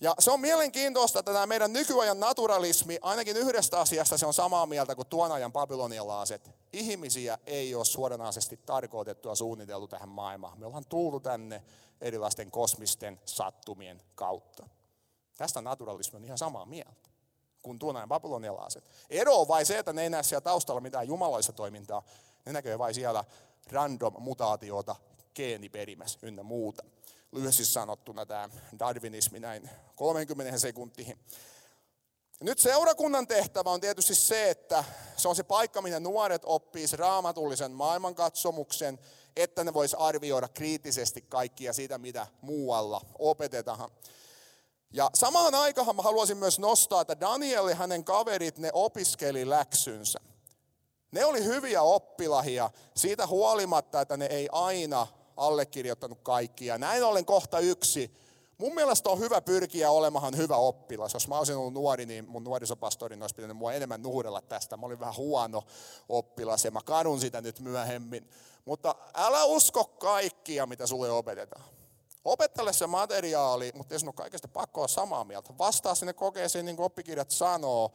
Ja 0.01 0.15
se 0.19 0.31
on 0.31 0.41
mielenkiintoista, 0.41 1.19
että 1.19 1.33
tämä 1.33 1.47
meidän 1.47 1.73
nykyajan 1.73 2.21
naturalismi, 2.21 2.99
ainakin 3.03 3.37
yhdestä 3.37 3.81
asiasta 3.81 4.19
se 4.19 4.27
on 4.27 4.35
samaa 4.35 4.67
mieltä 4.67 4.95
kuin 4.95 5.09
tuon 5.09 5.33
ajan 5.33 5.53
babylonialaiset. 5.53 6.51
Ihmisiä 6.73 7.39
ei 7.47 7.75
ole 7.75 7.85
suoranaisesti 7.85 8.61
tarkoitettu 8.67 9.29
ja 9.29 9.35
suunniteltu 9.35 9.89
tähän 9.89 10.09
maailmaan. 10.09 10.59
Me 10.59 10.67
ollaan 10.67 10.87
tullut 10.89 11.23
tänne 11.23 11.63
erilaisten 12.01 12.51
kosmisten 12.51 13.21
sattumien 13.25 14.03
kautta. 14.15 14.69
Tästä 15.37 15.61
naturalismi 15.61 16.17
on 16.17 16.25
ihan 16.25 16.39
samaa 16.39 16.65
mieltä 16.65 17.09
kuin 17.63 17.79
tuon 17.79 17.97
ajan 17.97 18.09
babylonialaiset. 18.09 18.85
Ero 19.11 19.41
on 19.41 19.49
vain 19.49 19.67
se, 19.67 19.79
että 19.79 19.93
ne 19.93 20.03
ei 20.03 20.11
näe 20.11 20.23
siellä 20.23 20.41
taustalla 20.41 20.81
mitään 20.81 21.09
jumalaista 21.09 21.53
toimintaa. 21.53 22.03
Ne 22.47 22.53
näkee 22.53 22.79
vain 22.79 22.95
siellä 22.95 23.25
random 23.73 24.15
mutaatiota 24.19 24.97
geeniperimässä 25.35 26.19
ynnä 26.23 26.43
muuta 26.43 26.85
lyhyesti 27.37 27.65
sanottuna 27.65 28.27
tämä 28.27 28.49
darwinismi 28.79 29.41
näin 29.41 29.71
30 29.97 30.59
sekuntiin. 30.59 31.19
Nyt 32.41 32.59
seurakunnan 32.59 33.27
tehtävä 33.27 33.71
on 33.71 33.81
tietysti 33.81 34.15
se, 34.15 34.51
että 34.51 34.85
se 35.17 35.29
on 35.29 35.37
se 35.37 35.43
paikka, 35.43 35.83
minne 35.83 36.01
nuoret 36.01 36.43
oppis 36.45 36.93
raamatullisen 36.93 37.73
maailmankatsomuksen, 37.73 38.99
että 39.37 39.65
ne 39.65 39.75
vois 39.75 39.95
arvioida 39.95 40.49
kriittisesti 40.49 41.23
kaikkia 41.23 41.73
sitä, 41.73 41.99
mitä 41.99 42.27
muualla 42.41 43.01
opetetaan. 43.19 43.91
Ja 44.93 45.11
samaan 45.15 45.55
aikaan 45.55 45.97
mä 45.97 46.03
haluaisin 46.03 46.37
myös 46.37 46.59
nostaa, 46.59 47.01
että 47.01 47.21
Daniel 47.21 47.69
ja 47.69 47.75
hänen 47.75 48.05
kaverit, 48.05 48.59
ne 48.59 48.71
opiskeli 48.73 49.51
läksynsä. 49.51 50.21
Ne 51.11 51.25
oli 51.25 51.45
hyviä 51.45 51.83
oppilahia 51.83 52.71
siitä 52.97 53.27
huolimatta, 53.27 54.01
että 54.01 54.17
ne 54.17 54.27
ei 54.27 54.49
aina 54.53 55.07
allekirjoittanut 55.37 56.19
kaikkia. 56.23 56.79
Näin 56.79 57.05
ollen 57.05 57.25
kohta 57.25 57.59
yksi. 57.59 58.17
Mun 58.59 58.75
mielestä 58.75 59.11
on 59.11 59.19
hyvä 59.19 59.41
pyrkiä 59.41 59.91
olemahan 59.91 60.37
hyvä 60.37 60.57
oppilas. 60.57 61.15
Jos 61.15 61.29
mä 61.29 61.39
olisin 61.39 61.57
ollut 61.57 61.75
nuori, 61.75 62.07
niin 62.07 62.29
mun 62.29 62.45
nuorisopastori 62.45 63.19
olisi 63.21 63.35
pitänyt 63.35 63.57
mua 63.57 63.73
enemmän 63.73 64.03
nuhdella 64.03 64.41
tästä. 64.41 64.77
Mä 64.77 64.87
olin 64.87 65.01
vähän 65.01 65.17
huono 65.17 65.63
oppilas 66.09 66.65
ja 66.65 66.71
mä 66.71 66.81
kadun 66.85 67.21
sitä 67.21 67.41
nyt 67.41 67.61
myöhemmin. 67.61 68.31
Mutta 68.65 68.95
älä 69.15 69.45
usko 69.45 69.85
kaikkia, 69.85 70.67
mitä 70.67 70.87
sulle 70.87 71.11
opetetaan. 71.11 71.65
Opettele 72.25 72.73
se 72.73 72.87
materiaali, 72.87 73.73
mutta 73.75 73.95
ei 73.95 74.01
ole 74.05 74.13
kaikesta 74.13 74.49
pakko 74.49 74.81
olla 74.81 74.89
samaa 74.89 75.25
mieltä. 75.25 75.55
Vastaa 75.59 75.95
sinne 75.95 76.13
kokeeseen, 76.13 76.65
niin 76.65 76.77
kuin 76.77 76.87
oppikirjat 76.87 77.31
sanoo, 77.31 77.93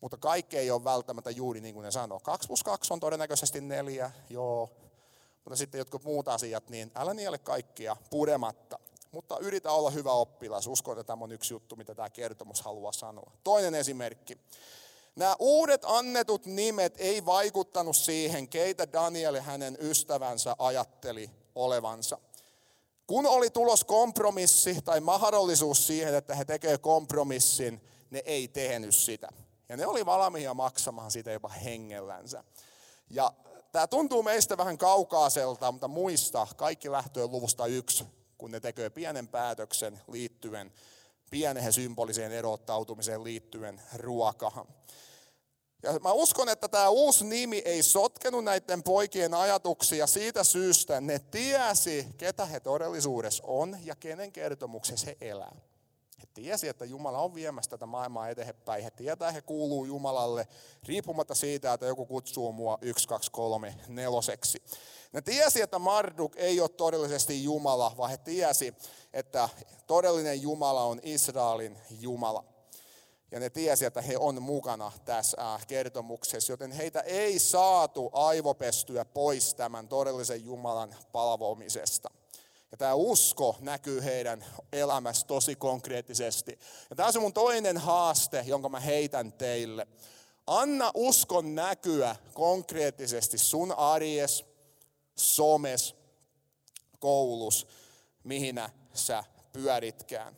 mutta 0.00 0.16
kaikki 0.16 0.58
ei 0.58 0.70
ole 0.70 0.84
välttämättä 0.84 1.30
juuri 1.30 1.60
niin 1.60 1.74
kuin 1.74 1.84
ne 1.84 1.90
sanoo. 1.90 2.20
2 2.20 2.48
plus 2.48 2.64
2 2.64 2.92
on 2.92 3.00
todennäköisesti 3.00 3.60
neljä, 3.60 4.10
joo, 4.30 4.70
mutta 5.44 5.56
sitten 5.56 5.78
jotkut 5.78 6.04
muut 6.04 6.28
asiat, 6.28 6.68
niin 6.68 6.92
älä 6.94 7.14
niele 7.14 7.38
kaikkia 7.38 7.96
purematta. 8.10 8.78
Mutta 9.10 9.38
yritä 9.38 9.72
olla 9.72 9.90
hyvä 9.90 10.12
oppilas. 10.12 10.66
Uskon, 10.66 10.92
että 10.92 11.04
tämä 11.04 11.24
on 11.24 11.32
yksi 11.32 11.54
juttu, 11.54 11.76
mitä 11.76 11.94
tämä 11.94 12.10
kertomus 12.10 12.62
haluaa 12.62 12.92
sanoa. 12.92 13.32
Toinen 13.44 13.74
esimerkki. 13.74 14.38
Nämä 15.16 15.36
uudet 15.38 15.82
annetut 15.84 16.46
nimet 16.46 16.94
ei 16.98 17.26
vaikuttanut 17.26 17.96
siihen, 17.96 18.48
keitä 18.48 18.92
Daniel 18.92 19.40
hänen 19.40 19.78
ystävänsä 19.80 20.56
ajatteli 20.58 21.30
olevansa. 21.54 22.18
Kun 23.06 23.26
oli 23.26 23.50
tulos 23.50 23.84
kompromissi 23.84 24.82
tai 24.84 25.00
mahdollisuus 25.00 25.86
siihen, 25.86 26.14
että 26.14 26.34
he 26.34 26.44
tekevät 26.44 26.80
kompromissin, 26.80 27.80
ne 28.10 28.22
ei 28.24 28.48
tehnyt 28.48 28.94
sitä. 28.94 29.28
Ja 29.68 29.76
ne 29.76 29.86
oli 29.86 30.06
valmiita 30.06 30.54
maksamaan 30.54 31.10
sitä 31.10 31.32
jopa 31.32 31.48
hengellänsä. 31.48 32.44
Ja 33.10 33.32
Tämä 33.74 33.86
tuntuu 33.86 34.22
meistä 34.22 34.56
vähän 34.56 34.78
kaukaiselta, 34.78 35.72
mutta 35.72 35.88
muista, 35.88 36.46
kaikki 36.56 36.90
lähtöön 36.90 37.30
luvusta 37.30 37.66
yksi, 37.66 38.04
kun 38.38 38.50
ne 38.50 38.60
tekee 38.60 38.90
pienen 38.90 39.28
päätöksen 39.28 40.00
liittyen 40.08 40.72
pieneen 41.30 41.72
symboliseen 41.72 42.32
erottautumiseen 42.32 43.24
liittyen 43.24 43.82
ruokahan. 43.96 44.66
Ja 45.82 45.92
mä 45.92 46.12
uskon, 46.12 46.48
että 46.48 46.68
tämä 46.68 46.88
uusi 46.88 47.24
nimi 47.24 47.62
ei 47.64 47.82
sotkenut 47.82 48.44
näiden 48.44 48.82
poikien 48.82 49.34
ajatuksia 49.34 50.06
siitä 50.06 50.44
syystä, 50.44 51.00
ne 51.00 51.18
tiesi, 51.18 52.06
ketä 52.16 52.46
he 52.46 52.60
todellisuudessa 52.60 53.44
on 53.46 53.76
ja 53.84 53.96
kenen 53.96 54.32
kertomuksessa 54.32 55.06
he 55.06 55.16
elää. 55.20 55.56
He 56.24 56.28
tiesi, 56.34 56.68
että 56.68 56.84
Jumala 56.84 57.18
on 57.18 57.34
viemässä 57.34 57.70
tätä 57.70 57.86
maailmaa 57.86 58.28
eteenpäin. 58.28 58.84
He 58.84 58.90
tietää, 58.90 59.30
he 59.30 59.42
kuuluu 59.42 59.84
Jumalalle, 59.84 60.48
riippumatta 60.88 61.34
siitä, 61.34 61.72
että 61.72 61.86
joku 61.86 62.06
kutsuu 62.06 62.52
mua 62.52 62.78
1, 62.80 63.08
2, 63.08 63.30
3, 63.30 63.74
neloseksi. 63.88 64.62
Ne 65.12 65.22
tiesi, 65.22 65.60
että 65.60 65.78
Marduk 65.78 66.32
ei 66.36 66.60
ole 66.60 66.68
todellisesti 66.68 67.44
Jumala, 67.44 67.92
vaan 67.96 68.10
he 68.10 68.16
tiesi, 68.16 68.74
että 69.12 69.48
todellinen 69.86 70.42
Jumala 70.42 70.84
on 70.84 71.00
Israelin 71.02 71.78
Jumala. 72.00 72.44
Ja 73.30 73.40
ne 73.40 73.50
tiesi, 73.50 73.84
että 73.84 74.02
he 74.02 74.18
on 74.18 74.42
mukana 74.42 74.92
tässä 75.04 75.54
äh, 75.54 75.66
kertomuksessa, 75.66 76.52
joten 76.52 76.72
heitä 76.72 77.00
ei 77.00 77.38
saatu 77.38 78.10
aivopestyä 78.12 79.04
pois 79.04 79.54
tämän 79.54 79.88
todellisen 79.88 80.44
Jumalan 80.44 80.94
palvomisesta. 81.12 82.10
Ja 82.74 82.78
tämä 82.78 82.94
usko 82.94 83.56
näkyy 83.60 84.04
heidän 84.04 84.44
elämässä 84.72 85.26
tosi 85.26 85.56
konkreettisesti. 85.56 86.58
Ja 86.90 86.96
tämä 86.96 87.06
on 87.06 87.12
se 87.12 87.18
mun 87.18 87.32
toinen 87.32 87.78
haaste, 87.78 88.44
jonka 88.46 88.68
mä 88.68 88.80
heitän 88.80 89.32
teille. 89.32 89.86
Anna 90.46 90.90
uskon 90.94 91.54
näkyä 91.54 92.16
konkreettisesti 92.32 93.38
sun 93.38 93.72
arjes, 93.72 94.44
somes, 95.16 95.94
koulus, 96.98 97.66
mihin 98.24 98.62
sä 98.94 99.24
pyöritkään. 99.52 100.36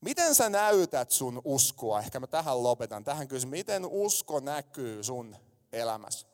Miten 0.00 0.34
sä 0.34 0.48
näytät 0.48 1.10
sun 1.10 1.42
uskoa? 1.44 2.00
Ehkä 2.00 2.20
mä 2.20 2.26
tähän 2.26 2.62
lopetan. 2.62 3.04
Tähän 3.04 3.28
kysyn, 3.28 3.50
miten 3.50 3.86
usko 3.86 4.40
näkyy 4.40 5.04
sun 5.04 5.36
elämässä? 5.72 6.26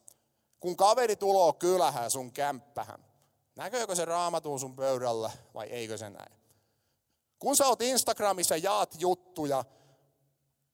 Kun 0.61 0.77
kaveri 0.77 1.17
tuloo 1.17 1.53
kylähän 1.53 2.11
sun 2.11 2.33
kämppähän, 2.33 3.14
Näköykö 3.57 3.95
se 3.95 4.05
raamatuun 4.05 4.61
sun 4.61 4.77
pöydällä 4.77 5.31
vai 5.55 5.67
eikö 5.67 5.99
se 5.99 6.11
näin? 6.11 6.33
Kun 7.39 7.57
sä 7.57 7.67
oot 7.67 7.83
Instagramissa 7.83 8.57
jaat 8.57 8.95
juttuja, 8.99 9.65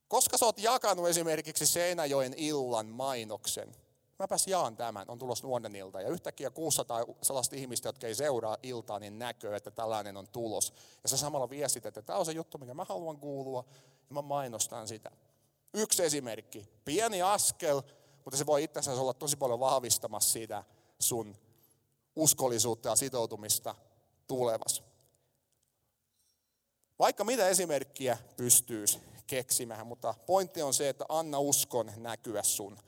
koska 0.09 0.39
sä 0.39 0.47
oot 0.47 0.59
jakanut 0.59 1.09
esimerkiksi 1.09 1.67
Seinäjoen 1.67 2.35
illan 2.37 2.87
mainoksen, 2.87 3.75
mäpäs 4.19 4.47
jaan 4.47 4.77
tämän, 4.77 5.05
on 5.09 5.19
tulossa 5.19 5.47
nuoren 5.47 5.77
ilta. 5.77 6.01
Ja 6.01 6.09
yhtäkkiä 6.09 6.51
600 6.51 7.05
sellaista 7.23 7.57
ihmistä, 7.57 7.89
jotka 7.89 8.07
ei 8.07 8.15
seuraa 8.15 8.57
iltaa, 8.63 8.99
niin 8.99 9.19
näkö, 9.19 9.57
että 9.57 9.71
tällainen 9.71 10.17
on 10.17 10.29
tulos. 10.29 10.73
Ja 11.03 11.09
sä 11.09 11.17
samalla 11.17 11.51
viestit, 11.51 11.87
että 11.87 12.03
tämä 12.03 12.19
on 12.19 12.27
se 12.27 12.33
juttu, 12.33 12.59
mikä 12.59 12.75
mä 12.75 12.85
haluan 12.85 13.19
kuulua, 13.19 13.65
ja 14.09 14.15
mä 14.15 14.23
mainostan 14.23 14.89
sitä. 14.89 15.11
Yksi 15.75 16.05
esimerkki, 16.05 16.69
pieni 16.85 17.23
askel, 17.23 17.83
mutta 18.25 18.37
se 18.37 18.47
voi 18.47 18.65
itse 18.65 18.79
asiassa 18.79 19.03
olla 19.03 19.15
tosi 19.15 19.37
paljon 19.37 19.61
vahvistamassa 19.61 20.33
siitä 20.33 20.65
sun 20.99 21.37
uskollisuutta 22.21 22.89
ja 22.89 22.97
sitoutumista 22.97 23.75
tulevassa. 24.27 24.83
Vaikka 26.99 27.25
mitä 27.25 27.49
esimerkkiä 27.49 28.19
pystyisi 28.37 29.01
keksimään, 29.27 29.87
mutta 29.87 30.15
pointti 30.27 30.63
on 30.63 30.75
se, 30.75 30.89
että 30.89 31.05
anna 31.09 31.39
uskon 31.39 31.93
näkyä 31.97 32.43
sun 32.43 32.79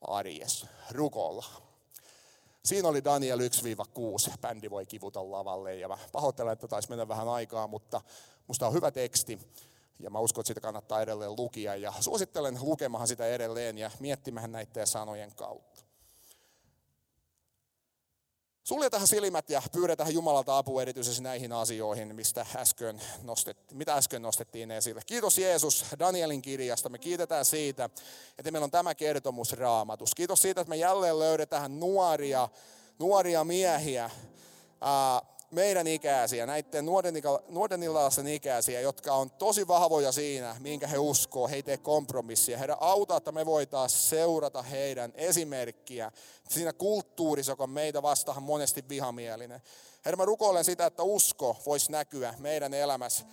arjes. 0.00 0.66
Rukolla. 0.90 1.44
Siinä 2.64 2.88
oli 2.88 3.04
Daniel 3.04 3.38
1-6. 3.38 3.42
Bändi 4.40 4.70
voi 4.70 4.86
kivuta 4.86 5.30
lavalle 5.30 5.74
ja 5.74 5.88
mä 5.88 5.98
pahoittelen, 6.12 6.52
että 6.52 6.68
taisi 6.68 6.88
mennä 6.88 7.08
vähän 7.08 7.28
aikaa, 7.28 7.66
mutta 7.66 8.00
musta 8.46 8.66
on 8.66 8.72
hyvä 8.72 8.90
teksti 8.90 9.38
ja 9.98 10.10
mä 10.10 10.18
uskon, 10.18 10.42
että 10.42 10.48
sitä 10.48 10.60
kannattaa 10.60 11.02
edelleen 11.02 11.36
lukia 11.36 11.76
ja 11.76 11.92
suosittelen 12.00 12.58
lukemahan 12.62 13.08
sitä 13.08 13.26
edelleen 13.26 13.78
ja 13.78 13.90
miettimään 14.00 14.52
näiden 14.52 14.86
sanojen 14.86 15.34
kautta. 15.34 15.71
Suljetaan 18.64 19.06
silmät 19.06 19.50
ja 19.50 19.62
pyydetään 19.72 20.14
Jumalalta 20.14 20.58
apua 20.58 20.82
erityisesti 20.82 21.22
näihin 21.22 21.52
asioihin, 21.52 22.14
mistä 22.14 22.46
äsken 22.56 23.02
nostettiin, 23.22 23.78
mitä 23.78 23.94
äsken 23.94 24.22
nostettiin 24.22 24.70
esille. 24.70 25.02
Kiitos 25.06 25.38
Jeesus 25.38 25.84
Danielin 25.98 26.42
kirjasta. 26.42 26.88
Me 26.88 26.98
kiitetään 26.98 27.44
siitä, 27.44 27.90
että 28.38 28.50
meillä 28.50 28.64
on 28.64 28.70
tämä 28.70 28.94
kertomus 28.94 29.52
raamatus. 29.52 30.14
Kiitos 30.14 30.42
siitä, 30.42 30.60
että 30.60 30.68
me 30.68 30.76
jälleen 30.76 31.18
löydetään 31.18 31.80
nuoria, 31.80 32.48
nuoria 32.98 33.44
miehiä, 33.44 34.10
ää, 34.80 35.22
meidän 35.52 35.86
ikäisiä, 35.86 36.46
näiden 36.46 36.86
nuoren, 36.86 37.14
nuoren 37.48 37.80
ikäisiä, 38.26 38.80
jotka 38.80 39.14
on 39.14 39.30
tosi 39.30 39.68
vahvoja 39.68 40.12
siinä, 40.12 40.56
minkä 40.60 40.86
he 40.86 40.98
uskoo, 40.98 41.48
he 41.48 41.56
ei 41.56 41.62
tee 41.62 41.76
kompromissia. 41.76 42.58
Herra, 42.58 42.76
auta, 42.80 43.16
että 43.16 43.32
me 43.32 43.46
voitaisiin 43.46 44.02
seurata 44.02 44.62
heidän 44.62 45.12
esimerkkiä 45.14 46.12
siinä 46.48 46.72
kulttuurissa, 46.72 47.52
joka 47.52 47.62
on 47.62 47.70
meitä 47.70 48.02
vastaan 48.02 48.42
monesti 48.42 48.84
vihamielinen. 48.88 49.62
Herra, 50.04 50.16
mä 50.16 50.24
rukoilen 50.24 50.64
sitä, 50.64 50.86
että 50.86 51.02
usko 51.02 51.56
voisi 51.66 51.92
näkyä 51.92 52.34
meidän 52.38 52.74
elämässä 52.74 53.24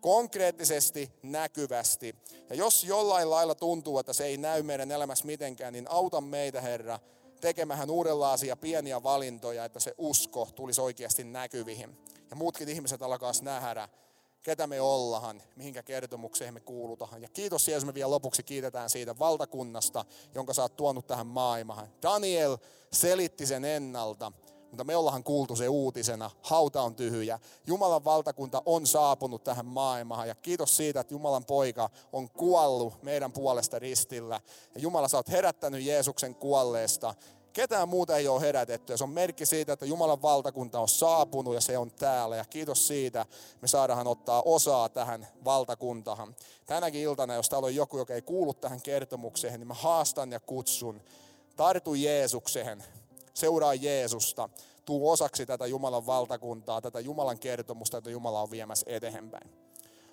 konkreettisesti, 0.00 1.12
näkyvästi. 1.22 2.16
Ja 2.50 2.56
jos 2.56 2.84
jollain 2.84 3.30
lailla 3.30 3.54
tuntuu, 3.54 3.98
että 3.98 4.12
se 4.12 4.24
ei 4.24 4.36
näy 4.36 4.62
meidän 4.62 4.92
elämässä 4.92 5.26
mitenkään, 5.26 5.72
niin 5.72 5.90
auta 5.90 6.20
meitä, 6.20 6.60
Herra, 6.60 6.98
tekemään 7.40 7.90
uudenlaisia 7.90 8.56
pieniä 8.56 9.02
valintoja, 9.02 9.64
että 9.64 9.80
se 9.80 9.94
usko 9.98 10.48
tulisi 10.54 10.80
oikeasti 10.80 11.24
näkyvihin. 11.24 11.98
Ja 12.30 12.36
muutkin 12.36 12.68
ihmiset 12.68 13.02
alkaa 13.02 13.32
nähdä, 13.42 13.88
ketä 14.42 14.66
me 14.66 14.80
ollaan, 14.80 15.42
mihinkä 15.56 15.82
kertomukseen 15.82 16.54
me 16.54 16.60
kuulutaan. 16.60 17.22
Ja 17.22 17.28
kiitos 17.28 17.68
Jeesus, 17.68 17.86
me 17.86 17.94
vielä 17.94 18.10
lopuksi 18.10 18.42
kiitetään 18.42 18.90
siitä 18.90 19.18
valtakunnasta, 19.18 20.04
jonka 20.34 20.54
sä 20.54 20.62
oot 20.62 20.76
tuonut 20.76 21.06
tähän 21.06 21.26
maailmaan. 21.26 21.88
Daniel 22.02 22.56
selitti 22.92 23.46
sen 23.46 23.64
ennalta, 23.64 24.32
mutta 24.70 24.84
me 24.84 24.96
ollaan 24.96 25.24
kuultu 25.24 25.56
se 25.56 25.68
uutisena. 25.68 26.30
Hauta 26.42 26.82
on 26.82 26.94
tyhjä. 26.94 27.38
Jumalan 27.66 28.04
valtakunta 28.04 28.62
on 28.66 28.86
saapunut 28.86 29.44
tähän 29.44 29.66
maailmaan. 29.66 30.28
Ja 30.28 30.34
kiitos 30.34 30.76
siitä, 30.76 31.00
että 31.00 31.14
Jumalan 31.14 31.44
poika 31.44 31.90
on 32.12 32.30
kuollut 32.30 33.02
meidän 33.02 33.32
puolesta 33.32 33.78
ristillä. 33.78 34.40
Ja 34.74 34.80
Jumala, 34.80 35.08
sä 35.08 35.16
oot 35.16 35.28
herättänyt 35.28 35.82
Jeesuksen 35.82 36.34
kuolleesta. 36.34 37.14
Ketään 37.52 37.88
muuta 37.88 38.16
ei 38.16 38.28
ole 38.28 38.40
herätetty. 38.40 38.92
Ja 38.92 38.96
se 38.96 39.04
on 39.04 39.10
merkki 39.10 39.46
siitä, 39.46 39.72
että 39.72 39.86
Jumalan 39.86 40.22
valtakunta 40.22 40.80
on 40.80 40.88
saapunut 40.88 41.54
ja 41.54 41.60
se 41.60 41.78
on 41.78 41.90
täällä. 41.90 42.36
Ja 42.36 42.44
kiitos 42.44 42.86
siitä, 42.86 43.26
me 43.62 43.68
saadaan 43.68 44.06
ottaa 44.06 44.42
osaa 44.42 44.88
tähän 44.88 45.28
valtakuntahan. 45.44 46.36
Tänäkin 46.66 47.00
iltana, 47.00 47.34
jos 47.34 47.48
täällä 47.48 47.66
on 47.66 47.74
joku, 47.74 47.98
joka 47.98 48.14
ei 48.14 48.22
kuulu 48.22 48.54
tähän 48.54 48.82
kertomukseen, 48.82 49.60
niin 49.60 49.68
mä 49.68 49.74
haastan 49.74 50.32
ja 50.32 50.40
kutsun. 50.40 51.00
Tartu 51.56 51.94
Jeesukseen 51.94 52.84
seuraa 53.38 53.74
Jeesusta, 53.74 54.48
tuu 54.84 55.10
osaksi 55.10 55.46
tätä 55.46 55.66
Jumalan 55.66 56.06
valtakuntaa, 56.06 56.80
tätä 56.80 57.00
Jumalan 57.00 57.38
kertomusta, 57.38 57.96
jota 57.96 58.10
Jumala 58.10 58.42
on 58.42 58.50
viemässä 58.50 58.86
eteenpäin. 58.88 59.50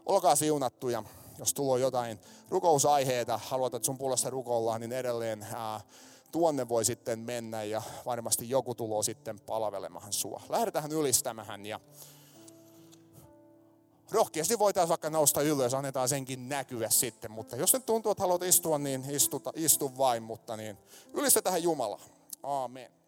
Olkaa 0.06 0.36
siunattuja, 0.36 1.04
jos 1.40 1.54
tulee 1.54 1.82
jotain 1.82 2.20
rukousaiheita, 2.50 3.40
haluat, 3.44 3.74
että 3.74 3.86
sun 3.86 3.98
puolesta 3.98 4.30
rukoillaan, 4.30 4.82
niin 4.82 4.94
edelleen 4.94 5.48
ää, 5.54 5.82
tuonne 6.32 6.70
voi 6.70 6.86
sitten 6.86 7.20
mennä 7.20 7.64
ja 7.64 7.82
varmasti 8.06 8.50
joku 8.50 8.76
tulee 8.76 9.04
sitten 9.04 9.40
palvelemaan 9.40 10.14
sua. 10.14 10.42
Lähdetään 10.50 10.92
ylistämään 10.92 11.66
ja 11.66 11.80
rohkeasti 14.12 14.60
voitaisiin 14.60 14.90
vaikka 14.90 15.10
nousta 15.10 15.42
ylös, 15.42 15.74
annetaan 15.74 16.10
senkin 16.10 16.50
näkyä 16.50 16.90
sitten, 16.90 17.32
mutta 17.32 17.56
jos 17.56 17.74
nyt 17.74 17.86
tuntuu, 17.86 18.12
että 18.12 18.24
haluat 18.24 18.44
istua, 18.44 18.78
niin 18.78 19.06
istu, 19.10 19.42
istu 19.56 19.98
vain, 19.98 20.24
mutta 20.24 20.58
niin 20.58 20.78
ylistetään 21.14 21.64
Jumalaa. 21.64 22.06
Amen. 22.44 23.05